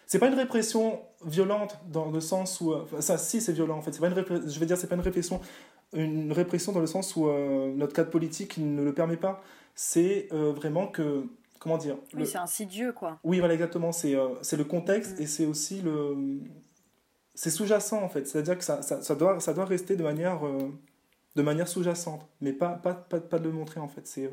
c'est 0.07 0.21
pas 0.21 0.29
une 0.29 0.35
répression 0.35 1.01
violente 1.25 1.79
dans 1.89 2.11
le 2.11 2.21
sens 2.21 2.61
où 2.61 2.73
euh, 2.73 2.85
ça 3.01 3.19
si 3.19 3.41
c'est 3.41 3.53
violent 3.53 3.77
en 3.77 3.83
fait. 3.83 3.93
C'est 3.93 4.01
pas 4.01 4.09
une 4.09 4.49
je 4.49 4.61
veux 4.61 4.67
dire 4.67 4.79
c'est 4.79 4.87
pas 4.87 4.95
une 4.95 5.01
répression 5.01 5.41
une 5.93 6.33
répression 6.33 6.73
dans 6.73 6.81
le 6.81 6.87
sens 6.87 7.17
où 7.17 7.29
euh, 7.29 7.73
notre 7.75 7.93
cadre 7.93 8.11
politique 8.11 8.57
ne 8.59 8.83
le 8.83 8.95
permet 8.95 9.17
pas. 9.17 9.43
C'est 9.75 10.29
euh, 10.33 10.53
vraiment 10.53 10.87
que 10.87 11.25
comment 11.59 11.77
dire 11.77 11.97
oui 12.15 12.25
c'est 12.25 12.39
insidieux 12.39 12.93
quoi. 12.93 13.19
Oui 13.25 13.41
voilà 13.41 13.55
exactement. 13.55 13.91
C'est 13.91 14.15
c'est 14.43 14.57
le 14.57 14.65
contexte 14.65 15.19
mm. 15.19 15.23
et 15.23 15.27
c'est 15.27 15.47
aussi 15.47 15.83
le 15.83 16.41
c'est 17.35 17.51
sous-jacent 17.51 18.01
en 18.01 18.09
fait. 18.09 18.29
C'est 18.29 18.39
à 18.39 18.43
dire 18.43 18.57
que 18.57 18.65
ça, 18.65 18.83
ça, 18.83 19.03
ça, 19.03 19.15
doit 19.17 19.41
ça 19.41 19.55
doit 19.55 19.65
rester 19.65 19.97
de 19.97 20.05
manière 20.05 20.41
de 21.35 21.43
manière 21.43 21.67
sous-jacente 21.67 22.25
mais 22.41 22.53
pas 22.53 22.71
pas, 22.75 22.95
pas 22.95 23.19
pas 23.19 23.41
de 23.41 23.45
le 23.45 23.53
montrer 23.53 23.81
en 23.81 23.89
fait. 23.89 24.07
C'est 24.07 24.31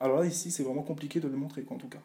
alors 0.00 0.18
là 0.18 0.26
ici 0.26 0.50
c'est 0.50 0.64
vraiment 0.64 0.82
compliqué 0.82 1.20
de 1.20 1.28
le 1.28 1.36
montrer 1.36 1.62
quoi, 1.62 1.76
en 1.76 1.80
tout 1.80 1.88
cas 1.88 2.00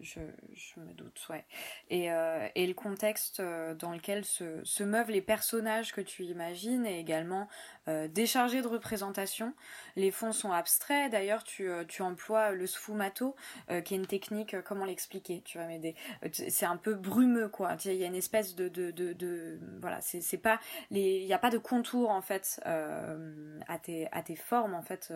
je, 0.00 0.80
me 0.80 0.92
doute, 0.92 1.26
ouais. 1.30 1.44
Et, 1.90 2.10
euh, 2.10 2.48
le 2.56 2.72
contexte 2.72 3.40
euh, 3.40 3.74
dans 3.74 3.92
lequel 3.92 4.24
se, 4.24 4.62
se, 4.64 4.82
meuvent 4.82 5.10
les 5.10 5.20
personnages 5.20 5.92
que 5.92 6.00
tu 6.00 6.24
imagines 6.24 6.86
est 6.86 6.98
également 6.98 7.48
euh, 7.88 8.08
déchargé 8.08 8.62
de 8.62 8.68
représentation. 8.68 9.54
Les 9.96 10.10
fonds 10.10 10.32
sont 10.32 10.52
abstraits, 10.52 11.10
d'ailleurs 11.10 11.44
tu, 11.44 11.68
emploies 12.00 12.52
le 12.52 12.66
sfumato, 12.66 13.36
qui 13.84 13.94
est 13.94 13.96
une 13.96 14.06
technique, 14.06 14.60
comment 14.62 14.84
l'expliquer 14.84 15.42
Tu 15.44 15.58
vas 15.58 15.66
m'aider. 15.66 15.94
C'est 16.32 16.66
un 16.66 16.76
peu 16.76 16.94
brumeux, 16.94 17.48
quoi. 17.48 17.76
Il 17.84 17.94
y 17.94 18.04
a 18.04 18.06
une 18.06 18.14
espèce 18.14 18.54
de... 18.54 19.58
voilà, 19.80 20.00
c'est 20.00 20.38
pas... 20.38 20.60
Il 20.90 21.26
n'y 21.26 21.32
a 21.32 21.38
pas 21.38 21.50
de 21.50 21.58
contour, 21.58 22.10
en 22.10 22.22
fait, 22.22 22.60
à, 22.64 23.78
tes, 23.78 24.36
formes, 24.36 24.74
en 24.74 24.82
fait, 24.82 25.12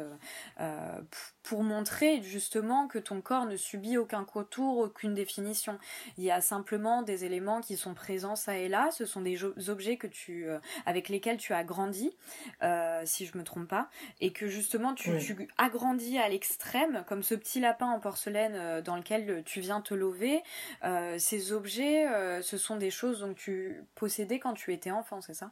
pour 1.43 1.63
montrer 1.63 2.23
justement 2.23 2.89
que 2.89 2.99
ton 2.99 3.21
corps 3.21 3.47
ne 3.47 3.57
subit 3.57 3.97
aucun 3.97 4.25
contour 4.25 4.48
aucune 4.57 5.15
définition. 5.15 5.79
Il 6.17 6.25
y 6.25 6.31
a 6.31 6.41
simplement 6.41 7.03
des 7.03 7.25
éléments 7.25 7.61
qui 7.61 7.77
sont 7.77 7.95
présents 7.95 8.37
ça 8.37 8.57
et 8.57 8.69
là. 8.69 8.91
Ce 8.93 9.05
sont 9.05 9.21
des 9.21 9.39
objets 9.69 9.97
que 9.97 10.07
tu, 10.07 10.49
euh, 10.49 10.59
avec 10.87 11.09
lesquels 11.09 11.37
tu 11.37 11.53
as 11.53 11.65
grandi, 11.65 12.17
euh, 12.63 13.03
si 13.05 13.27
je 13.27 13.37
me 13.37 13.45
trompe 13.45 13.69
pas, 13.69 13.89
et 14.21 14.33
que 14.33 14.49
justement 14.49 14.95
tu, 14.95 15.11
agrandis 15.57 16.19
à 16.19 16.29
l'extrême, 16.29 17.05
comme 17.09 17.23
ce 17.23 17.35
petit 17.35 17.61
lapin 17.61 17.87
en 17.87 18.01
porcelaine 18.01 18.55
euh, 18.55 18.83
dans 18.83 18.97
lequel 18.97 19.43
tu 19.45 19.61
viens 19.61 19.81
te 19.81 19.95
lever. 19.95 20.43
ces 21.19 21.53
objets, 21.53 22.07
ce 22.43 22.57
sont 22.57 22.77
des 22.77 22.91
choses 22.91 23.21
dont 23.21 23.35
tu 23.35 23.83
possédais 23.95 24.39
quand 24.39 24.55
tu 24.55 24.73
étais 24.73 24.91
enfant, 24.91 25.21
c'est 25.21 25.35
ça? 25.35 25.51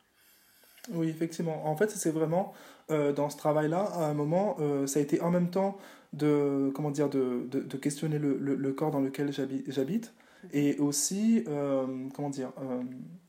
Oui, 0.91 1.09
effectivement. 1.09 1.67
En 1.67 1.77
fait, 1.77 1.91
c'est 1.91 2.11
vraiment 2.11 2.53
dans 2.89 3.29
ce 3.29 3.37
travail-là, 3.37 3.83
à 3.95 4.05
un 4.05 4.15
moment, 4.15 4.57
ça 4.87 5.01
a 5.01 5.03
été 5.03 5.21
en 5.21 5.31
même 5.31 5.51
temps 5.51 5.79
de, 6.13 6.71
comment 6.75 6.91
dire, 6.91 7.09
de, 7.09 7.47
de, 7.51 7.61
de 7.61 7.77
questionner 7.77 8.19
le, 8.19 8.37
le, 8.37 8.73
corps 8.73 8.91
dans 8.91 9.01
lequel 9.01 9.33
j'habite 9.33 10.13
et 10.53 10.79
aussi, 10.79 11.45
euh, 11.49 11.87
comment 12.15 12.31
dire, 12.31 12.53
euh, 12.61 12.83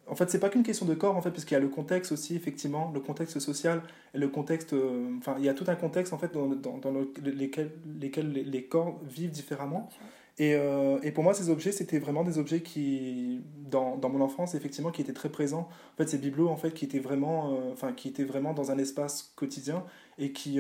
en 0.08 0.16
fait, 0.16 0.30
c'est 0.30 0.40
pas 0.40 0.50
qu'une 0.50 0.64
question 0.64 0.86
de 0.86 0.94
corps, 0.94 1.16
en 1.16 1.22
fait, 1.22 1.32
puisqu'il 1.32 1.56
y 1.56 1.58
a 1.58 1.60
le 1.60 1.68
contexte 1.68 2.12
aussi, 2.12 2.36
effectivement, 2.36 2.92
le 2.94 3.00
contexte 3.00 3.40
social 3.40 3.82
et 4.14 4.18
le 4.18 4.30
contexte, 4.30 4.74
euh, 4.74 5.18
enfin, 5.18 5.36
il 5.38 5.46
y 5.46 5.50
a 5.50 5.54
tout 5.54 5.66
un 5.68 5.76
contexte, 5.76 6.14
en 6.14 6.18
fait, 6.18 6.34
dans, 6.34 6.48
dans, 6.48 6.78
dans 6.78 6.94
lesquels, 7.24 7.72
lesquels 8.00 8.32
les, 8.32 8.64
corps 8.64 9.00
vivent 9.04 9.32
différemment. 9.32 9.90
Et, 10.40 10.56
et, 11.02 11.12
pour 11.12 11.24
moi, 11.24 11.34
ces 11.34 11.50
objets, 11.50 11.72
c'était 11.72 11.98
vraiment 11.98 12.24
des 12.24 12.38
objets 12.38 12.62
qui, 12.62 13.42
dans, 13.72 13.98
dans, 13.98 14.10
mon 14.10 14.22
enfance, 14.22 14.54
effectivement, 14.54 14.92
qui 14.92 15.02
étaient 15.02 15.12
très 15.12 15.30
présents. 15.30 15.68
En 15.94 15.98
fait, 15.98 16.08
ces 16.08 16.20
bibelots, 16.20 16.50
en 16.50 16.58
fait, 16.58 16.76
qui 16.76 16.86
étaient 16.86 17.00
vraiment, 17.00 17.58
enfin, 17.72 17.92
qui 17.92 18.08
étaient 18.08 18.24
vraiment 18.24 18.54
dans 18.54 18.70
un 18.70 18.78
espace 18.78 19.34
quotidien 19.36 19.84
et 20.20 20.32
qui, 20.34 20.60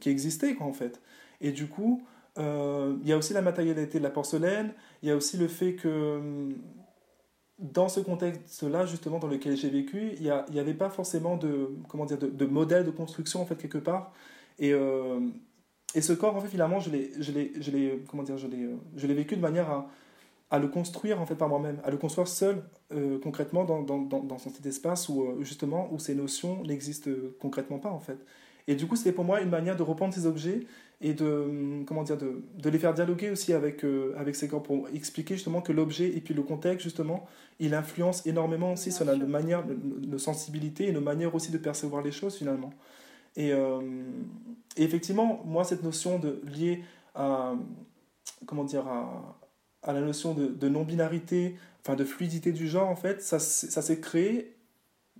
qui 0.00 0.08
existaient, 0.08 0.54
quoi, 0.54 0.66
en 0.66 0.72
fait. 0.72 1.02
Et 1.44 1.52
du 1.52 1.68
coup, 1.68 2.02
euh, 2.38 2.96
il 3.02 3.08
y 3.08 3.12
a 3.12 3.18
aussi 3.18 3.34
la 3.34 3.42
matérialité 3.42 3.98
de 3.98 4.02
la 4.02 4.10
porcelaine, 4.10 4.72
il 5.02 5.10
y 5.10 5.12
a 5.12 5.16
aussi 5.16 5.36
le 5.36 5.46
fait 5.46 5.74
que 5.74 6.48
dans 7.58 7.90
ce 7.90 8.00
contexte-là, 8.00 8.86
justement, 8.86 9.18
dans 9.18 9.28
lequel 9.28 9.54
j'ai 9.54 9.68
vécu, 9.68 10.12
il 10.18 10.32
n'y 10.50 10.58
avait 10.58 10.72
pas 10.72 10.88
forcément 10.88 11.36
de, 11.36 11.68
comment 11.86 12.06
dire, 12.06 12.16
de, 12.16 12.28
de, 12.28 12.46
modèle 12.46 12.84
de 12.84 12.90
construction, 12.90 13.42
en 13.42 13.46
fait, 13.46 13.56
quelque 13.56 13.78
part. 13.78 14.12
Et, 14.58 14.72
euh, 14.72 15.20
et 15.94 16.00
ce 16.00 16.14
corps, 16.14 16.34
en 16.34 16.40
fait, 16.40 16.48
finalement, 16.48 16.80
je 16.80 16.90
l'ai, 16.90 18.02
comment 18.08 18.22
dire, 18.22 18.38
je 18.38 19.06
l'ai 19.06 19.14
vécu 19.14 19.36
de 19.36 19.42
manière 19.42 19.70
à, 19.70 19.90
à 20.50 20.58
le 20.58 20.68
construire, 20.68 21.20
en 21.20 21.26
fait, 21.26 21.34
par 21.34 21.50
moi-même, 21.50 21.78
à 21.84 21.90
le 21.90 21.98
construire 21.98 22.26
seul, 22.26 22.62
euh, 22.92 23.18
concrètement, 23.22 23.64
dans, 23.64 23.82
dans, 23.82 23.98
dans, 23.98 24.20
dans, 24.20 24.38
cet 24.38 24.64
espace 24.64 25.10
où, 25.10 25.26
justement, 25.42 25.90
où 25.92 25.98
ces 25.98 26.14
notions 26.14 26.64
n'existent 26.64 27.10
concrètement 27.38 27.78
pas, 27.78 27.90
en 27.90 28.00
fait. 28.00 28.18
Et 28.66 28.74
du 28.76 28.86
coup, 28.86 28.96
c'était 28.96 29.12
pour 29.12 29.24
moi 29.24 29.42
une 29.42 29.50
manière 29.50 29.76
de 29.76 29.82
reprendre 29.82 30.14
ces 30.14 30.26
objets 30.26 30.66
et 31.04 31.12
de, 31.12 31.84
comment 31.84 32.02
dire, 32.02 32.16
de, 32.16 32.42
de 32.56 32.70
les 32.70 32.78
faire 32.78 32.94
dialoguer 32.94 33.28
aussi 33.28 33.52
avec, 33.52 33.84
euh, 33.84 34.14
avec 34.16 34.34
ces 34.34 34.48
corps 34.48 34.62
pour 34.62 34.88
expliquer 34.88 35.34
justement 35.34 35.60
que 35.60 35.70
l'objet 35.70 36.08
et 36.08 36.20
puis 36.22 36.32
le 36.32 36.42
contexte, 36.42 36.82
justement, 36.82 37.26
il 37.60 37.74
influence 37.74 38.26
énormément 38.26 38.72
aussi 38.72 38.90
sur 38.90 39.04
la 39.04 39.14
manière, 39.14 39.64
nos 39.66 40.16
sensibilités 40.16 40.88
et 40.88 40.92
nos 40.92 41.02
manières 41.02 41.34
aussi 41.34 41.52
de 41.52 41.58
percevoir 41.58 42.02
les 42.02 42.10
choses 42.10 42.36
finalement. 42.36 42.70
Et, 43.36 43.52
euh, 43.52 43.82
et 44.78 44.82
effectivement, 44.82 45.42
moi, 45.44 45.64
cette 45.64 45.82
notion 45.82 46.18
de, 46.18 46.40
liée 46.56 46.82
à, 47.14 47.52
comment 48.46 48.64
dire, 48.64 48.88
à, 48.88 49.38
à 49.82 49.92
la 49.92 50.00
notion 50.00 50.32
de, 50.32 50.46
de 50.46 50.68
non-binarité, 50.70 51.56
enfin 51.82 51.96
de 51.96 52.04
fluidité 52.04 52.50
du 52.50 52.66
genre, 52.66 52.88
en 52.88 52.96
fait, 52.96 53.20
ça, 53.20 53.38
ça 53.38 53.82
s'est 53.82 54.00
créé 54.00 54.56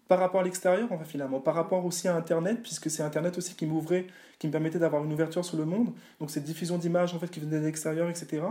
par 0.08 0.18
rapport 0.18 0.40
à 0.40 0.44
l'extérieur, 0.44 0.88
enfin, 0.90 1.04
finalement, 1.04 1.40
par 1.40 1.54
rapport 1.54 1.84
aussi 1.84 2.08
à 2.08 2.16
Internet, 2.16 2.62
puisque 2.62 2.90
c'est 2.90 3.02
Internet 3.02 3.36
aussi 3.36 3.54
qui 3.54 3.66
m'ouvrait, 3.66 4.06
qui 4.38 4.46
me 4.46 4.52
permettait 4.52 4.78
d'avoir 4.78 5.04
une 5.04 5.12
ouverture 5.12 5.44
sur 5.44 5.56
le 5.56 5.64
monde. 5.64 5.92
Donc, 6.20 6.30
cette 6.30 6.44
diffusion 6.44 6.78
d'images, 6.78 7.14
en 7.14 7.18
fait, 7.18 7.30
qui 7.30 7.40
venait 7.40 7.60
de 7.60 7.64
l'extérieur, 7.64 8.08
etc. 8.08 8.42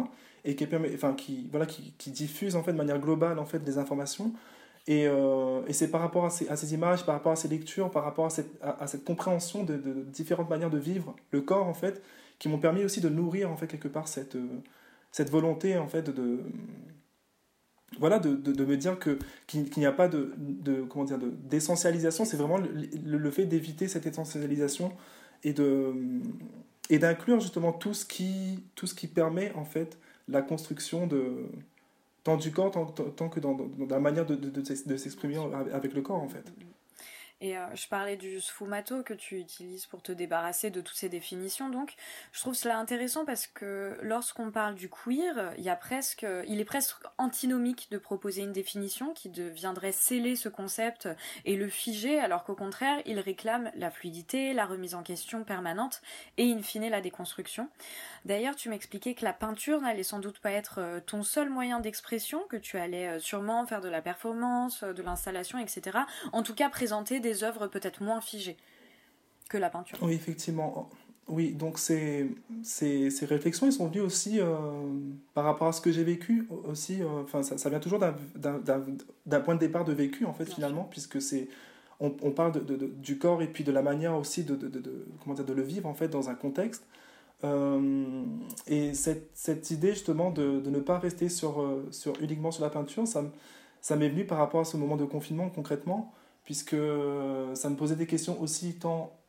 Et 0.45 0.55
qui, 0.55 0.65
permet, 0.65 0.91
enfin, 0.93 1.13
qui, 1.13 1.47
voilà, 1.51 1.65
qui, 1.65 2.11
diffuse, 2.11 2.55
en 2.55 2.63
fait, 2.63 2.73
de 2.73 2.77
manière 2.77 2.99
globale, 2.99 3.39
en 3.39 3.45
fait, 3.45 3.59
des 3.59 3.77
informations. 3.77 4.33
Et, 4.87 5.07
euh, 5.07 5.61
c'est 5.71 5.91
par 5.91 6.01
rapport 6.01 6.25
à 6.25 6.29
ces, 6.29 6.73
images, 6.73 7.05
par 7.05 7.15
rapport 7.15 7.31
à 7.31 7.35
ces 7.35 7.47
lectures, 7.47 7.89
par 7.91 8.03
rapport 8.03 8.25
à 8.25 8.29
cette, 8.87 9.03
compréhension 9.03 9.63
de, 9.63 9.77
différentes 10.11 10.49
manières 10.49 10.69
de 10.69 10.79
vivre 10.79 11.15
le 11.31 11.41
corps, 11.41 11.67
en 11.67 11.73
fait, 11.73 12.01
qui 12.39 12.49
m'ont 12.49 12.59
permis 12.59 12.83
aussi 12.83 13.01
de 13.01 13.09
nourrir, 13.09 13.51
en 13.51 13.57
fait, 13.57 13.67
quelque 13.67 13.87
part, 13.87 14.07
cette, 14.07 14.35
euh, 14.35 15.25
volonté, 15.29 15.77
en 15.77 15.87
fait, 15.87 16.09
de 16.09 16.39
voilà, 17.99 18.19
de, 18.19 18.35
de, 18.35 18.65
me 18.65 18.77
dire 18.77 18.99
que 18.99 19.19
qu'il 19.47 19.67
n'y 19.77 19.85
a 19.85 19.91
pas 19.91 20.07
de, 20.07 20.33
comment 20.89 21.05
dire 21.05 21.19
d'essentialisation, 21.19 22.25
c'est 22.25 22.37
vraiment 22.37 22.57
le, 22.57 23.31
fait 23.31 23.45
d'éviter 23.45 23.87
cette 23.87 24.05
essentialisation 24.05 24.91
et 25.43 26.99
d'inclure 26.99 27.39
justement 27.39 27.73
tout 27.73 27.93
ce 27.93 28.05
qui 28.05 29.07
permet 29.07 29.51
en 29.53 29.65
fait 29.65 29.97
la 30.27 30.41
construction 30.41 31.07
de 31.07 31.45
tant 32.23 32.37
du 32.37 32.51
corps 32.51 32.71
tant, 32.71 32.85
tant 32.85 33.29
que 33.29 33.39
dans, 33.39 33.57
la 33.89 33.99
manière 33.99 34.25
de, 34.25 34.35
de, 34.35 34.49
de 34.49 34.97
s'exprimer 34.97 35.37
avec 35.71 35.93
le 35.93 36.01
corps 36.01 36.21
en 36.21 36.29
fait. 36.29 36.51
Et 37.43 37.57
euh, 37.57 37.65
je 37.75 37.89
parlais 37.89 38.15
du 38.15 38.39
sfumato 38.39 39.03
que 39.03 39.13
tu 39.13 39.37
utilises 39.37 39.85
pour 39.85 40.01
te 40.01 40.13
débarrasser 40.13 40.69
de 40.69 40.79
toutes 40.79 40.95
ces 40.95 41.09
définitions. 41.09 41.69
Donc, 41.69 41.93
je 42.31 42.39
trouve 42.39 42.53
cela 42.53 42.77
intéressant 42.77 43.25
parce 43.25 43.47
que 43.47 43.97
lorsqu'on 44.01 44.49
parle 44.49 44.75
du 44.75 44.89
queer, 44.89 45.53
il 45.57 45.73
presque, 45.81 46.25
il 46.47 46.61
est 46.61 46.65
presque 46.65 46.95
antinomique 47.17 47.89
de 47.91 47.97
proposer 47.97 48.43
une 48.43 48.53
définition 48.53 49.11
qui 49.11 49.27
deviendrait 49.27 49.91
sceller 49.91 50.37
ce 50.37 50.47
concept 50.47 51.09
et 51.43 51.57
le 51.57 51.67
figer, 51.67 52.17
alors 52.17 52.45
qu'au 52.45 52.55
contraire, 52.55 53.01
il 53.05 53.19
réclame 53.19 53.71
la 53.75 53.91
fluidité, 53.91 54.53
la 54.53 54.65
remise 54.65 54.95
en 54.95 55.03
question 55.03 55.43
permanente 55.43 56.01
et 56.37 56.49
in 56.49 56.61
fine 56.61 56.87
la 56.87 57.01
déconstruction. 57.01 57.67
D'ailleurs, 58.23 58.55
tu 58.55 58.69
m'expliquais 58.69 59.15
que 59.15 59.25
la 59.25 59.33
peinture 59.33 59.81
n'allait 59.81 60.03
sans 60.03 60.19
doute 60.19 60.39
pas 60.39 60.51
être 60.51 60.75
euh, 60.77 60.99
ton 61.05 61.23
seul 61.23 61.49
moyen 61.49 61.81
d'expression, 61.81 62.43
que 62.47 62.55
tu 62.55 62.77
allais 62.77 63.07
euh, 63.07 63.19
sûrement 63.19 63.65
faire 63.65 63.81
de 63.81 63.89
la 63.89 64.01
performance, 64.01 64.83
de 64.83 65.03
l'installation, 65.03 65.59
etc. 65.59 65.99
En 66.31 66.41
tout 66.41 66.55
cas, 66.55 66.69
présenter 66.69 67.19
des 67.19 67.32
des 67.33 67.43
œuvres 67.43 67.67
peut-être 67.67 68.01
moins 68.01 68.21
figées 68.21 68.57
que 69.49 69.57
la 69.57 69.69
peinture. 69.69 69.97
Oui, 70.01 70.13
effectivement. 70.13 70.89
Oui, 71.29 71.53
donc 71.53 71.79
ces, 71.79 72.29
ces, 72.63 73.09
ces, 73.09 73.25
réflexions, 73.25 73.65
elles 73.65 73.73
sont 73.73 73.87
venues 73.87 74.01
aussi 74.01 74.41
euh, 74.41 74.55
par 75.33 75.45
rapport 75.45 75.69
à 75.69 75.71
ce 75.71 75.79
que 75.79 75.91
j'ai 75.91 76.03
vécu 76.03 76.47
aussi. 76.65 77.01
Euh, 77.01 77.23
enfin, 77.23 77.43
ça, 77.43 77.57
ça, 77.57 77.69
vient 77.69 77.79
toujours 77.79 77.99
d'un 77.99 79.39
point 79.39 79.55
de 79.55 79.59
départ 79.59 79.85
de 79.85 79.93
vécu, 79.93 80.25
en 80.25 80.33
fait, 80.33 80.45
finalement, 80.45 80.83
puisque 80.83 81.21
c'est 81.21 81.47
on, 82.01 82.13
on, 82.23 82.31
parle 82.31 82.51
de, 82.51 82.75
de, 82.75 82.87
du 82.87 83.17
corps 83.17 83.41
et 83.41 83.47
puis 83.47 83.63
de 83.63 83.71
la 83.71 83.81
manière 83.81 84.17
aussi 84.17 84.43
de, 84.43 84.55
de, 84.55 85.05
comment 85.23 85.33
dire, 85.33 85.45
de 85.45 85.53
le 85.53 85.61
vivre, 85.61 85.87
en 85.87 85.93
fait, 85.93 86.09
dans 86.09 86.29
un 86.29 86.35
contexte. 86.35 86.85
Euh, 87.45 88.25
et 88.67 88.93
cette, 88.93 89.29
cette, 89.33 89.71
idée, 89.71 89.91
justement, 89.91 90.29
de, 90.29 90.61
ne 90.65 90.79
pas 90.79 90.99
rester 90.99 91.29
sur, 91.29 91.65
sur, 91.91 92.21
uniquement 92.21 92.51
sur 92.51 92.63
la 92.63 92.69
peinture, 92.69 93.07
ça, 93.07 93.23
ça 93.79 93.95
m'est 93.95 94.09
venu 94.09 94.25
par 94.25 94.39
rapport 94.39 94.59
à 94.59 94.65
ce 94.65 94.75
moment 94.75 94.97
de 94.97 95.05
confinement, 95.05 95.49
concrètement, 95.49 96.13
puisque 96.43 96.75
ça 97.53 97.69
me 97.69 97.75
posait 97.75 97.95
des 97.95 98.07
questions 98.07 98.41
aussi 98.41 98.75
tant 98.75 99.19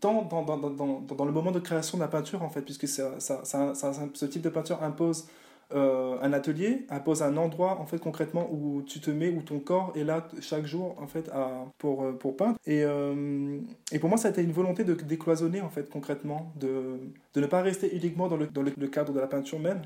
tant 0.00 0.22
dans, 0.22 0.42
dans, 0.44 0.58
dans, 0.58 1.00
dans, 1.00 1.24
le 1.24 1.32
moment 1.32 1.50
de 1.50 1.58
création 1.58 1.98
de 1.98 2.02
la 2.02 2.08
peinture, 2.08 2.42
en 2.42 2.50
fait, 2.50 2.62
puisque 2.62 2.86
ça, 2.86 3.18
ça, 3.18 3.44
ça, 3.44 3.74
ce 4.14 4.26
type 4.26 4.42
de 4.42 4.48
peinture 4.48 4.82
impose 4.82 5.26
euh, 5.74 6.16
un 6.22 6.32
atelier, 6.32 6.86
impose 6.88 7.22
un 7.22 7.36
endroit, 7.36 7.78
en 7.78 7.84
fait, 7.84 7.98
concrètement, 7.98 8.48
où 8.50 8.82
tu 8.82 9.00
te 9.00 9.10
mets, 9.10 9.28
où 9.28 9.42
ton 9.42 9.58
corps 9.58 9.92
est 9.96 10.04
là 10.04 10.26
chaque 10.40 10.64
jour, 10.64 10.94
en 10.98 11.06
fait, 11.06 11.28
à, 11.28 11.66
pour, 11.76 12.04
euh, 12.04 12.12
pour 12.12 12.36
peindre. 12.36 12.56
Et, 12.64 12.84
euh, 12.84 13.58
et 13.92 13.98
pour 13.98 14.08
moi, 14.08 14.16
ça 14.18 14.28
a 14.28 14.30
été 14.30 14.42
une 14.42 14.52
volonté 14.52 14.84
de 14.84 14.94
décloisonner, 14.94 15.60
en 15.60 15.68
fait, 15.68 15.90
concrètement, 15.90 16.52
de, 16.58 16.98
de 17.34 17.40
ne 17.40 17.46
pas 17.46 17.60
rester 17.60 17.94
uniquement 17.94 18.28
dans 18.28 18.36
le, 18.36 18.46
dans 18.46 18.62
le, 18.62 18.70
cadre 18.88 19.12
de 19.12 19.20
la 19.20 19.26
peinture 19.26 19.58
même, 19.58 19.82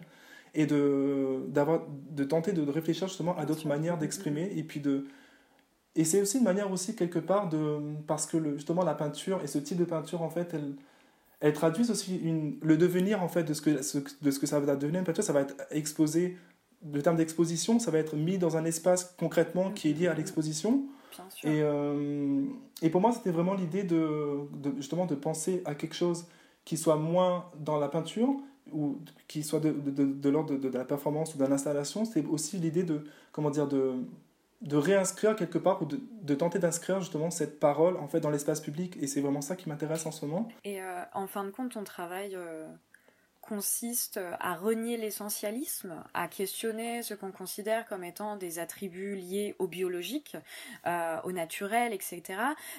et 0.54 0.66
de, 0.66 1.40
de 2.10 2.24
tenter 2.24 2.52
de 2.52 2.70
réfléchir 2.70 3.08
justement 3.08 3.36
à 3.36 3.44
d'autres 3.46 3.66
manières 3.66 3.98
d'exprimer, 3.98 4.52
et 4.54 4.62
puis 4.62 4.80
de 4.80 5.06
et 5.94 6.04
c'est 6.04 6.22
aussi 6.22 6.38
une 6.38 6.44
manière 6.44 6.70
aussi 6.70 6.96
quelque 6.96 7.18
part 7.18 7.48
de 7.48 7.78
parce 8.06 8.26
que 8.26 8.36
le, 8.36 8.56
justement 8.56 8.82
la 8.82 8.94
peinture 8.94 9.40
et 9.42 9.46
ce 9.46 9.58
type 9.58 9.76
de 9.76 9.84
peinture 9.84 10.22
en 10.22 10.30
fait 10.30 10.54
elle 10.54 10.74
elle 11.40 11.52
traduisent 11.52 11.90
aussi 11.90 12.16
une, 12.18 12.56
le 12.62 12.76
devenir 12.76 13.22
en 13.22 13.28
fait 13.28 13.42
de 13.42 13.52
ce 13.52 13.60
que 13.60 13.70
de 13.70 14.30
ce 14.30 14.38
que 14.38 14.46
ça 14.46 14.60
va 14.60 14.76
devenir. 14.76 15.00
Une 15.00 15.06
peinture 15.06 15.24
ça 15.24 15.32
va 15.32 15.42
être 15.42 15.54
exposé 15.70 16.38
le 16.92 17.02
terme 17.02 17.16
d'exposition 17.16 17.78
ça 17.78 17.90
va 17.90 17.98
être 17.98 18.16
mis 18.16 18.38
dans 18.38 18.56
un 18.56 18.64
espace 18.64 19.14
concrètement 19.18 19.70
qui 19.70 19.90
est 19.90 19.92
lié 19.92 20.06
à 20.06 20.14
l'exposition. 20.14 20.84
Et 21.44 21.60
euh, 21.62 22.44
et 22.80 22.88
pour 22.88 23.02
moi 23.02 23.12
c'était 23.12 23.30
vraiment 23.30 23.54
l'idée 23.54 23.82
de, 23.82 24.38
de, 24.54 24.72
justement 24.76 25.04
de 25.04 25.14
penser 25.14 25.62
à 25.66 25.74
quelque 25.74 25.94
chose 25.94 26.24
qui 26.64 26.78
soit 26.78 26.96
moins 26.96 27.50
dans 27.58 27.78
la 27.78 27.88
peinture 27.88 28.34
ou 28.72 28.98
qui 29.28 29.42
soit 29.42 29.60
de, 29.60 29.72
de, 29.72 30.04
de 30.04 30.28
l'ordre 30.30 30.54
de, 30.54 30.68
de, 30.68 30.78
la 30.78 30.84
performance 30.84 31.34
ou 31.34 31.38
de 31.38 31.44
l'installation. 31.44 32.06
C'est 32.06 32.24
aussi 32.24 32.56
l'idée 32.56 32.84
de 32.84 33.04
comment 33.32 33.50
dire 33.50 33.66
de 33.66 33.94
de 34.62 34.76
réinscrire 34.76 35.36
quelque 35.36 35.58
part 35.58 35.82
ou 35.82 35.86
de, 35.86 36.34
tenter 36.34 36.58
d'inscrire 36.58 37.00
justement 37.00 37.30
cette 37.30 37.58
parole 37.58 37.96
en 37.96 38.06
fait 38.06 38.20
dans 38.20 38.30
l'espace 38.30 38.60
public 38.60 38.96
et 39.00 39.06
c'est 39.06 39.20
vraiment 39.20 39.40
ça 39.42 39.56
qui 39.56 39.68
m'intéresse 39.68 40.06
en 40.06 40.12
ce 40.12 40.24
moment. 40.24 40.48
Et 40.64 40.80
euh, 40.80 41.02
en 41.14 41.26
fin 41.26 41.44
de 41.44 41.50
compte, 41.50 41.72
ton 41.72 41.84
travail 41.84 42.34
euh, 42.34 42.66
consiste 43.42 44.20
à 44.40 44.54
renier 44.54 44.96
l'essentialisme, 44.96 46.02
à 46.14 46.28
questionner 46.28 47.02
ce 47.02 47.12
qu'on 47.12 47.32
considère 47.32 47.86
comme 47.86 48.04
étant 48.04 48.36
des 48.36 48.60
attributs 48.60 49.16
liés 49.16 49.56
au 49.58 49.66
biologique, 49.66 50.36
euh, 50.86 51.20
au 51.24 51.32
naturel, 51.32 51.92
etc. 51.92 52.22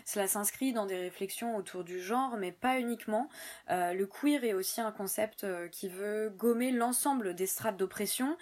Cela 0.06 0.28
s'inscrit 0.28 0.72
dans 0.72 0.86
des 0.86 0.98
réflexions 0.98 1.56
autour 1.58 1.84
du 1.84 2.02
genre, 2.02 2.38
mais 2.38 2.52
pas 2.52 2.80
uniquement. 2.80 3.30
Euh, 3.70 3.94
le 3.94 4.08
queer 4.08 4.44
est 4.46 4.54
aussi 4.54 4.80
un 4.80 4.92
concept 4.92 5.44
euh, 5.44 5.68
qui 5.68 5.90
veut 5.90 6.34
gommer 6.36 6.72
l'ensemble 6.72 7.36
des 7.36 7.46
strates 7.46 7.78
d'oppression, 7.78 8.38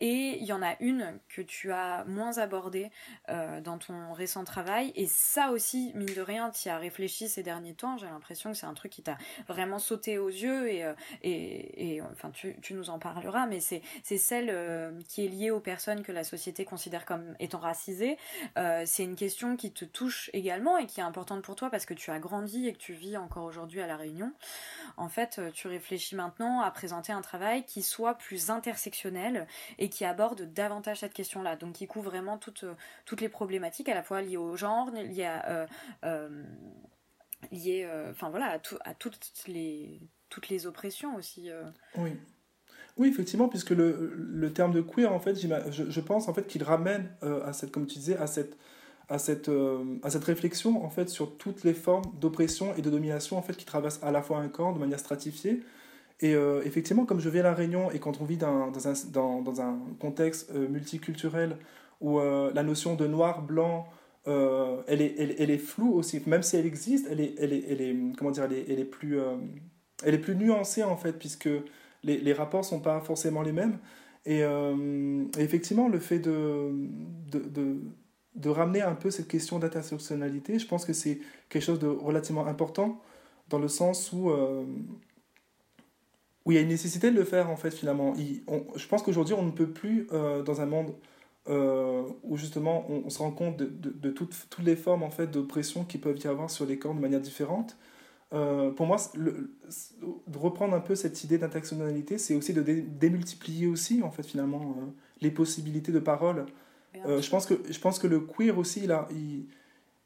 et 0.00 0.38
il 0.38 0.44
y 0.44 0.52
en 0.52 0.62
a 0.62 0.74
une 0.80 1.18
que 1.28 1.42
tu 1.42 1.70
as 1.70 2.04
moins 2.04 2.38
abordée 2.38 2.90
dans 3.28 3.78
ton 3.78 4.12
récent 4.12 4.44
travail, 4.44 4.92
et 4.94 5.06
ça 5.06 5.50
aussi, 5.50 5.92
mine 5.94 6.14
de 6.14 6.20
rien, 6.20 6.50
tu 6.50 6.68
as 6.68 6.78
réfléchi 6.78 7.28
ces 7.28 7.42
derniers 7.42 7.74
temps, 7.74 7.98
j'ai 7.98 8.06
l'impression 8.06 8.52
que 8.52 8.56
c'est 8.56 8.66
un 8.66 8.74
truc 8.74 8.92
qui 8.92 9.02
t'a 9.02 9.18
vraiment 9.48 9.78
sauté 9.78 10.18
au 10.18 10.29
yeux 10.30 10.70
et, 10.70 10.84
euh, 10.84 10.94
et, 11.22 11.94
et 11.94 12.02
enfin 12.02 12.30
tu, 12.30 12.56
nous 12.74 12.90
en 12.90 12.98
parleras, 12.98 13.46
mais 13.46 13.60
c'est 13.60 13.82
celle 14.02 14.48
euh, 14.50 14.92
qui 15.08 15.24
est 15.24 15.28
liée 15.28 15.50
aux 15.50 15.60
personnes 15.60 16.02
que 16.02 16.12
la 16.12 16.24
société 16.24 16.64
considère 16.64 17.04
comme 17.04 17.34
étant 17.38 17.58
racisées. 17.58 18.16
Euh, 18.58 18.84
c'est 18.86 19.04
une 19.04 19.16
question 19.16 19.56
qui 19.56 19.72
te 19.72 19.84
touche 19.84 20.30
également 20.32 20.78
et 20.78 20.86
qui 20.86 21.00
est 21.00 21.04
importante 21.04 21.42
pour 21.42 21.56
toi 21.56 21.70
parce 21.70 21.86
que 21.86 21.94
tu 21.94 22.10
as 22.10 22.18
grandi 22.18 22.68
et 22.68 22.72
que 22.72 22.78
tu 22.78 22.92
vis 22.92 23.16
encore 23.16 23.44
aujourd'hui 23.44 23.80
à 23.80 23.86
La 23.86 23.96
Réunion. 23.96 24.32
En 24.96 25.08
fait, 25.08 25.40
tu 25.52 25.68
réfléchis 25.68 26.16
maintenant 26.16 26.60
à 26.60 26.70
présenter 26.70 27.12
un 27.12 27.22
travail 27.22 27.64
qui 27.64 27.82
soit 27.82 28.14
plus 28.14 28.50
intersectionnel 28.50 29.46
et 29.78 29.88
qui 29.88 30.04
aborde 30.04 30.52
davantage 30.52 31.00
cette 31.00 31.14
question-là, 31.14 31.56
donc 31.56 31.74
qui 31.74 31.86
couvre 31.86 32.10
vraiment 32.10 32.38
toutes, 32.38 32.64
toutes 33.04 33.20
les 33.20 33.28
problématiques 33.28 33.88
à 33.88 33.94
la 33.94 34.02
fois 34.02 34.22
liées 34.22 34.36
au 34.36 34.56
genre, 34.56 34.90
liées 34.90 35.24
à... 35.24 35.66
enfin 38.10 38.30
voilà, 38.30 38.46
à, 38.52 38.90
à 38.90 38.94
toutes 38.94 39.44
les 39.46 40.00
toutes 40.30 40.48
les 40.48 40.66
oppressions 40.66 41.16
aussi. 41.16 41.50
Euh. 41.50 41.64
Oui. 41.98 42.12
Oui, 42.96 43.08
effectivement, 43.08 43.48
puisque 43.48 43.70
le, 43.70 44.50
terme 44.54 44.72
de 44.72 44.80
queer, 44.80 45.12
en 45.12 45.20
fait, 45.20 45.34
je, 45.36 46.00
pense 46.00 46.28
en 46.28 46.34
fait 46.34 46.46
qu'il 46.46 46.62
ramène 46.62 47.10
euh, 47.22 47.44
à 47.46 47.52
cette, 47.52 47.70
comme 47.70 47.86
tu 47.86 47.98
disais, 47.98 48.16
à 48.16 48.26
cette, 48.26 48.56
à 49.08 49.18
cette, 49.18 49.48
euh, 49.48 49.98
à 50.02 50.10
cette 50.10 50.24
réflexion 50.24 50.84
en 50.84 50.90
fait 50.90 51.08
sur 51.08 51.36
toutes 51.36 51.64
les 51.64 51.72
formes 51.72 52.04
d'oppression 52.20 52.74
et 52.76 52.82
de 52.82 52.90
domination 52.90 53.38
en 53.38 53.42
fait 53.42 53.56
qui 53.56 53.64
traversent 53.64 54.00
à 54.02 54.10
la 54.10 54.22
fois 54.22 54.38
un 54.38 54.48
corps 54.48 54.74
de 54.74 54.78
manière 54.78 54.98
stratifiée. 54.98 55.62
Et 56.22 56.32
effectivement, 56.66 57.06
comme 57.06 57.18
je 57.18 57.30
viens 57.30 57.40
à 57.40 57.44
la 57.44 57.54
Réunion 57.54 57.90
et 57.90 57.98
quand 57.98 58.20
on 58.20 58.26
vit 58.26 58.36
dans, 58.36 58.70
un, 58.86 59.78
contexte 59.98 60.52
multiculturel 60.52 61.56
où 62.02 62.20
la 62.20 62.62
notion 62.62 62.94
de 62.94 63.06
noir, 63.06 63.40
blanc, 63.40 63.88
elle, 64.26 65.00
est, 65.00 65.14
elle, 65.38 65.50
est 65.50 65.56
floue 65.56 65.94
aussi, 65.94 66.20
même 66.26 66.42
si 66.42 66.56
elle 66.56 66.66
existe, 66.66 67.06
elle 67.10 67.22
est, 67.22 67.34
elle 67.38 67.54
est, 67.54 67.64
elle 67.70 67.80
est 67.80 67.96
comment 68.18 68.32
dire, 68.32 68.44
elle 68.44 68.52
est, 68.52 68.66
elle 68.68 68.80
est 68.80 68.84
plus 68.84 69.18
elle 70.04 70.14
est 70.14 70.18
plus 70.18 70.36
nuancée 70.36 70.82
en 70.82 70.96
fait, 70.96 71.12
puisque 71.12 71.48
les, 72.02 72.18
les 72.18 72.32
rapports 72.32 72.64
sont 72.64 72.80
pas 72.80 73.00
forcément 73.00 73.42
les 73.42 73.52
mêmes. 73.52 73.78
Et, 74.26 74.42
euh, 74.42 75.24
effectivement, 75.38 75.88
le 75.88 75.98
fait 75.98 76.18
de, 76.18 76.70
de, 77.32 77.80
de, 78.34 78.48
ramener 78.48 78.82
un 78.82 78.94
peu 78.94 79.10
cette 79.10 79.28
question 79.28 79.58
d'intersectionnalité, 79.58 80.58
je 80.58 80.66
pense 80.66 80.84
que 80.84 80.92
c'est 80.92 81.20
quelque 81.48 81.62
chose 81.62 81.78
de 81.78 81.86
relativement 81.86 82.46
important, 82.46 83.00
dans 83.48 83.58
le 83.58 83.68
sens 83.68 84.12
où, 84.12 84.30
euh, 84.30 84.64
où 86.44 86.52
il 86.52 86.54
y 86.54 86.58
a 86.58 86.60
une 86.60 86.68
nécessité 86.68 87.10
de 87.10 87.16
le 87.16 87.24
faire 87.24 87.50
en 87.50 87.56
fait 87.56 87.70
finalement. 87.70 88.14
je 88.14 88.86
pense 88.86 89.02
qu'aujourd'hui, 89.02 89.34
on 89.34 89.42
ne 89.42 89.50
peut 89.50 89.70
plus, 89.70 90.06
euh, 90.12 90.42
dans 90.42 90.60
un 90.60 90.66
monde 90.66 90.92
où 92.22 92.36
justement 92.36 92.88
on, 92.88 93.10
se 93.10 93.18
rend 93.18 93.32
compte 93.32 93.56
de 93.56 94.10
toutes, 94.10 94.46
toutes, 94.50 94.64
les 94.64 94.76
formes 94.76 95.02
en 95.02 95.10
fait 95.10 95.26
d'oppression 95.26 95.84
qui 95.84 95.98
peuvent 95.98 96.18
y 96.22 96.28
avoir 96.28 96.48
sur 96.48 96.64
les 96.64 96.78
corps 96.78 96.94
de 96.94 97.00
manière 97.00 97.20
différente, 97.20 97.76
euh, 98.32 98.70
pour 98.70 98.86
moi, 98.86 98.96
le, 99.14 99.50
de 100.26 100.38
reprendre 100.38 100.74
un 100.74 100.80
peu 100.80 100.94
cette 100.94 101.24
idée 101.24 101.38
d'intersectionnalité, 101.38 102.16
c'est 102.16 102.34
aussi 102.34 102.52
de 102.52 102.62
démultiplier 102.62 103.66
aussi, 103.66 104.02
en 104.02 104.10
fait, 104.10 104.22
finalement, 104.22 104.76
euh, 104.78 104.86
les 105.20 105.30
possibilités 105.30 105.90
de 105.90 105.98
parole. 105.98 106.46
Euh, 107.06 107.20
je, 107.20 107.30
pense 107.30 107.46
que, 107.46 107.54
je 107.68 107.78
pense 107.78 107.98
que 107.98 108.06
le 108.06 108.20
queer 108.20 108.56
aussi, 108.56 108.82
il, 108.84 108.92
a, 108.92 109.08
il, 109.10 109.46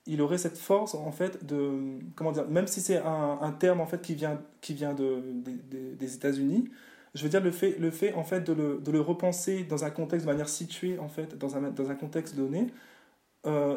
il, 0.07 0.23
aurait 0.23 0.39
cette 0.39 0.57
force, 0.57 0.95
en 0.95 1.13
fait, 1.13 1.45
de... 1.45 1.99
Comment 2.15 2.33
dire 2.33 2.49
Même 2.49 2.67
si 2.67 2.81
c'est 2.81 2.99
un, 2.99 3.39
un, 3.41 3.53
terme, 3.53 3.81
en 3.81 3.87
fait, 3.87 4.01
qui 4.01 4.15
vient, 4.15 4.41
qui 4.63 4.73
vient 4.73 4.95
de, 4.95 5.23
de, 5.71 5.95
des 5.95 6.15
États-Unis, 6.15 6.71
je 7.15 7.23
veux 7.23 7.29
dire, 7.29 7.43
le 7.43 7.51
fait, 7.51 7.79
le 7.79 7.91
fait 7.91 8.13
en 8.15 8.25
fait, 8.25 8.41
de 8.41 8.53
le, 8.53 8.81
de 8.83 8.91
le 8.91 9.01
repenser 9.01 9.65
dans 9.65 9.85
un 9.85 9.91
contexte 9.91 10.27
de 10.27 10.33
manière 10.33 10.49
située, 10.49 10.99
en 10.99 11.09
fait, 11.09 11.37
dans 11.37 11.57
un, 11.57 11.71
dans 11.71 11.91
un 11.91 11.95
contexte 11.95 12.35
donné, 12.37 12.69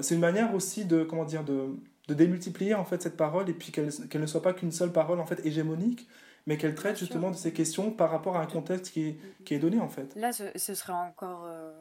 c'est 0.01 0.15
une 0.15 0.21
manière 0.21 0.55
aussi 0.55 0.85
de, 0.85 1.03
comment 1.03 1.25
dire, 1.25 1.43
de 1.43 1.75
de 2.07 2.13
démultiplier 2.13 2.73
en 2.73 2.85
fait 2.85 3.01
cette 3.01 3.17
parole 3.17 3.49
et 3.49 3.53
puis 3.53 3.71
qu'elle 3.71 4.21
ne 4.21 4.25
soit 4.25 4.41
pas 4.41 4.53
qu'une 4.53 4.71
seule 4.71 4.91
parole 4.91 5.19
en 5.19 5.25
fait 5.25 5.45
hégémonique 5.45 6.07
mais 6.45 6.57
qu'elle 6.57 6.75
traite 6.75 6.97
justement 6.97 7.29
de 7.29 7.35
ces 7.35 7.51
questions 7.51 7.91
par 7.91 8.09
rapport 8.09 8.37
à 8.37 8.41
un 8.41 8.45
contexte 8.47 8.93
qui 8.93 9.09
est, 9.09 9.19
qui 9.43 9.53
est 9.53 9.59
donné 9.59 9.79
en 9.79 9.89
fait. 9.89 10.15
Là 10.15 10.31
ce, 10.31 10.45
ce 10.55 10.73
serait 10.73 10.93
encore, 10.93 11.43
euh, 11.45 11.73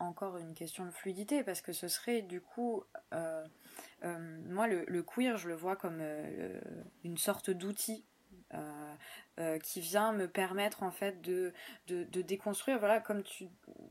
encore 0.00 0.36
une 0.38 0.54
question 0.54 0.84
de 0.84 0.90
fluidité 0.90 1.44
parce 1.44 1.60
que 1.60 1.72
ce 1.72 1.86
serait 1.86 2.22
du 2.22 2.40
coup 2.40 2.82
euh, 3.14 3.44
euh, 4.04 4.38
moi 4.48 4.66
le, 4.66 4.84
le, 4.88 5.02
queer 5.04 5.36
je 5.36 5.48
le 5.48 5.54
vois 5.54 5.76
comme 5.76 6.02
une 7.04 7.16
sorte 7.16 7.50
d'outil 7.50 8.04
qui 9.62 9.80
vient 9.80 10.12
me 10.12 10.26
permettre 10.26 10.82
en 10.82 10.90
fait 10.90 11.20
de, 11.20 11.52
de, 11.86 12.04
de, 12.04 12.22
déconstruire 12.22 12.78
voilà 12.78 12.98
comme 12.98 13.22
tu 13.22 13.48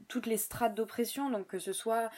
toutes 0.07 0.25
les 0.25 0.37
strates 0.37 0.73
d'oppression 0.75 1.29
donc 1.29 1.47
que 1.47 1.59
ce 1.59 1.73
soit 1.73 2.09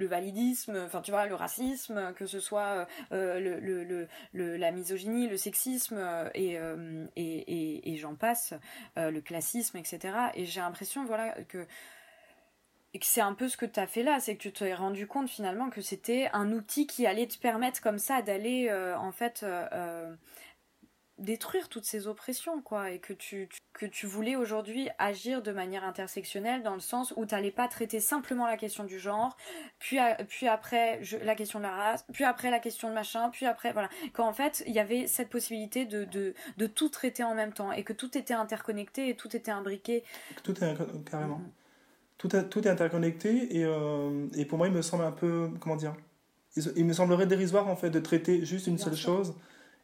le 0.00 0.06
validisme, 0.06 0.82
enfin 0.86 1.00
tu 1.02 1.12
vois, 1.12 1.26
le 1.26 1.34
racisme, 1.34 2.12
que 2.14 2.26
ce 2.26 2.40
soit 2.40 2.88
euh, 3.12 3.38
le, 3.38 3.60
le, 3.60 4.08
le, 4.32 4.56
la 4.56 4.70
misogynie, 4.72 5.28
le 5.28 5.36
sexisme 5.36 5.96
euh, 5.98 6.28
et, 6.34 6.58
euh, 6.58 7.06
et, 7.16 7.22
et, 7.22 7.92
et 7.92 7.96
j'en 7.98 8.14
passe, 8.14 8.54
le 8.96 9.20
classisme, 9.20 9.76
etc. 9.76 10.00
Et 10.34 10.46
j'ai 10.46 10.60
l'impression, 10.60 11.04
voilà, 11.04 11.32
que 11.48 11.66
que 12.92 13.06
c'est 13.06 13.20
un 13.20 13.34
peu 13.34 13.48
ce 13.48 13.56
que 13.56 13.66
tu 13.66 13.78
as 13.78 13.86
fait 13.86 14.02
là, 14.02 14.18
c'est 14.18 14.34
que 14.34 14.42
tu 14.42 14.52
t'es 14.52 14.74
rendu 14.74 15.06
compte 15.06 15.28
finalement 15.28 15.70
que 15.70 15.80
c'était 15.80 16.28
un 16.32 16.50
outil 16.50 16.88
qui 16.88 17.06
allait 17.06 17.28
te 17.28 17.38
permettre 17.38 17.80
comme 17.80 17.98
ça 17.98 18.20
d'aller 18.20 18.68
en 18.98 19.12
fait 19.12 19.46
détruire 21.20 21.68
toutes 21.68 21.84
ces 21.84 22.06
oppressions, 22.06 22.60
quoi, 22.62 22.90
et 22.90 22.98
que 22.98 23.12
tu, 23.12 23.48
que 23.72 23.86
tu 23.86 24.06
voulais 24.06 24.36
aujourd'hui 24.36 24.88
agir 24.98 25.42
de 25.42 25.52
manière 25.52 25.84
intersectionnelle 25.84 26.62
dans 26.62 26.74
le 26.74 26.80
sens 26.80 27.12
où 27.16 27.26
tu 27.26 27.34
n'allais 27.34 27.50
pas 27.50 27.68
traiter 27.68 28.00
simplement 28.00 28.46
la 28.46 28.56
question 28.56 28.84
du 28.84 28.98
genre, 28.98 29.36
puis, 29.78 29.98
puis 30.28 30.48
après 30.48 31.00
la 31.22 31.34
question 31.34 31.58
de 31.58 31.64
la 31.64 31.70
race, 31.70 32.04
puis 32.12 32.24
après 32.24 32.50
la 32.50 32.58
question 32.58 32.88
de 32.88 32.94
machin, 32.94 33.28
puis 33.30 33.46
après, 33.46 33.72
voilà. 33.72 33.88
Qu'en 34.12 34.32
fait, 34.32 34.64
il 34.66 34.72
y 34.72 34.78
avait 34.78 35.06
cette 35.06 35.28
possibilité 35.28 35.84
de, 35.84 36.04
de, 36.04 36.34
de, 36.56 36.66
tout 36.66 36.88
traiter 36.88 37.22
en 37.22 37.34
même 37.34 37.52
temps 37.52 37.72
et 37.72 37.84
que 37.84 37.92
tout 37.92 38.16
était 38.16 38.34
interconnecté 38.34 39.08
et 39.08 39.16
tout 39.16 39.34
était 39.36 39.50
imbriqué. 39.50 40.04
Tout 40.42 40.52
est 40.64 40.76
carrément. 41.10 41.38
Mm-hmm. 41.38 42.18
Tout, 42.18 42.28
tout 42.28 42.66
est 42.66 42.70
interconnecté 42.70 43.56
et, 43.56 43.64
euh, 43.64 44.26
et 44.34 44.44
pour 44.44 44.58
moi, 44.58 44.66
il 44.66 44.74
me 44.74 44.82
semble 44.82 45.04
un 45.04 45.12
peu, 45.12 45.50
comment 45.58 45.76
dire, 45.76 45.94
il, 46.76 46.84
me 46.84 46.92
semblerait 46.92 47.26
dérisoire 47.26 47.68
en 47.68 47.76
fait 47.76 47.90
de 47.90 48.00
traiter 48.00 48.44
juste 48.44 48.66
une 48.66 48.78
seule 48.78 48.96
chose 48.96 49.34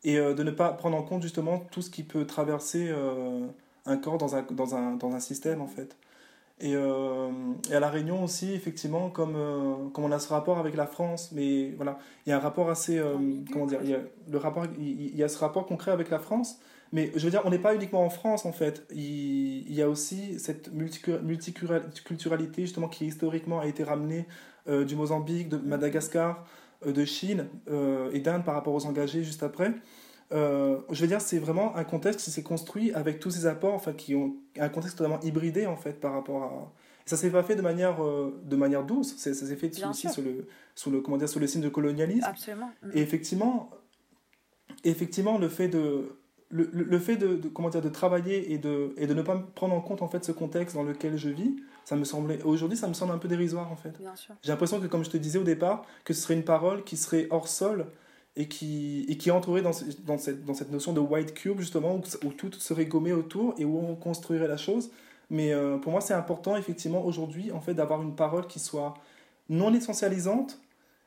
et 0.05 0.19
euh, 0.19 0.35
de 0.35 0.43
ne 0.43 0.51
pas 0.51 0.73
prendre 0.73 0.97
en 0.97 1.03
compte 1.03 1.23
justement 1.23 1.59
tout 1.71 1.83
ce 1.83 1.91
qui 1.91 2.03
peut 2.03 2.27
traverser 2.27 2.89
euh, 2.89 3.47
un 3.87 3.97
corps 3.97 4.19
dans 4.19 4.37
un, 4.37 4.43
dans, 4.43 4.75
un, 4.75 4.93
dans 4.93 5.13
un 5.15 5.21
système 5.21 5.61
en 5.61 5.67
fait. 5.67 5.97
Et, 6.59 6.75
euh, 6.75 7.29
et, 7.71 7.75
à 7.75 7.81
La 7.81 7.91
Réunion 7.91 8.25
aussi, 8.25 8.55
effectivement, 8.55 9.11
comme, 9.11 9.91
comme 9.93 10.05
on 10.05 10.13
a 10.13 10.19
ce 10.19 10.29
rapport 10.29 10.59
avec 10.59 10.75
la 10.75 10.87
France, 10.87 11.31
mais 11.33 11.73
voilà, 11.77 11.99
il 12.25 12.31
y 12.31 12.33
a 12.33 12.37
un 12.37 12.41
rapport 12.41 12.71
assez. 12.71 12.99
comment 13.53 13.67
dire 13.67 13.81
il 13.83 13.91
y, 13.91 13.95
a 13.95 14.01
le 14.31 14.39
rapport, 14.39 14.65
il, 14.79 15.15
y 15.15 15.23
a 15.23 15.29
ce 15.29 15.39
rapport 15.39 15.67
concret 15.67 15.91
avec 15.91 16.09
la 16.09 16.19
France, 16.19 16.59
mais 16.93 17.13
je 17.15 17.23
veux 17.25 17.31
dire, 17.31 17.43
on 17.45 17.51
n'est 17.51 17.59
pas 17.59 17.75
uniquement 17.75 18.03
en 18.03 18.09
France 18.09 18.47
en 18.47 18.53
fait. 18.53 18.87
Il, 18.91 19.69
il 19.69 19.75
y 19.75 19.83
a 19.83 19.89
aussi 19.89 20.39
cette 20.39 20.73
multiculturalité 20.73 22.63
justement 22.63 22.89
qui 22.89 23.05
historiquement 23.05 23.61
a 23.61 23.67
été 23.67 23.85
ramenée 23.85 24.27
du 24.67 24.97
Mozambique, 24.97 25.51
de 25.51 25.59
Madagascar. 25.59 26.43
Euh, 26.87 26.93
de 26.93 27.05
Chine 27.05 27.49
euh, 27.69 28.11
et 28.13 28.21
d'Inde 28.21 28.45
par 28.45 28.55
rapport 28.55 28.75
aux 28.75 28.87
engagés 28.87 29.23
juste 29.23 29.43
après. 29.43 29.75
Euh, 30.33 30.79
je 30.91 31.01
veux 31.01 31.07
dire, 31.07 31.21
c'est 31.21 31.39
vraiment 31.39 31.77
un 31.77 31.85
contexte 31.85 32.25
qui 32.25 32.31
s'est 32.31 32.43
construit 32.43 32.93
avec 32.93 33.21
tous 33.21 33.31
ces 33.31 33.47
apports, 33.47 33.75
enfin, 33.75 33.93
qui 33.93 34.15
ont 34.15 34.37
un 34.59 34.69
contexte 34.69 34.99
totalement 34.99 35.21
hybridé 35.21 35.67
en 35.67 35.77
fait 35.77 36.01
par 36.01 36.13
rapport 36.13 36.43
à. 36.43 36.73
Ça 37.05 37.17
s'est 37.17 37.31
pas 37.31 37.45
fait 37.45 37.55
de 37.55 37.63
manière 37.63 37.99
de 38.01 38.57
manière 38.57 38.83
douce. 38.83 39.17
Ça 39.17 39.33
s'est 39.33 39.57
fait 39.57 39.71
aussi 39.87 40.09
sous 40.09 40.23
le 40.23 40.49
sous 40.75 40.91
le 40.91 41.01
comment 41.01 41.17
dire 41.17 41.29
sous 41.29 41.39
le 41.39 41.47
signe 41.47 41.63
de 41.63 41.69
colonialisme. 41.69 42.27
Absolument. 42.27 42.73
Et 42.95 43.01
effectivement, 43.01 43.71
effectivement, 44.83 45.39
le 45.39 45.49
fait 45.49 45.69
de 45.69 46.17
le, 46.49 46.69
le 46.73 46.99
fait 46.99 47.17
de, 47.17 47.37
comment 47.49 47.71
dire 47.71 47.83
de 47.83 47.89
travailler 47.89 48.53
et 48.53 48.59
de 48.59 48.93
et 48.97 49.07
de 49.07 49.15
ne 49.15 49.23
pas 49.23 49.37
prendre 49.55 49.75
en 49.75 49.81
compte 49.81 50.03
en 50.03 50.09
fait 50.09 50.25
ce 50.25 50.33
contexte 50.33 50.75
dans 50.75 50.83
lequel 50.83 51.17
je 51.17 51.29
vis, 51.29 51.55
ça 51.87 51.95
me 51.95 52.05
semblait 52.05 52.43
aujourd'hui 52.43 52.77
ça 52.77 52.89
me 52.89 52.95
semble 52.95 53.13
un 53.13 53.19
peu 53.19 53.29
dérisoire 53.29 53.71
en 53.71 53.77
fait. 53.77 53.95
J'ai 54.43 54.51
l'impression 54.51 54.81
que 54.81 54.87
comme 54.87 55.05
je 55.05 55.11
te 55.11 55.17
disais 55.17 55.39
au 55.39 55.45
départ 55.45 55.87
que 56.05 56.13
ce 56.13 56.21
serait 56.21 56.35
une 56.35 56.45
parole 56.45 56.85
qui 56.85 56.97
serait 56.97 57.29
hors 57.31 57.49
sol 57.49 57.87
et 58.35 58.49
qui 58.49 59.07
et 59.09 59.17
qui 59.17 59.31
entrerait 59.31 59.63
dans, 59.63 59.71
dans, 60.05 60.19
cette, 60.19 60.45
dans 60.45 60.55
cette 60.55 60.73
notion 60.73 60.93
de 60.93 61.01
white 61.01 61.33
cube 61.33 61.61
justement 61.61 61.95
où, 62.25 62.33
tout 62.33 62.53
serait 62.55 62.87
gommé 62.87 63.13
autour 63.13 63.55
et 63.57 63.65
où 63.65 63.79
on 63.79 63.95
construirait 63.95 64.49
la 64.49 64.57
chose. 64.57 64.91
Mais 65.31 65.53
euh, 65.53 65.79
pour 65.79 65.93
moi 65.93 66.01
c'est 66.01 66.15
important 66.15 66.57
effectivement 66.57 67.07
aujourd'hui 67.07 67.53
en 67.53 67.61
fait 67.61 67.73
d'avoir 67.73 68.03
une 68.03 68.17
parole 68.17 68.49
qui 68.49 68.59
soit 68.59 68.95
non 69.49 69.73
essentialisante 69.73 70.59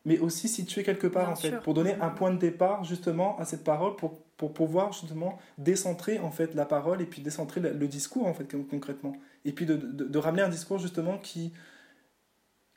mais 0.06 0.20
aussi 0.20 0.48
située 0.48 0.84
quelque 0.84 1.08
part 1.08 1.30
en 1.30 1.36
fait 1.36 1.60
pour 1.62 1.74
donner 1.74 1.96
un 2.02 2.10
point 2.10 2.32
de 2.32 2.40
départ 2.40 2.84
justement 2.84 3.38
à 3.38 3.46
cette 3.46 3.64
parole 3.64 3.96
pour 3.96 4.20
pour 4.38 4.54
pouvoir 4.54 4.94
justement 4.94 5.38
décentrer 5.58 6.18
en 6.20 6.32
fait 6.32 6.56
la 6.56 6.66
parole 6.66 7.02
et 7.02 7.06
puis 7.06 7.22
décentrer 7.22 7.60
le, 7.60 7.88
discours 7.88 8.26
en 8.26 8.34
fait 8.34 8.50
concrètement. 8.70 9.12
Et 9.44 9.52
puis 9.52 9.66
de, 9.66 9.76
de, 9.76 10.18
ramener 10.18 10.42
un 10.42 10.50
discours 10.50 10.80
justement 10.80 11.18
qui 11.18 11.52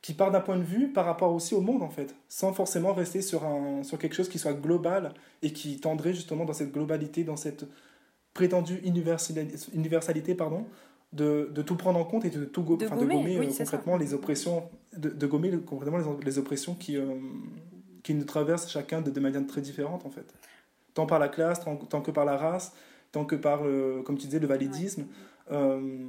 qui 0.01 0.15
part 0.15 0.33
d'un 0.33 0.41
point 0.41 0.57
de 0.57 0.65
vue 0.65 0.93
par 0.93 1.05
rapport 1.05 1.33
aussi 1.33 1.55
au 1.55 1.61
monde 1.61 1.83
en 1.83 1.89
fait 1.89 2.17
sans 2.29 2.53
forcément 2.53 2.93
rester 2.93 3.23
sur 3.23 3.45
un 3.45 3.85
sur 3.85 3.97
quelque 3.99 4.15
chose 4.15 4.29
qui 4.29 4.41
soit 4.41 4.55
global 4.55 5.15
et 5.43 5.53
qui 5.53 5.79
tendrait 5.79 6.15
justement 6.15 6.45
dans 6.45 6.53
cette 6.53 6.73
globalité 6.73 7.23
dans 7.23 7.37
cette 7.37 7.65
prétendue 8.35 8.81
universalité 8.83 10.35
pardon 10.35 10.67
de, 11.13 11.51
de, 11.53 11.63
tout 11.63 11.77
prendre 11.77 11.99
en 11.99 12.05
compte 12.05 12.25
et 12.25 12.31
de 12.31 12.45
tout 12.45 12.63
go 12.63 12.77
de 12.77 12.87
gommer, 12.87 13.39
euh, 13.39 13.53
concrètement 13.59 13.97
les 13.97 14.15
oppressions 14.15 14.71
de, 14.97 15.11
de 15.11 15.27
gommer 15.27 15.53
concrètement 15.67 15.99
les, 15.99 16.25
les 16.25 16.39
oppressions 16.39 16.75
qui 16.75 16.97
euh, 16.97 17.17
qui 18.03 18.15
nous 18.15 18.25
traversent 18.25 18.69
chacun 18.69 19.01
de, 19.01 19.11
de 19.11 19.21
manière 19.21 19.47
très 19.47 19.61
différente 19.61 20.07
en 20.07 20.11
fait. 20.11 20.33
Tant 20.95 21.07
par 21.07 21.19
la 21.19 21.29
classe, 21.29 21.61
tant, 21.61 22.03
que 22.03 22.11
par 22.11 22.27
la 22.27 22.37
race, 22.37 22.75
tant 23.13 23.25
que 23.25 23.35
par, 23.35 23.61
comme 24.05 24.19
tu 24.19 24.27
disais, 24.27 24.41
le 24.41 24.47
validisme. 24.47 25.07
Euh, 25.51 26.07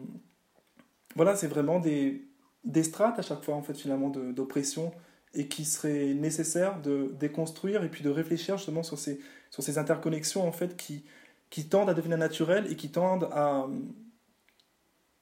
voilà, 1.15 1.35
c'est 1.35 1.47
vraiment 1.47 1.79
des, 1.79 2.27
des 2.63 2.83
strates 2.83 3.19
à 3.19 3.21
chaque 3.21 3.43
fois, 3.43 3.55
en 3.55 3.61
fait, 3.61 3.75
finalement, 3.75 4.09
d'oppression 4.09 4.91
et 5.33 5.47
qui 5.47 5.65
serait 5.65 6.13
nécessaire 6.13 6.81
de 6.81 7.13
déconstruire 7.19 7.83
et 7.83 7.89
puis 7.89 8.03
de 8.03 8.09
réfléchir 8.09 8.57
justement 8.57 8.83
sur 8.83 8.99
ces, 8.99 9.19
sur 9.49 9.63
ces 9.63 9.77
interconnexions, 9.77 10.45
en 10.47 10.51
fait, 10.51 10.77
qui, 10.77 11.05
qui 11.49 11.67
tendent 11.67 11.89
à 11.89 11.93
devenir 11.93 12.17
naturelles 12.17 12.71
et 12.71 12.75
qui 12.75 12.89
tendent 12.89 13.29
à, 13.31 13.67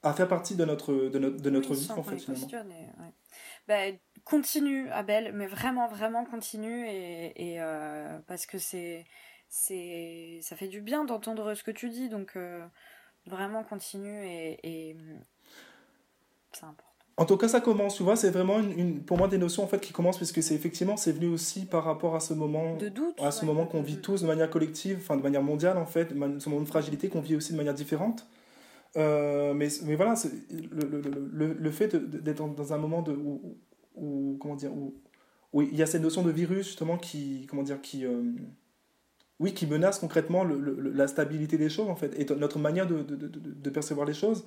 à 0.04 0.14
faire 0.14 0.28
partie 0.28 0.56
de 0.56 0.66
notre, 0.66 0.94
de 0.94 1.20
notre, 1.20 1.38
de 1.38 1.50
notre 1.50 1.74
vie, 1.76 1.90
en 1.92 2.04
fait, 2.04 2.18
finalement. 2.18 2.48
Bah, 3.68 3.76
continue, 4.24 4.90
Abel, 4.90 5.34
mais 5.34 5.48
vraiment, 5.48 5.88
vraiment 5.88 6.26
continue, 6.26 6.88
et, 6.88 7.54
et 7.54 7.62
euh, 7.62 8.18
parce 8.28 8.46
que 8.46 8.58
c'est 8.58 9.06
c'est 9.52 10.40
ça 10.42 10.56
fait 10.56 10.70
du 10.70 10.82
bien 10.82 11.04
d'entendre 11.04 11.54
ce 11.54 11.62
que 11.64 11.72
tu 11.72 11.90
dis 11.90 12.08
donc 12.08 12.32
euh, 12.38 12.66
vraiment 13.28 13.64
continue 13.64 14.26
et, 14.26 14.96
c'est 16.54 16.64
important. 16.64 16.88
En 17.18 17.26
tout 17.26 17.36
cas 17.36 17.50
ça 17.50 17.60
commence 17.60 17.96
tu 17.96 18.04
vois 18.04 18.16
c'est 18.16 18.32
vraiment 18.32 18.60
une, 18.60 19.04
pour 19.04 19.18
moi 19.18 19.28
des 19.28 19.38
notions 19.38 19.64
en 19.64 19.68
fait 19.68 19.82
qui 19.82 19.92
commencent 19.92 20.18
puisque 20.18 20.42
c'est 20.42 20.56
effectivement 20.56 20.96
c'est 20.96 21.12
venu 21.12 21.28
aussi 21.28 21.66
par 21.66 21.84
rapport 21.84 22.16
à 22.16 22.22
ce 22.22 22.34
moment 22.34 22.78
de 22.78 22.88
doute 22.88 23.22
à 23.22 23.32
ce 23.32 23.44
moment 23.44 23.66
qu'on 23.66 23.82
vit 23.82 23.98
tous 23.98 24.22
de 24.22 24.28
manière 24.28 24.50
collective 24.50 25.00
enfin 25.02 25.18
de 25.18 25.22
manière 25.22 25.44
mondiale 25.44 25.78
en 25.78 25.86
fait 25.86 26.10
ce 26.10 26.50
moment 26.50 26.62
de 26.62 26.68
fragilité 26.68 27.10
qu'on 27.10 27.22
vit 27.22 27.36
aussi 27.36 27.52
de 27.52 27.58
manière 27.58 27.74
différente 27.74 28.26
euh, 28.98 29.54
mais, 29.54 29.70
mais 29.84 29.96
voilà 29.96 30.16
le, 30.50 30.88
le, 30.88 31.02
le, 31.32 31.54
le, 31.54 31.72
fait 31.72 31.96
d'être 31.96 32.46
dans 32.48 32.74
un 32.74 32.78
moment 32.78 33.02
de 33.02 33.14
où, 33.14 34.38
comment 34.40 34.56
dire 34.56 34.74
où, 34.74 34.96
où, 35.54 35.62
il 35.62 35.76
y 35.76 35.82
a 35.82 35.86
cette 35.86 36.02
notion 36.02 36.24
de 36.24 36.32
virus 36.32 36.68
justement 36.68 36.98
qui 36.98 37.46
comment 37.50 37.64
dire 37.64 37.82
qui 37.82 38.06
euh, 38.06 38.22
oui, 39.42 39.56
qui 39.56 39.66
menace 39.66 39.98
concrètement 39.98 40.44
le, 40.44 40.60
la 40.94 41.08
stabilité 41.08 41.58
des 41.58 41.70
choses, 41.70 41.90
en 41.90 41.96
fait, 41.96 42.14
et 42.20 42.26
notre 42.36 42.60
manière 42.60 42.86
de, 42.86 43.02
de, 43.02 43.16
de, 43.16 43.70
percevoir 43.72 44.06
les 44.06 44.14
choses. 44.14 44.46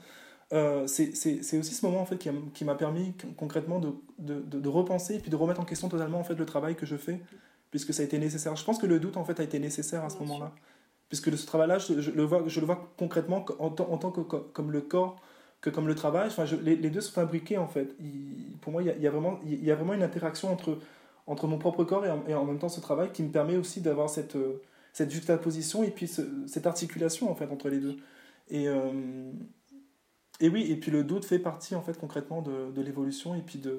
Euh, 0.53 0.87
c'est 0.87 1.11
aussi 1.59 1.75
ce 1.75 1.85
moment, 1.85 2.01
en 2.01 2.07
fait, 2.07 2.17
qui 2.17 2.65
m'a 2.65 2.77
permis 2.77 3.13
concrètement 3.37 3.81
de, 3.81 4.69
repenser 4.69 5.17
et 5.17 5.19
puis 5.19 5.31
de 5.33 5.37
remettre 5.37 5.61
en 5.61 5.65
question 5.65 5.89
totalement, 5.89 6.21
en 6.21 6.25
fait, 6.25 6.37
le 6.37 6.47
travail 6.47 6.77
que 6.77 6.87
je 6.87 6.95
fais, 6.95 7.21
puisque 7.73 7.93
ça 7.93 8.03
a 8.03 8.05
été 8.05 8.21
nécessaire. 8.21 8.55
Je 8.55 8.65
pense 8.65 8.79
que 8.79 8.87
le 8.87 9.01
doute, 9.01 9.17
en 9.17 9.25
fait, 9.25 9.41
a 9.41 9.43
été 9.43 9.59
nécessaire 9.59 10.05
à 10.05 10.11
ce 10.11 10.19
moment-là. 10.19 10.55
Puisque 11.09 11.37
ce 11.37 11.47
travail-là, 11.47 11.79
je, 11.79 12.11
le 12.11 12.23
vois, 12.23 12.43
je 12.47 12.61
le 12.61 12.67
vois 12.67 12.93
concrètement 12.99 13.45
en, 13.59 13.71
tant 13.71 14.11
que 14.11 14.21
comme 14.21 14.71
le 14.71 14.81
corps 14.81 15.21
que 15.61 15.71
comme 15.71 15.87
le 15.87 15.95
travail. 15.95 16.29
Enfin, 16.29 16.45
les, 16.63 16.77
deux 16.77 17.01
sont 17.01 17.21
imbriqués, 17.21 17.59
en 17.59 17.69
fait. 17.69 17.97
pour 18.61 18.73
moi, 18.73 18.83
il 18.83 19.01
y, 19.01 19.07
a, 19.07 19.11
vraiment, 19.11 19.41
il 19.45 19.65
y 19.65 19.71
a 19.71 19.75
vraiment 19.75 19.95
une 19.95 20.03
interaction 20.03 20.53
entre, 20.53 20.79
entre 21.27 21.47
mon 21.47 21.59
propre 21.59 21.85
corps 21.85 22.05
et 22.05 22.35
en, 22.35 22.45
même 22.45 22.59
temps 22.59 22.69
ce 22.69 22.81
travail 22.81 23.11
qui 23.13 23.23
me 23.23 23.31
permet 23.31 23.57
aussi 23.57 23.81
d'avoir 23.81 24.09
cette... 24.09 24.37
Euh, 24.37 24.63
cette 24.97 25.11
juxtaposition 25.11 25.83
et 25.83 25.91
puis 25.91 26.07
cette 26.07 26.69
articulation 26.69 27.29
en 27.29 27.35
fait 27.35 27.51
entre 27.51 27.69
les 27.69 27.81
deux. 27.81 27.97
Et, 28.49 28.69
euh, 28.69 29.33
et 30.39 30.49
oui, 30.49 30.71
et 30.71 30.77
puis 30.77 30.93
le 30.93 31.03
doute 31.03 31.25
fait 31.25 31.41
partie 31.41 31.75
en 31.75 31.83
fait 31.83 31.99
concrètement 31.99 32.43
de 32.43 32.81
l'évolution 32.81 33.35
et 33.35 33.41
puis 33.41 33.59
de, 33.59 33.77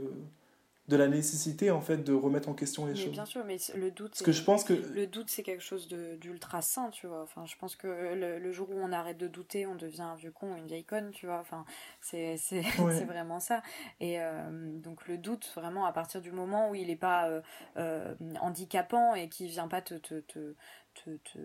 de 0.88 0.96
la 0.96 1.08
nécessité 1.08 1.72
en 1.72 1.82
fait 1.82 1.98
de 1.98 2.14
remettre 2.14 2.48
en 2.48 2.54
question 2.54 2.86
les 2.86 2.94
mais 2.94 3.00
choses. 3.00 3.12
Bien 3.12 3.26
sûr, 3.26 3.44
mais 3.44 3.58
le 3.76 3.90
doute. 3.90 4.12
Parce 4.12 4.22
que 4.22 4.32
je 4.32 4.44
pense 4.44 4.64
que 4.64 4.74
le 4.74 5.08
doute 5.08 5.30
c'est 5.30 5.42
quelque 5.42 5.64
chose 5.64 5.88
d'ultra 5.88 6.62
sain, 6.62 6.92
tu 6.92 7.08
vois. 7.08 7.24
Enfin, 7.24 7.46
je 7.46 7.56
pense 7.56 7.76
que 7.76 7.88
le, 7.88 8.52
jour 8.52 8.70
où 8.70 8.78
on 8.78 8.92
arrête 8.92 9.18
de 9.18 9.28
douter, 9.28 9.66
on 9.66 9.76
devient 9.76 10.02
un 10.02 10.16
vieux 10.16 10.32
con, 10.32 10.56
une 10.56 10.68
vieille 10.68 10.84
conne, 10.84 11.12
tu 11.12 11.26
vois. 11.26 11.40
Enfin, 11.40 11.66
c'est 12.02 12.38
c'est 12.38 12.62
vraiment 13.06 13.40
ça. 13.40 13.64
Et 14.00 14.22
euh, 14.22 14.80
donc 14.80 15.08
le 15.08 15.18
doute 15.18 15.52
vraiment 15.56 15.86
à 15.86 15.92
partir 15.92 16.22
du 16.22 16.32
moment 16.32 16.70
où 16.70 16.76
il 16.76 16.88
n'est 16.88 16.96
pas 16.96 17.30
euh, 17.30 17.42
euh, 17.78 18.14
handicapant 18.40 19.16
et 19.16 19.28
qui 19.28 19.48
vient 19.48 19.68
pas 19.68 19.82
te, 19.82 19.96
te, 19.96 20.20
te, 20.20 20.56
te, 20.94 21.40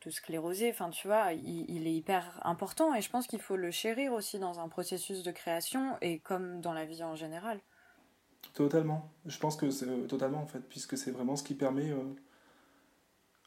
te 0.00 0.10
scléroser, 0.10 0.70
enfin 0.70 0.88
tu 0.88 1.06
vois, 1.06 1.34
il, 1.34 1.66
il, 1.68 1.86
est 1.86 1.94
hyper 1.94 2.40
important 2.44 2.94
et 2.94 3.02
je 3.02 3.10
pense 3.10 3.26
qu'il 3.26 3.40
faut 3.40 3.56
le 3.56 3.70
chérir 3.70 4.12
aussi 4.12 4.38
dans 4.38 4.58
un 4.60 4.68
processus 4.68 5.22
de 5.22 5.32
création 5.32 5.98
et 6.00 6.18
comme 6.20 6.60
dans 6.60 6.72
la 6.72 6.86
vie 6.86 7.02
en 7.02 7.14
général. 7.14 7.60
Totalement. 8.54 9.10
Je 9.26 9.38
pense 9.38 9.56
que 9.56 9.70
c'est 9.70 9.86
euh, 9.86 10.06
totalement 10.06 10.42
en 10.42 10.46
fait, 10.46 10.60
puisque 10.68 10.96
c'est 10.96 11.10
vraiment 11.10 11.36
ce 11.36 11.42
qui 11.42 11.54
permet. 11.54 11.90
Euh, 11.90 12.02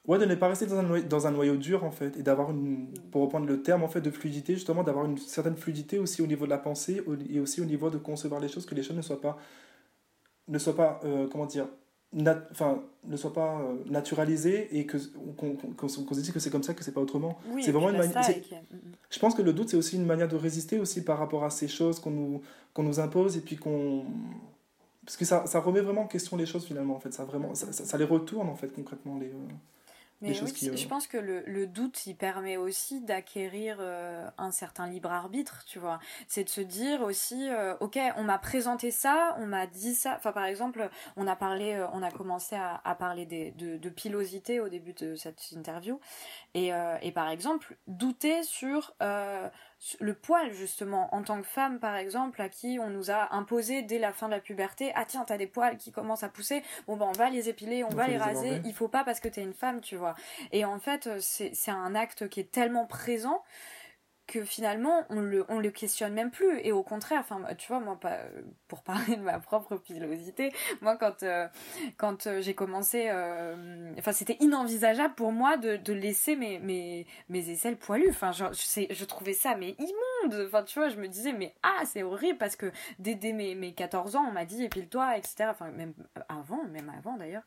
ouais, 0.08 0.18
de 0.18 0.26
ne 0.26 0.36
pas 0.36 0.48
rester 0.48 0.66
dans 0.66 0.78
un, 0.78 0.84
noyau, 0.84 1.04
dans 1.04 1.28
un 1.28 1.32
noyau 1.32 1.58
dur 1.58 1.84
en 1.84 1.92
fait, 1.92 2.16
et 2.18 2.24
d'avoir 2.24 2.52
une. 2.52 2.88
Pour 3.12 3.22
reprendre 3.24 3.46
le 3.46 3.62
terme 3.62 3.84
en 3.84 3.88
fait 3.88 4.02
de 4.02 4.12
fluidité, 4.12 4.54
justement, 4.54 4.84
d'avoir 4.84 5.06
une 5.06 5.18
certaine 5.18 5.58
fluidité 5.58 6.00
aussi 6.00 6.22
au 6.22 6.28
niveau 6.28 6.46
de 6.46 6.50
la 6.50 6.58
pensée 6.58 7.04
et 7.30 7.40
aussi 7.40 7.62
au 7.62 7.66
niveau 7.66 7.90
de 7.90 7.98
concevoir 7.98 8.40
les 8.40 8.48
choses, 8.48 8.66
que 8.66 8.76
les 8.76 8.84
choses 8.84 8.98
ne 8.98 9.02
soient 9.02 9.22
pas. 9.22 9.38
ne 10.48 10.58
soient 10.58 10.76
pas. 10.76 11.00
Euh, 11.04 11.28
comment 11.30 11.46
dire 11.46 11.68
enfin 12.52 12.84
ne 13.06 13.16
soient 13.16 13.32
pas 13.32 13.66
naturalisées 13.86 14.78
et 14.78 14.86
que 14.86 14.98
qu'on 15.38 15.88
se 15.88 16.14
dise 16.20 16.32
que 16.32 16.40
c'est 16.40 16.50
comme 16.50 16.62
ça 16.62 16.74
que 16.74 16.84
c'est 16.84 16.92
pas 16.92 17.00
autrement 17.00 17.40
c'est 17.62 17.72
vraiment 17.72 17.90
une 17.90 18.00
manière 18.00 18.22
je 19.10 19.18
pense 19.18 19.34
que 19.34 19.42
le 19.42 19.54
doute 19.54 19.70
c'est 19.70 19.78
aussi 19.78 19.96
une 19.96 20.06
manière 20.06 20.28
de 20.28 20.36
résister 20.36 20.78
aussi 20.78 21.06
par 21.06 21.18
rapport 21.18 21.46
à 21.46 21.50
ces 21.50 21.70
choses 21.70 22.02
qu'on 22.02 22.12
nous 22.12 22.42
qu'on 22.74 22.84
nous 22.84 23.00
impose 23.00 23.38
et 23.38 23.40
puis 23.40 23.56
qu'on 23.56 24.04
parce 25.12 25.18
que 25.18 25.26
ça, 25.26 25.46
ça, 25.46 25.60
remet 25.60 25.82
vraiment 25.82 26.04
en 26.04 26.08
question 26.08 26.38
les 26.38 26.46
choses 26.46 26.66
finalement 26.66 26.96
en 26.96 27.00
fait 27.02 27.14
ça 27.14 27.26
vraiment 27.26 27.54
ça, 27.54 27.74
ça, 27.74 27.98
les 27.98 28.06
retourne 28.06 28.48
en 28.48 28.56
fait 28.56 28.70
concrètement 28.70 29.18
les 29.20 29.28
euh. 29.28 29.48
Mais 30.22 30.36
je 30.36 30.88
pense 30.88 31.08
que 31.08 31.18
le, 31.18 31.42
le, 31.48 31.66
doute, 31.66 32.06
il 32.06 32.16
permet 32.16 32.56
aussi 32.56 33.02
d'acquérir 33.02 33.78
euh, 33.80 34.30
un 34.38 34.52
certain 34.52 34.86
libre 34.86 35.12
arbitre, 35.12 35.64
tu 35.66 35.80
vois. 35.80 36.00
C'est 36.28 36.44
de 36.44 36.50
se 36.50 36.62
dire 36.62 37.02
aussi, 37.02 37.50
euh, 37.50 37.74
ok, 37.80 37.98
on 38.18 38.24
m'a 38.24 38.38
présenté 38.38 38.92
ça, 38.92 39.36
on 39.40 39.48
m'a 39.48 39.66
dit 39.66 39.96
ça. 39.96 40.14
Enfin, 40.18 40.32
par 40.32 40.46
exemple, 40.46 40.92
on 41.18 41.26
a 41.26 41.36
parlé, 41.36 41.74
euh, 41.74 41.88
on 41.94 42.04
a 42.04 42.12
commencé 42.12 42.56
à, 42.56 42.80
à 42.86 42.94
parler 42.94 43.26
des, 43.26 43.50
de, 43.54 43.78
de, 43.78 43.90
pilosité 43.90 44.60
au 44.60 44.70
début 44.70 44.94
de 44.94 45.16
cette 45.16 45.54
interview, 45.54 46.00
et, 46.54 46.70
et 47.02 47.12
par 47.12 47.30
exemple, 47.30 47.76
douter 47.88 48.44
sur 48.44 48.94
le 50.00 50.14
poil 50.14 50.54
justement 50.54 51.14
en 51.16 51.24
tant 51.24 51.42
que 51.42 51.48
femme 51.48 51.80
par 51.80 51.96
exemple 51.96 52.42
à 52.42 52.50
qui 52.50 52.78
on 52.80 52.90
nous 52.90 53.10
a 53.10 53.34
imposé 53.34 53.82
dès 53.82 53.98
la 53.98 54.14
fin 54.14 54.28
de 54.28 54.34
la 54.34 54.40
puberté 54.40 54.92
ah 54.96 55.06
tiens 55.06 55.24
t'as 55.26 55.38
des 55.38 55.48
poils 55.48 55.78
qui 55.78 55.92
commencent 55.92 56.24
à 56.24 56.30
pousser. 56.30 56.64
Bon 56.88 56.98
ben 56.98 57.08
on 57.08 57.18
va 57.18 57.30
les 57.30 57.50
épiler 57.50 57.84
on, 57.84 57.90
va 57.90 58.08
les, 58.08 58.18
raser. 58.18 58.62
il 58.66 58.74
faut 58.74 58.88
pas 58.88 59.04
parce 59.04 59.20
que 59.20 59.28
t'es 59.28 59.42
une 59.42 59.54
femme 59.54 59.82
tu 59.82 59.96
vois 59.96 60.16
et 60.52 60.66
en 60.66 60.80
fait 60.80 61.10
c'est 61.20 61.72
un 61.72 61.96
acte 61.96 62.30
qui 62.30 62.40
est 62.40 62.52
tellement 62.52 62.86
présent 62.86 63.44
que 64.32 64.44
finalement 64.46 65.06
on 65.10 65.20
le 65.20 65.46
on 65.50 65.60
le 65.60 65.70
questionne 65.72 66.14
même 66.14 66.32
plus. 66.32 66.60
Et 66.64 66.72
au 66.72 66.84
contraire 66.84 67.20
enfin 67.20 67.42
tu 67.58 67.68
vois 67.68 67.80
moi 67.82 68.00
pas 68.00 68.18
pour 68.70 68.82
parler 68.84 69.18
de 69.18 69.22
ma 69.22 69.40
propre 69.40 69.76
pilosité 69.78 70.52
moi 70.82 70.96
quand 70.98 71.24
euh, 71.24 71.48
quand 71.98 72.28
euh, 72.28 72.42
j'ai 72.42 72.54
commencé 72.56 73.08
euh, 73.10 73.92
enfin 74.00 74.14
c'était 74.14 74.38
inenvisageable 74.40 75.14
pour 75.16 75.32
moi 75.34 75.58
de, 75.58 75.76
de 75.76 75.94
laisser 75.94 76.36
mes 76.36 76.60
mes 76.60 77.06
mes 77.30 77.50
aisselles 77.50 77.78
poilues. 77.78 78.10
Enfin 78.10 78.32
je, 78.32 78.46
je, 78.54 78.94
je 78.94 79.06
trouvais 79.06 79.34
ça 79.34 79.56
mais 79.56 79.76
immonde 79.80 80.11
enfin 80.28 80.64
tu 80.64 80.80
vois 80.80 80.90
je 80.90 80.98
me 80.98 81.08
disais 81.08 81.34
mais 81.34 81.56
ah 81.64 81.82
c'est 81.86 82.04
horrible 82.04 82.38
parce 82.38 82.56
que 82.56 82.72
dès, 83.00 83.16
dès 83.16 83.34
mes, 83.34 83.56
mes 83.56 83.74
14 83.74 84.16
ans 84.16 84.26
on 84.28 84.32
m'a 84.32 84.46
dit 84.46 84.64
épile-toi 84.64 85.18
etc 85.18 85.48
enfin 85.50 85.72
même 85.72 85.94
avant 86.30 86.64
même 86.66 86.92
avant 86.98 87.18
d'ailleurs. 87.18 87.44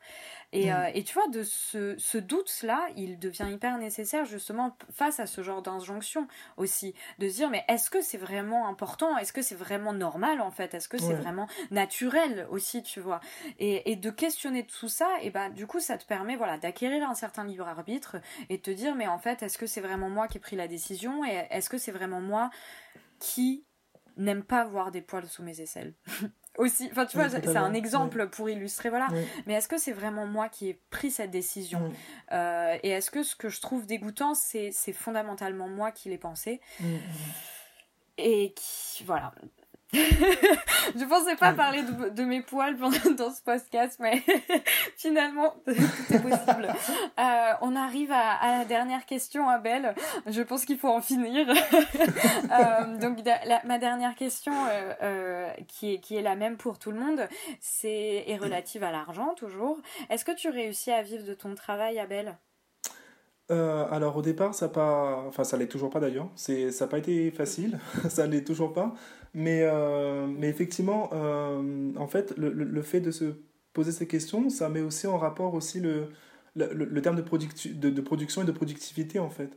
Et, 0.51 0.71
mm. 0.71 0.91
et 0.93 1.03
tu 1.03 1.13
vois 1.13 1.27
de 1.27 1.43
ce 1.43 1.95
ce 1.97 2.17
doute 2.17 2.63
là 2.63 2.87
il 2.95 3.19
devient 3.19 3.47
hyper 3.51 3.77
nécessaire 3.77 4.25
justement 4.25 4.75
face 4.91 5.19
à 5.19 5.25
ce 5.25 5.41
genre 5.41 5.61
d'injonction 5.61 6.27
aussi. 6.57 6.93
De 7.19 7.29
se 7.29 7.35
dire 7.35 7.49
mais 7.49 7.63
est-ce 7.67 7.89
que 7.89 8.01
c'est 8.01 8.17
vraiment 8.17 8.67
important? 8.67 9.17
Est-ce 9.17 9.33
que 9.33 9.41
c'est 9.41 9.55
vraiment 9.55 9.93
normal 9.93 10.41
en 10.41 10.51
fait? 10.51 10.73
Est-ce 10.73 10.87
que 10.87 10.97
c'est 10.97 11.13
vraiment 11.13 11.47
naturel 11.71 12.47
aussi, 12.49 12.83
tu 12.83 12.99
vois? 12.99 13.19
Et, 13.59 13.95
de 13.95 14.09
questionner 14.09 14.65
tout 14.65 14.89
ça, 14.89 15.07
et 15.21 15.29
ben 15.29 15.49
du 15.49 15.67
coup 15.67 15.79
ça 15.79 15.97
te 15.97 16.05
permet 16.05 16.35
voilà 16.35 16.57
d'acquérir 16.57 17.09
un 17.09 17.15
certain 17.15 17.45
libre 17.45 17.67
arbitre 17.67 18.17
et 18.49 18.57
de 18.57 18.61
te 18.61 18.71
dire 18.71 18.93
mais 18.93 19.07
en 19.07 19.17
fait 19.17 19.41
est-ce 19.41 19.57
que 19.57 19.65
c'est 19.67 19.79
vraiment 19.81 20.09
moi 20.09 20.27
qui 20.27 20.37
ai 20.37 20.41
pris 20.41 20.55
la 20.55 20.67
décision? 20.67 21.23
Et 21.23 21.47
est-ce 21.49 21.69
que 21.69 21.77
c'est 21.77 21.91
vraiment 21.91 22.19
moi 22.19 22.49
qui 23.19 23.65
n'aime 24.17 24.43
pas 24.43 24.65
voir 24.65 24.91
des 24.91 25.01
poils 25.01 25.27
sous 25.27 25.43
mes 25.43 25.61
aisselles. 25.61 25.93
Aussi 26.57 26.87
enfin 26.89 27.05
tu 27.05 27.17
vois 27.17 27.27
c'est 27.27 27.57
un 27.57 27.73
exemple 27.73 28.29
pour 28.29 28.49
illustrer 28.49 28.89
voilà. 28.89 29.09
Mais 29.45 29.55
est-ce 29.55 29.67
que 29.67 29.77
c'est 29.77 29.91
vraiment 29.91 30.25
moi 30.25 30.47
qui 30.47 30.69
ai 30.69 30.79
pris 30.89 31.11
cette 31.11 31.29
décision? 31.29 31.91
Euh, 32.31 32.77
et 32.81 32.91
est-ce 32.91 33.11
que 33.11 33.23
ce 33.23 33.35
que 33.35 33.49
je 33.49 33.59
trouve 33.59 33.85
dégoûtant 33.85 34.33
c'est 34.35 34.71
fondamentalement 34.93 35.67
moi 35.67 35.91
qui 35.91 36.07
l'ai 36.07 36.17
pensé? 36.17 36.61
Et 38.17 38.53
qui 38.53 39.03
voilà 39.03 39.33
je 40.95 41.05
pensais 41.05 41.35
pas 41.35 41.53
parler 41.53 41.83
de, 41.83 42.23
mes 42.23 42.41
poils 42.41 42.75
pendant 42.77 43.11
dans 43.17 43.31
ce 43.31 43.41
podcast, 43.41 43.97
mais 43.99 44.21
finalement, 44.97 45.55
tout 45.65 46.13
est 46.13 46.19
possible. 46.19 46.67
Euh, 47.19 47.51
on 47.61 47.75
arrive 47.75 48.11
à, 48.11 48.59
la 48.59 48.65
dernière 48.65 49.05
question, 49.05 49.49
Abel. 49.49 49.95
Je 50.27 50.41
pense 50.41 50.65
qu'il 50.65 50.77
faut 50.77 50.89
en 50.89 51.01
finir. 51.01 51.47
euh, 51.49 52.97
donc, 52.97 53.19
ma 53.65 53.77
dernière 53.77 54.15
question, 54.15 54.53
euh, 54.53 54.93
euh, 55.01 55.49
qui, 55.67 55.93
est, 55.93 55.99
qui 55.99 56.15
est 56.15 56.21
la 56.21 56.35
même 56.35 56.57
pour 56.57 56.79
tout 56.79 56.91
le 56.91 56.99
monde, 56.99 57.27
c'est 57.59 58.23
est 58.27 58.37
relative 58.37 58.83
à 58.83 58.91
l'argent, 58.91 59.33
toujours. 59.35 59.79
Est-ce 60.09 60.25
que 60.25 60.35
tu 60.35 60.49
réussis 60.49 60.91
à 60.91 61.01
vivre 61.01 61.25
de 61.25 61.33
ton 61.33 61.55
travail, 61.55 61.99
Abel? 61.99 62.37
Euh, 63.51 63.85
alors 63.91 64.17
au 64.17 64.23
départ, 64.23 64.55
ça 64.55 64.69
pas, 64.69 65.23
enfin 65.27 65.43
ça 65.43 65.55
l'est 65.55 65.67
toujours 65.67 65.91
pas 65.91 65.99
d'ailleurs. 65.99 66.29
C'est, 66.35 66.71
ça 66.71 66.85
n'a 66.85 66.91
pas 66.91 66.97
été 66.97 67.29
facile, 67.29 67.79
ça 68.09 68.25
l'est 68.25 68.43
toujours 68.43 68.73
pas. 68.73 68.93
Mais, 69.35 69.63
euh, 69.63 70.27
mais 70.27 70.47
effectivement, 70.47 71.09
euh, 71.11 71.91
en 71.97 72.07
fait, 72.07 72.33
le, 72.37 72.53
le, 72.53 72.81
fait 72.81 73.01
de 73.01 73.11
se 73.11 73.35
poser 73.73 73.91
ces 73.91 74.07
questions, 74.07 74.49
ça 74.49 74.69
met 74.69 74.79
aussi 74.79 75.07
en 75.07 75.17
rapport 75.17 75.53
aussi 75.53 75.81
le, 75.81 76.07
le, 76.55 76.71
le 76.71 77.01
terme 77.01 77.17
de, 77.17 77.21
de, 77.21 77.89
de, 77.89 78.01
production 78.01 78.43
et 78.43 78.45
de 78.45 78.53
productivité 78.53 79.19
en 79.19 79.29
fait. 79.29 79.49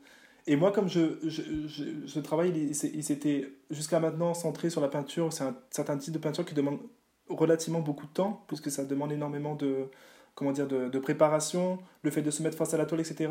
Et 0.48 0.56
moi, 0.56 0.72
comme 0.72 0.88
je, 0.88 1.20
je, 1.22 1.42
je, 1.68 1.84
je 2.06 2.20
travaille, 2.20 2.50
il, 2.50 3.04
s'était 3.04 3.52
jusqu'à 3.70 4.00
maintenant 4.00 4.34
centré 4.34 4.68
sur 4.68 4.80
la 4.80 4.88
peinture. 4.88 5.32
C'est 5.32 5.44
un 5.44 5.56
certain 5.70 5.96
type 5.96 6.12
de 6.12 6.18
peinture 6.18 6.44
qui 6.44 6.54
demande 6.54 6.80
relativement 7.28 7.80
beaucoup 7.80 8.06
de 8.06 8.12
temps, 8.12 8.44
puisque 8.48 8.72
ça 8.72 8.84
demande 8.84 9.12
énormément 9.12 9.54
de, 9.54 9.90
comment 10.34 10.50
dire, 10.50 10.66
de, 10.66 10.88
de 10.88 10.98
préparation, 10.98 11.78
le 12.02 12.10
fait 12.10 12.22
de 12.22 12.32
se 12.32 12.42
mettre 12.42 12.56
face 12.58 12.74
à 12.74 12.78
la 12.78 12.84
toile, 12.84 13.02
etc 13.02 13.28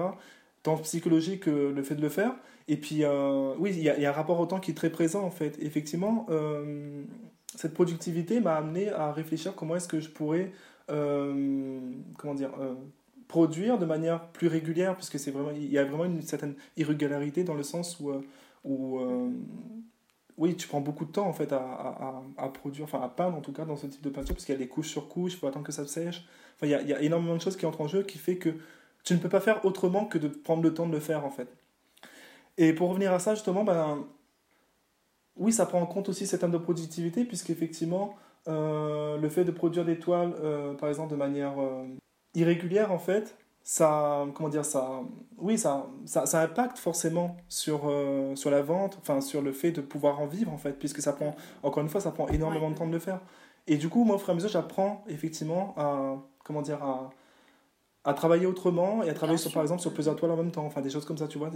psychologique 0.76 1.42
que 1.44 1.72
le 1.74 1.84
fait 1.84 1.96
de 1.96 2.02
le 2.02 2.10
faire. 2.10 2.36
Et 2.68 2.78
puis, 2.78 3.04
euh, 3.04 3.54
oui, 3.58 3.72
il 3.76 3.82
y, 3.82 3.90
a 3.90 4.10
un 4.10 4.12
rapport 4.12 4.40
au 4.40 4.46
temps 4.46 4.60
qui 4.60 4.72
est 4.72 4.74
très 4.74 4.90
présent, 4.90 5.24
en 5.24 5.32
fait. 5.32 5.58
Effectivement, 5.62 6.26
euh, 6.30 7.04
cette 7.56 7.74
productivité 7.74 8.42
m'a 8.42 8.56
amené 8.56 8.90
à 8.90 9.14
réfléchir 9.14 9.56
comment 9.56 9.76
est-ce 9.78 9.88
que 9.88 10.02
je 10.02 10.10
pourrais, 10.10 10.52
euh, 10.92 11.80
comment 12.18 12.34
dire, 12.34 12.52
produire 13.30 13.78
de 13.78 13.86
manière 13.86 14.28
plus 14.32 14.48
régulière, 14.48 14.96
puisque 14.96 15.18
c'est 15.18 15.32
vraiment, 15.32 15.52
il 15.52 15.72
y 15.72 15.78
a 15.78 15.86
vraiment 15.86 16.06
une 16.06 16.22
certaine 16.22 16.56
irrégularité 16.76 17.46
dans 17.46 17.56
le 17.56 17.64
sens 17.64 18.02
où, 18.02 19.00
oui, 20.38 20.56
tu 20.56 20.68
prends 20.68 20.82
beaucoup 20.82 21.06
de 21.06 21.12
temps, 21.12 21.28
en 21.28 21.34
fait, 21.34 21.54
à, 21.54 22.22
produire, 22.54 22.84
enfin, 22.84 23.02
à 23.02 23.08
peindre, 23.08 23.38
en 23.38 23.42
tout 23.42 23.54
cas, 23.54 23.64
dans 23.64 23.78
ce 23.78 23.88
type 23.88 24.02
de 24.02 24.10
peinture, 24.10 24.36
parce 24.36 24.46
qu'il 24.46 24.54
y 24.54 24.58
a 24.58 24.60
des 24.60 24.68
couches 24.68 24.90
sur 24.90 25.08
couches, 25.08 25.34
il 25.34 25.38
faut 25.38 25.48
attendre 25.48 25.66
que 25.66 25.72
ça 25.72 25.88
sèche. 25.88 26.28
Enfin, 26.58 26.68
il 26.68 26.88
y 26.88 26.94
a 26.94 27.02
énormément 27.02 27.36
de 27.36 27.42
choses 27.42 27.56
qui 27.56 27.66
entrent 27.66 27.82
en 27.82 27.88
jeu 27.88 28.04
qui 28.04 28.18
fait 28.18 28.36
que 28.36 28.56
tu 29.08 29.14
ne 29.14 29.20
peux 29.20 29.30
pas 29.30 29.40
faire 29.40 29.64
autrement 29.64 30.06
que 30.06 30.18
de 30.18 30.28
prendre 30.28 30.62
le 30.62 30.74
temps 30.74 30.86
de 30.86 30.92
le 30.92 31.00
faire 31.00 31.26
en 31.26 31.30
fait. 31.30 31.48
Et 32.58 32.74
pour 32.74 32.90
revenir 32.90 33.14
à 33.14 33.20
ça 33.20 33.36
justement, 33.36 33.64
ben, 33.64 34.06
oui, 35.38 35.54
ça 35.54 35.66
prend 35.66 35.80
en 35.80 35.86
compte 35.86 36.10
aussi 36.10 36.28
cette 36.28 36.42
terme 36.42 36.52
de 36.52 36.58
productivité, 36.58 37.24
puisqu'effectivement, 37.24 38.16
euh, 38.50 39.18
le 39.18 39.30
fait 39.30 39.46
de 39.46 39.52
produire 39.52 39.86
des 39.86 39.98
toiles, 39.98 40.34
euh, 40.44 40.74
par 40.74 40.90
exemple, 40.90 41.12
de 41.12 41.16
manière 41.16 41.54
euh, 41.62 41.86
irrégulière, 42.34 42.92
en 42.92 43.00
fait, 43.00 43.38
ça, 43.64 44.26
comment 44.34 44.50
dire, 44.50 44.66
ça, 44.66 45.02
oui, 45.38 45.58
ça, 45.58 45.88
ça, 46.06 46.26
ça 46.26 46.42
impacte 46.42 46.78
forcément 46.78 47.38
sur, 47.48 47.84
euh, 47.86 48.36
sur 48.36 48.50
la 48.50 48.62
vente, 48.62 48.98
enfin, 49.00 49.22
sur 49.22 49.42
le 49.42 49.54
fait 49.54 49.72
de 49.72 49.80
pouvoir 49.80 50.20
en 50.20 50.26
vivre, 50.26 50.52
en 50.52 50.58
fait, 50.58 50.74
puisque 50.74 51.02
ça 51.02 51.14
prend, 51.14 51.34
encore 51.64 51.84
une 51.84 51.90
fois, 51.90 52.02
ça 52.02 52.12
prend 52.12 52.28
énormément 52.28 52.70
de 52.72 52.76
temps 52.76 52.88
de 52.88 52.92
le 52.92 53.00
faire. 53.00 53.22
Et 53.68 53.78
du 53.78 53.88
coup, 53.88 54.04
moi, 54.04 54.16
au 54.16 54.20
fur 54.20 54.30
et 54.30 54.32
à 54.32 54.36
mesure, 54.36 54.50
j'apprends 54.50 55.06
effectivement 55.08 55.76
à, 55.78 56.18
comment 56.44 56.62
dire, 56.62 56.84
à, 56.84 57.12
à 58.08 58.14
travailler 58.14 58.46
autrement 58.46 59.04
et 59.04 59.10
à 59.10 59.14
travailler 59.14 59.38
sur, 59.38 59.52
par 59.52 59.62
exemple 59.64 59.82
sur 59.82 59.94
plusieurs 59.94 60.16
toiles 60.16 60.32
en 60.32 60.38
même 60.38 60.52
temps, 60.52 60.66
enfin 60.66 60.80
des 60.80 60.90
choses 60.90 61.04
comme 61.04 61.18
ça, 61.18 61.28
tu 61.28 61.38
vois. 61.38 61.52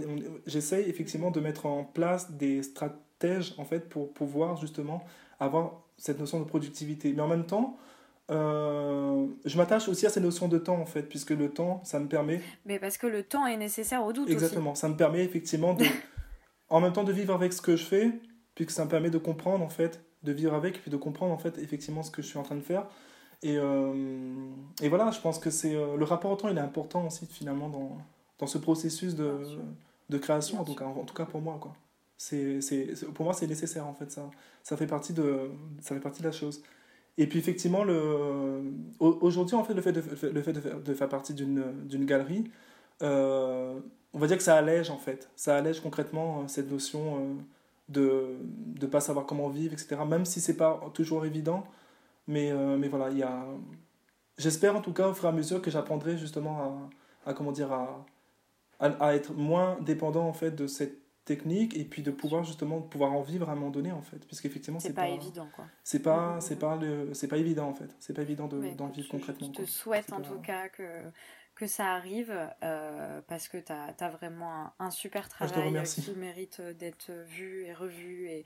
J'essaye 0.46 0.86
effectivement 0.86 1.30
de 1.30 1.40
mettre 1.40 1.64
en 1.64 1.82
place 1.82 2.30
des 2.32 2.62
stratèges 2.62 3.54
en 3.56 3.64
fait 3.64 3.88
pour 3.88 4.12
pouvoir 4.12 4.58
justement 4.58 5.02
avoir 5.40 5.82
cette 5.96 6.20
notion 6.20 6.38
de 6.40 6.44
productivité. 6.44 7.14
Mais 7.14 7.22
en 7.22 7.26
même 7.26 7.46
temps, 7.46 7.78
euh, 8.30 9.26
je 9.46 9.56
m'attache 9.56 9.88
aussi 9.88 10.04
à 10.04 10.10
ces 10.10 10.20
notions 10.20 10.46
de 10.46 10.58
temps 10.58 10.78
en 10.78 10.84
fait, 10.84 11.04
puisque 11.04 11.30
le 11.30 11.48
temps, 11.48 11.80
ça 11.84 11.98
me 11.98 12.06
permet. 12.06 12.42
Mais 12.66 12.78
parce 12.78 12.98
que 12.98 13.06
le 13.06 13.22
temps 13.22 13.46
est 13.46 13.56
nécessaire 13.56 14.04
au 14.04 14.12
doute. 14.12 14.28
Exactement, 14.28 14.74
ça 14.74 14.90
me 14.90 14.94
permet 14.94 15.24
effectivement 15.24 15.72
de, 15.72 15.86
en 16.68 16.80
même 16.82 16.92
temps 16.92 17.04
de 17.04 17.12
vivre 17.12 17.32
avec 17.32 17.54
ce 17.54 17.62
que 17.62 17.76
je 17.76 17.84
fais, 17.84 18.10
puisque 18.54 18.72
ça 18.72 18.84
me 18.84 18.90
permet 18.90 19.08
de 19.08 19.16
comprendre 19.16 19.64
en 19.64 19.70
fait, 19.70 20.04
de 20.22 20.32
vivre 20.32 20.52
avec, 20.52 20.76
et 20.76 20.80
puis 20.80 20.90
de 20.90 20.98
comprendre 20.98 21.32
en 21.32 21.38
fait 21.38 21.56
effectivement 21.56 22.02
ce 22.02 22.10
que 22.10 22.20
je 22.20 22.26
suis 22.26 22.38
en 22.38 22.42
train 22.42 22.56
de 22.56 22.60
faire. 22.60 22.88
Et, 23.42 23.56
euh, 23.58 23.92
et 24.80 24.88
voilà, 24.88 25.10
je 25.10 25.20
pense 25.20 25.38
que 25.38 25.50
c'est 25.50 25.74
euh, 25.74 25.96
le 25.96 26.04
rapport 26.04 26.30
au 26.30 26.36
temps, 26.36 26.48
il 26.48 26.56
est 26.56 26.60
important 26.60 27.06
aussi 27.06 27.26
finalement 27.26 27.68
dans, 27.68 27.98
dans 28.38 28.46
ce 28.46 28.58
processus 28.58 29.16
de, 29.16 29.32
de 30.08 30.18
création, 30.18 30.60
en 30.60 30.64
tout, 30.64 30.74
cas, 30.74 30.84
en 30.84 31.04
tout 31.04 31.14
cas 31.14 31.24
pour 31.24 31.40
moi. 31.40 31.58
Quoi. 31.60 31.74
C'est, 32.16 32.60
c'est, 32.60 32.94
pour 33.12 33.24
moi, 33.24 33.34
c'est 33.34 33.48
nécessaire 33.48 33.86
en 33.86 33.94
fait, 33.94 34.12
ça, 34.12 34.30
ça, 34.62 34.76
fait 34.76 34.86
partie 34.86 35.12
de, 35.12 35.50
ça 35.80 35.94
fait 35.94 36.00
partie 36.00 36.20
de 36.20 36.26
la 36.26 36.32
chose. 36.32 36.62
Et 37.18 37.26
puis 37.26 37.40
effectivement, 37.40 37.84
le, 37.84 38.62
aujourd'hui, 39.00 39.56
en 39.56 39.64
fait, 39.64 39.74
le 39.74 39.82
fait 39.82 39.92
de, 39.92 40.02
le 40.28 40.42
fait 40.42 40.52
de, 40.52 40.60
faire, 40.60 40.80
de 40.80 40.94
faire 40.94 41.08
partie 41.08 41.34
d'une, 41.34 41.64
d'une 41.84 42.06
galerie, 42.06 42.44
euh, 43.02 43.78
on 44.14 44.18
va 44.18 44.28
dire 44.28 44.36
que 44.36 44.42
ça 44.42 44.56
allège 44.56 44.88
en 44.88 44.98
fait. 44.98 45.28
Ça 45.34 45.56
allège 45.56 45.80
concrètement 45.80 46.46
cette 46.46 46.70
notion 46.70 47.36
de 47.88 48.36
ne 48.80 48.86
pas 48.86 49.00
savoir 49.00 49.26
comment 49.26 49.48
vivre, 49.48 49.72
etc. 49.74 49.96
Même 50.08 50.24
si 50.24 50.40
c'est 50.40 50.56
pas 50.56 50.80
toujours 50.94 51.26
évident, 51.26 51.64
mais, 52.26 52.50
euh, 52.50 52.76
mais 52.76 52.88
voilà, 52.88 53.10
il 53.10 53.18
y 53.18 53.22
a... 53.22 53.44
J'espère 54.38 54.76
en 54.76 54.80
tout 54.80 54.92
cas 54.92 55.08
au 55.08 55.14
fur 55.14 55.26
et 55.26 55.28
à 55.28 55.32
mesure 55.32 55.60
que 55.60 55.70
j'apprendrai 55.70 56.16
justement 56.16 56.90
à, 57.24 57.30
à, 57.30 57.34
comment 57.34 57.52
dire, 57.52 57.72
à, 57.72 58.06
à, 58.78 59.14
être 59.14 59.34
moins 59.34 59.78
dépendant 59.80 60.26
en 60.26 60.32
fait 60.32 60.50
de 60.52 60.66
cette 60.66 60.98
technique 61.24 61.76
et 61.76 61.84
puis 61.84 62.02
de 62.02 62.10
pouvoir 62.10 62.42
justement 62.42 62.80
pouvoir 62.80 63.12
en 63.12 63.22
vivre 63.22 63.48
à 63.48 63.52
un 63.52 63.54
moment 63.54 63.70
donné 63.70 63.92
en 63.92 64.02
fait. 64.02 64.18
Puisqu'effectivement 64.26 64.80
c'est 64.80 64.92
pas, 64.92 65.02
pas, 65.02 65.08
évident 65.08 65.48
quoi. 65.54 65.66
c'est 65.84 66.02
pas 66.02 66.40
c'est 66.40 66.58
pas 66.58 66.76
le 66.76 67.14
c'est 67.14 67.28
pas 67.28 67.36
évident 67.36 67.68
en 67.68 67.74
fait. 67.74 67.94
C'est 68.00 68.12
pas 68.12 68.22
évident 68.22 68.48
de 68.48 68.74
d'en 68.74 68.88
vivre 68.88 69.08
concrètement 69.08 69.52
je 69.56 69.62
te 69.62 69.66
souhaite 69.66 70.12
en 70.12 70.20
tout 70.20 70.40
cas 70.40 70.68
que 70.68 71.04
que 71.54 71.66
ça 71.66 71.92
arrive 71.92 72.34
euh, 72.64 73.20
parce 73.28 73.46
que 73.46 73.58
tu 73.58 73.70
as, 73.70 73.94
as, 74.00 74.08
vraiment 74.08 74.50
un, 74.52 74.72
un 74.78 74.90
super 74.90 75.26
ah, 75.38 75.46
travail 75.46 75.84
qui 75.84 76.14
mérite 76.16 76.60
d'être 76.60 77.12
vu 77.26 77.66
et 77.66 77.74
revu 77.74 78.26
et 78.26 78.44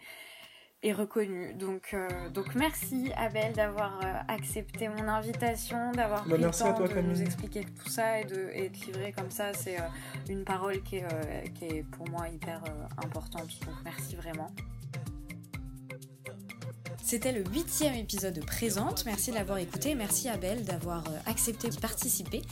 et 0.86 0.92
reconnue. 0.92 1.52
Donc, 1.54 1.90
euh, 1.94 2.30
donc 2.30 2.54
merci 2.54 3.10
Abel 3.16 3.52
d'avoir 3.54 3.98
euh, 4.04 4.12
accepté 4.28 4.88
mon 4.88 5.08
invitation, 5.08 5.90
d'avoir 5.90 6.24
bah, 6.24 6.36
pris 6.36 6.44
le 6.44 6.50
temps 6.50 6.78
de 6.78 7.00
nous 7.00 7.22
expliquer 7.22 7.64
tout 7.64 7.88
ça 7.88 8.20
et 8.20 8.24
de, 8.24 8.50
et 8.54 8.68
de 8.68 8.76
livrer 8.86 9.12
comme 9.12 9.30
ça. 9.30 9.52
C'est 9.52 9.78
une 10.28 10.44
parole 10.44 10.80
qui 10.82 10.98
est, 10.98 11.52
qui 11.54 11.64
est 11.64 11.82
pour 11.82 12.08
moi 12.08 12.28
hyper 12.28 12.62
importante. 13.04 13.50
Donc 13.66 13.74
merci 13.84 14.14
vraiment. 14.14 14.48
C'était 17.06 17.30
le 17.30 17.44
huitième 17.52 17.94
épisode 17.94 18.34
de 18.34 18.40
Présente. 18.40 19.04
Merci 19.06 19.30
de 19.30 19.36
l'avoir 19.36 19.58
écouté. 19.58 19.94
Merci 19.94 20.28
Abel 20.28 20.64
d'avoir 20.64 21.06
euh, 21.06 21.16
accepté 21.26 21.68
d'y 21.68 21.78
participer. 21.78 22.42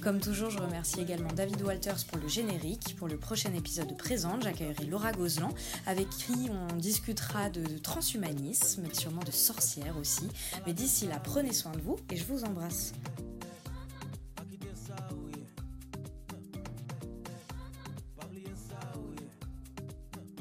Comme 0.00 0.20
toujours, 0.20 0.48
je 0.48 0.58
remercie 0.58 1.00
également 1.00 1.32
David 1.34 1.60
Walters 1.60 2.04
pour 2.06 2.18
le 2.18 2.28
générique. 2.28 2.94
Pour 2.98 3.08
le 3.08 3.16
prochain 3.16 3.52
épisode 3.52 3.88
de 3.88 3.94
Présente, 3.94 4.44
j'accueillerai 4.44 4.84
Laura 4.84 5.10
Gozlan, 5.10 5.50
avec 5.86 6.08
qui 6.08 6.48
on 6.52 6.76
discutera 6.76 7.50
de 7.50 7.78
transhumanisme, 7.78 8.84
sûrement 8.92 9.24
de 9.24 9.32
sorcières 9.32 9.96
aussi. 9.98 10.28
Mais 10.66 10.72
d'ici 10.72 11.08
là, 11.08 11.18
prenez 11.18 11.52
soin 11.52 11.72
de 11.72 11.80
vous 11.80 11.96
et 12.12 12.14
je 12.14 12.24
vous 12.26 12.44
embrasse. 12.44 12.92